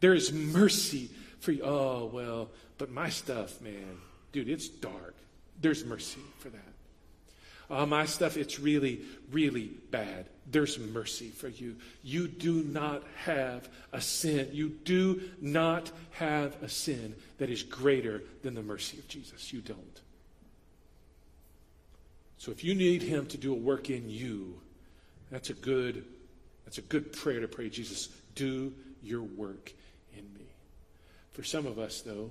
There 0.01 0.15
is 0.15 0.33
mercy 0.33 1.11
for 1.41 1.53
you. 1.53 1.63
Oh, 1.63 2.11
well, 2.13 2.51
but 2.79 2.91
my 2.91 3.09
stuff, 3.09 3.61
man, 3.61 3.99
dude, 4.33 4.49
it's 4.49 4.69
dark. 4.69 5.15
There's 5.61 5.85
mercy 5.85 6.21
for 6.39 6.49
that. 6.51 6.61
Oh, 7.69 7.87
my 7.87 8.07
stuff, 8.07 8.37
it's 8.37 8.59
really, 8.59 9.01
really 9.31 9.71
bad. 9.91 10.27
There's 10.51 10.79
mercy 10.79 11.29
for 11.29 11.49
you. 11.49 11.77
You 12.03 12.27
do 12.27 12.65
not 12.65 13.05
have 13.25 13.69
a 13.93 14.01
sin. 14.01 14.49
You 14.53 14.71
do 14.85 15.23
not 15.41 15.91
have 16.13 16.61
a 16.63 16.69
sin 16.69 17.15
that 17.39 17.49
is 17.49 17.63
greater 17.63 18.23
than 18.43 18.55
the 18.55 18.63
mercy 18.63 18.99
of 18.99 19.07
Jesus. 19.07 19.53
You 19.53 19.61
don't. 19.61 20.01
So 22.39 22.51
if 22.51 22.65
you 22.65 22.75
need 22.75 23.03
him 23.03 23.27
to 23.27 23.37
do 23.37 23.53
a 23.53 23.57
work 23.57 23.91
in 23.91 24.11
you, 24.11 24.59
that's 25.31 25.51
a 25.51 25.55
good 25.55 26.05
that's 26.65 26.79
a 26.79 26.83
good 26.83 27.13
prayer 27.13 27.41
to 27.41 27.49
pray, 27.49 27.69
Jesus, 27.69 28.11
do 28.37 28.73
your 29.03 29.23
work. 29.23 29.73
For 31.33 31.43
some 31.43 31.67
of 31.67 31.79
us, 31.79 32.01
though, 32.01 32.31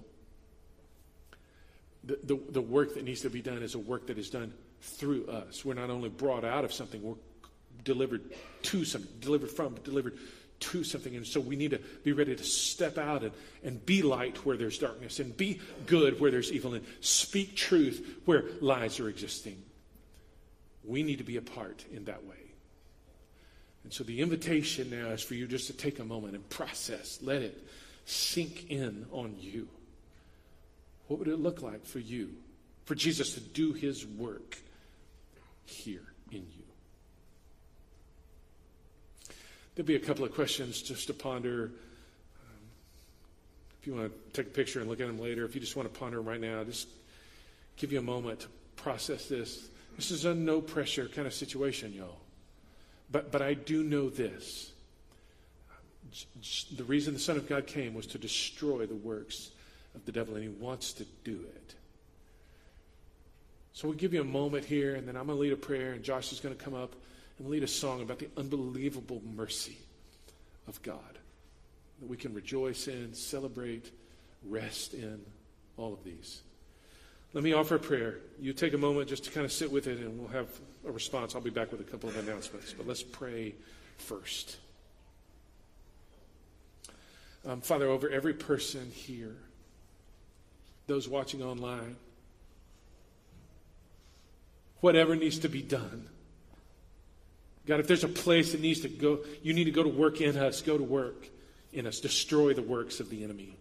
the, 2.04 2.20
the, 2.24 2.40
the 2.52 2.62
work 2.62 2.96
that 2.96 3.04
needs 3.04 3.22
to 3.22 3.30
be 3.30 3.42
done 3.42 3.62
is 3.64 3.76
a 3.76 3.80
work 3.80 4.08
that 4.08 4.18
is 4.18 4.30
done 4.30 4.54
through 4.82 5.28
us. 5.28 5.64
We're 5.64 5.74
not 5.74 5.90
only 5.90 6.10
brought 6.10 6.44
out 6.46 6.64
of 6.66 6.74
something, 6.74 7.02
we're 7.02 7.16
delivered 7.84 8.22
to 8.64 8.86
something, 8.86 9.12
delivered 9.20 9.50
from, 9.52 9.74
but 9.74 9.84
delivered 9.84 10.18
to 10.60 10.84
something. 10.84 11.16
And 11.16 11.26
so 11.26 11.40
we 11.40 11.56
need 11.56 11.72
to 11.72 11.80
be 12.04 12.12
ready 12.12 12.36
to 12.36 12.44
step 12.44 12.98
out 12.98 13.24
and, 13.24 13.32
and 13.64 13.86
be 13.86 14.02
light 14.02 14.46
where 14.46 14.58
there's 14.58 14.78
darkness, 14.78 15.20
and 15.20 15.36
be 15.36 15.60
good 15.86 16.20
where 16.20 16.32
there's 16.32 16.52
evil, 16.52 16.74
and 16.74 16.86
speak 17.00 17.56
truth 17.56 18.22
where 18.26 18.46
lies 18.62 19.00
are 19.00 19.10
existing. 19.10 19.62
We 20.84 21.04
need 21.04 21.18
to 21.20 21.24
be 21.24 21.38
a 21.38 21.42
part 21.42 21.86
in 21.92 22.06
that 22.06 22.26
way. 22.26 22.36
And 23.84 23.94
so 23.94 24.04
the 24.04 24.22
invitation 24.22 24.90
now 24.90 25.10
is 25.10 25.22
for 25.22 25.34
you 25.34 25.48
just 25.48 25.68
to 25.68 25.74
take 25.74 26.00
a 26.00 26.04
moment 26.04 26.36
and 26.36 26.48
process, 26.50 27.20
let 27.22 27.42
it 27.42 27.58
sink 28.10 28.70
in 28.70 29.06
on 29.12 29.36
you. 29.40 29.68
What 31.08 31.20
would 31.20 31.28
it 31.28 31.40
look 31.40 31.62
like 31.62 31.86
for 31.86 32.00
you, 32.00 32.34
for 32.86 32.96
Jesus 32.96 33.34
to 33.36 33.40
do 33.40 33.74
his 33.74 34.06
work 34.06 34.58
here 35.66 36.06
in 36.32 36.40
you? 36.40 36.64
There'll 39.76 39.88
be 39.88 39.96
a 39.96 40.00
couple 40.00 40.26
of 40.26 40.34
questions 40.34 40.82
just 40.82 41.08
to 41.08 41.14
ponder. 41.14 41.66
Um, 41.66 41.72
if 43.80 43.88
you 43.88 43.96
want 43.96 44.12
to 44.12 44.34
take 44.34 44.52
a 44.52 44.56
picture 44.56 44.80
and 44.80 44.90
look 44.90 45.00
at 45.00 45.08
them 45.08 45.20
later, 45.20 45.46
if 45.46 45.56
you 45.56 45.62
just 45.62 45.76
want 45.76 45.92
to 45.92 46.00
ponder 46.00 46.18
them 46.18 46.28
right 46.28 46.42
now, 46.42 46.64
just 46.64 46.88
give 47.78 47.92
you 47.92 48.00
a 48.00 48.04
moment 48.04 48.42
to 48.42 48.48
process 48.76 49.28
this. 49.28 49.70
This 49.96 50.12
is 50.12 50.26
a 50.26 50.34
no 50.34 50.62
pressure 50.62 51.08
kind 51.08 51.28
of 51.28 51.34
situation, 51.34 51.94
y'all. 51.94 52.20
But, 53.12 53.32
but 53.32 53.42
I 53.42 53.54
do 53.54 53.84
know 53.84 54.10
this. 54.10 54.72
The 56.76 56.84
reason 56.84 57.14
the 57.14 57.20
Son 57.20 57.38
of 57.38 57.48
God 57.48 57.68
came 57.68 57.94
was 57.94 58.08
to 58.08 58.18
destroy 58.18 58.86
the 58.86 58.96
works 58.96 59.52
of 59.96 60.06
the 60.06 60.12
devil, 60.12 60.36
and 60.36 60.44
he 60.44 60.50
wants 60.50 60.94
to 60.94 61.06
do 61.24 61.40
it. 61.56 61.76
So 63.74 63.88
we'll 63.88 63.98
give 63.98 64.14
you 64.14 64.22
a 64.22 64.26
moment 64.26 64.66
here, 64.66 64.96
and 64.96 65.08
then 65.08 65.16
I'm 65.16 65.28
going 65.28 65.38
to 65.38 65.42
lead 65.42 65.54
a 65.54 65.58
prayer, 65.58 65.94
and 65.94 66.04
Josh 66.04 66.32
is 66.32 66.40
going 66.40 66.56
to 66.56 66.64
come 66.64 66.74
up 66.74 66.94
and 67.38 67.50
lead 67.50 67.64
a 67.64 67.68
song 67.68 68.02
about 68.02 68.20
the 68.20 68.28
unbelievable 68.38 69.22
mercy 69.36 69.78
of 70.68 70.82
God 70.84 71.00
that 72.00 72.10
we 72.10 72.18
can 72.18 72.34
rejoice 72.34 72.88
in, 72.88 73.14
celebrate, 73.14 73.92
rest 74.48 74.94
in, 74.94 75.20
all 75.78 75.94
of 75.94 76.04
these. 76.04 76.42
Let 77.34 77.44
me 77.44 77.54
offer 77.54 77.76
a 77.76 77.80
prayer. 77.80 78.18
You 78.40 78.54
take 78.54 78.74
a 78.74 78.78
moment 78.78 79.08
just 79.10 79.24
to 79.26 79.32
kind 79.32 79.46
of 79.46 79.52
sit 79.52 79.72
with 79.72 79.88
it, 79.88 80.00
and 80.00 80.20
we'll 80.20 80.30
have 80.30 80.48
a 80.88 80.92
response. 80.92 81.36
I'll 81.36 81.42
be 81.42 81.50
back 81.50 81.72
with 81.72 81.82
a 81.82 81.86
couple 81.86 82.10
of 82.10 82.18
announcements, 82.18 82.74
but 82.74 82.88
let's 82.88 83.04
pray 83.04 83.54
first. 83.98 84.58
Um, 87.50 87.62
Father, 87.62 87.88
over 87.88 88.08
every 88.08 88.36
person 88.36 88.92
here, 88.94 89.36
those 90.86 91.10
watching 91.10 91.42
online, 91.42 91.96
whatever 94.82 95.16
needs 95.16 95.40
to 95.40 95.50
be 95.50 95.64
done. 95.64 96.08
God, 97.66 97.80
if 97.80 97.88
there's 97.88 98.04
a 98.04 98.08
place 98.08 98.52
that 98.52 98.62
needs 98.62 98.82
to 98.82 98.88
go, 98.88 99.22
you 99.42 99.54
need 99.54 99.64
to 99.64 99.72
go 99.72 99.82
to 99.82 99.90
work 99.90 100.22
in 100.22 100.38
us, 100.38 100.62
go 100.62 100.78
to 100.78 100.84
work 100.84 101.28
in 101.74 101.88
us, 101.88 102.00
destroy 102.00 102.54
the 102.54 102.62
works 102.62 103.00
of 103.00 103.10
the 103.10 103.24
enemy. 103.24 103.58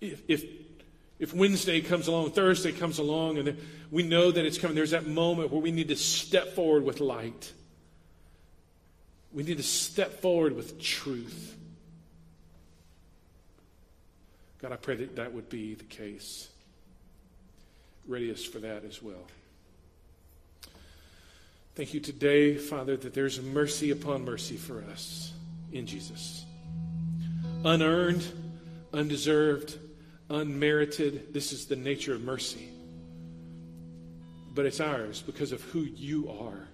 If, 0.00 0.20
if, 0.26 0.44
if 1.20 1.32
Wednesday 1.32 1.80
comes 1.80 2.08
along, 2.08 2.32
Thursday 2.32 2.72
comes 2.72 2.98
along, 2.98 3.38
and 3.38 3.56
we 3.92 4.02
know 4.02 4.32
that 4.32 4.44
it's 4.44 4.58
coming, 4.58 4.74
there's 4.74 4.90
that 4.90 5.06
moment 5.06 5.52
where 5.52 5.62
we 5.62 5.70
need 5.70 5.88
to 5.88 5.96
step 5.96 6.54
forward 6.56 6.82
with 6.82 6.98
light. 6.98 7.52
We 9.36 9.42
need 9.42 9.58
to 9.58 9.62
step 9.62 10.22
forward 10.22 10.56
with 10.56 10.80
truth. 10.80 11.54
God, 14.62 14.72
I 14.72 14.76
pray 14.76 14.96
that 14.96 15.16
that 15.16 15.34
would 15.34 15.50
be 15.50 15.74
the 15.74 15.84
case. 15.84 16.48
Ready 18.08 18.32
us 18.32 18.42
for 18.42 18.60
that 18.60 18.84
as 18.84 19.02
well. 19.02 19.26
Thank 21.74 21.92
you 21.92 22.00
today, 22.00 22.56
Father, 22.56 22.96
that 22.96 23.12
there's 23.12 23.42
mercy 23.42 23.90
upon 23.90 24.24
mercy 24.24 24.56
for 24.56 24.82
us 24.90 25.34
in 25.70 25.84
Jesus. 25.84 26.46
Unearned, 27.62 28.24
undeserved, 28.94 29.78
unmerited. 30.30 31.34
This 31.34 31.52
is 31.52 31.66
the 31.66 31.76
nature 31.76 32.14
of 32.14 32.22
mercy. 32.22 32.70
But 34.54 34.64
it's 34.64 34.80
ours 34.80 35.20
because 35.20 35.52
of 35.52 35.60
who 35.60 35.80
you 35.80 36.30
are 36.30 36.68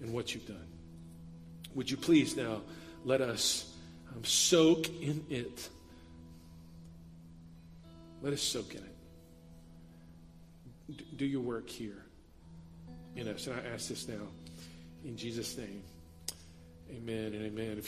and 0.00 0.12
what 0.12 0.32
you've 0.32 0.46
done. 0.46 0.68
Would 1.74 1.90
you 1.90 1.96
please 1.96 2.36
now 2.36 2.60
let 3.04 3.20
us 3.20 3.74
um, 4.14 4.24
soak 4.24 4.88
in 5.02 5.24
it? 5.28 5.68
Let 8.22 8.32
us 8.32 8.42
soak 8.42 8.74
in 8.74 8.82
it. 8.82 8.96
D- 10.96 11.06
do 11.16 11.26
your 11.26 11.40
work 11.40 11.68
here 11.68 12.04
in 13.16 13.28
us. 13.28 13.46
And 13.46 13.56
I 13.56 13.74
ask 13.74 13.88
this 13.88 14.08
now 14.08 14.28
in 15.04 15.16
Jesus' 15.16 15.56
name. 15.56 15.82
Amen 16.90 17.34
and 17.34 17.44
amen. 17.44 17.76
If 17.78 17.82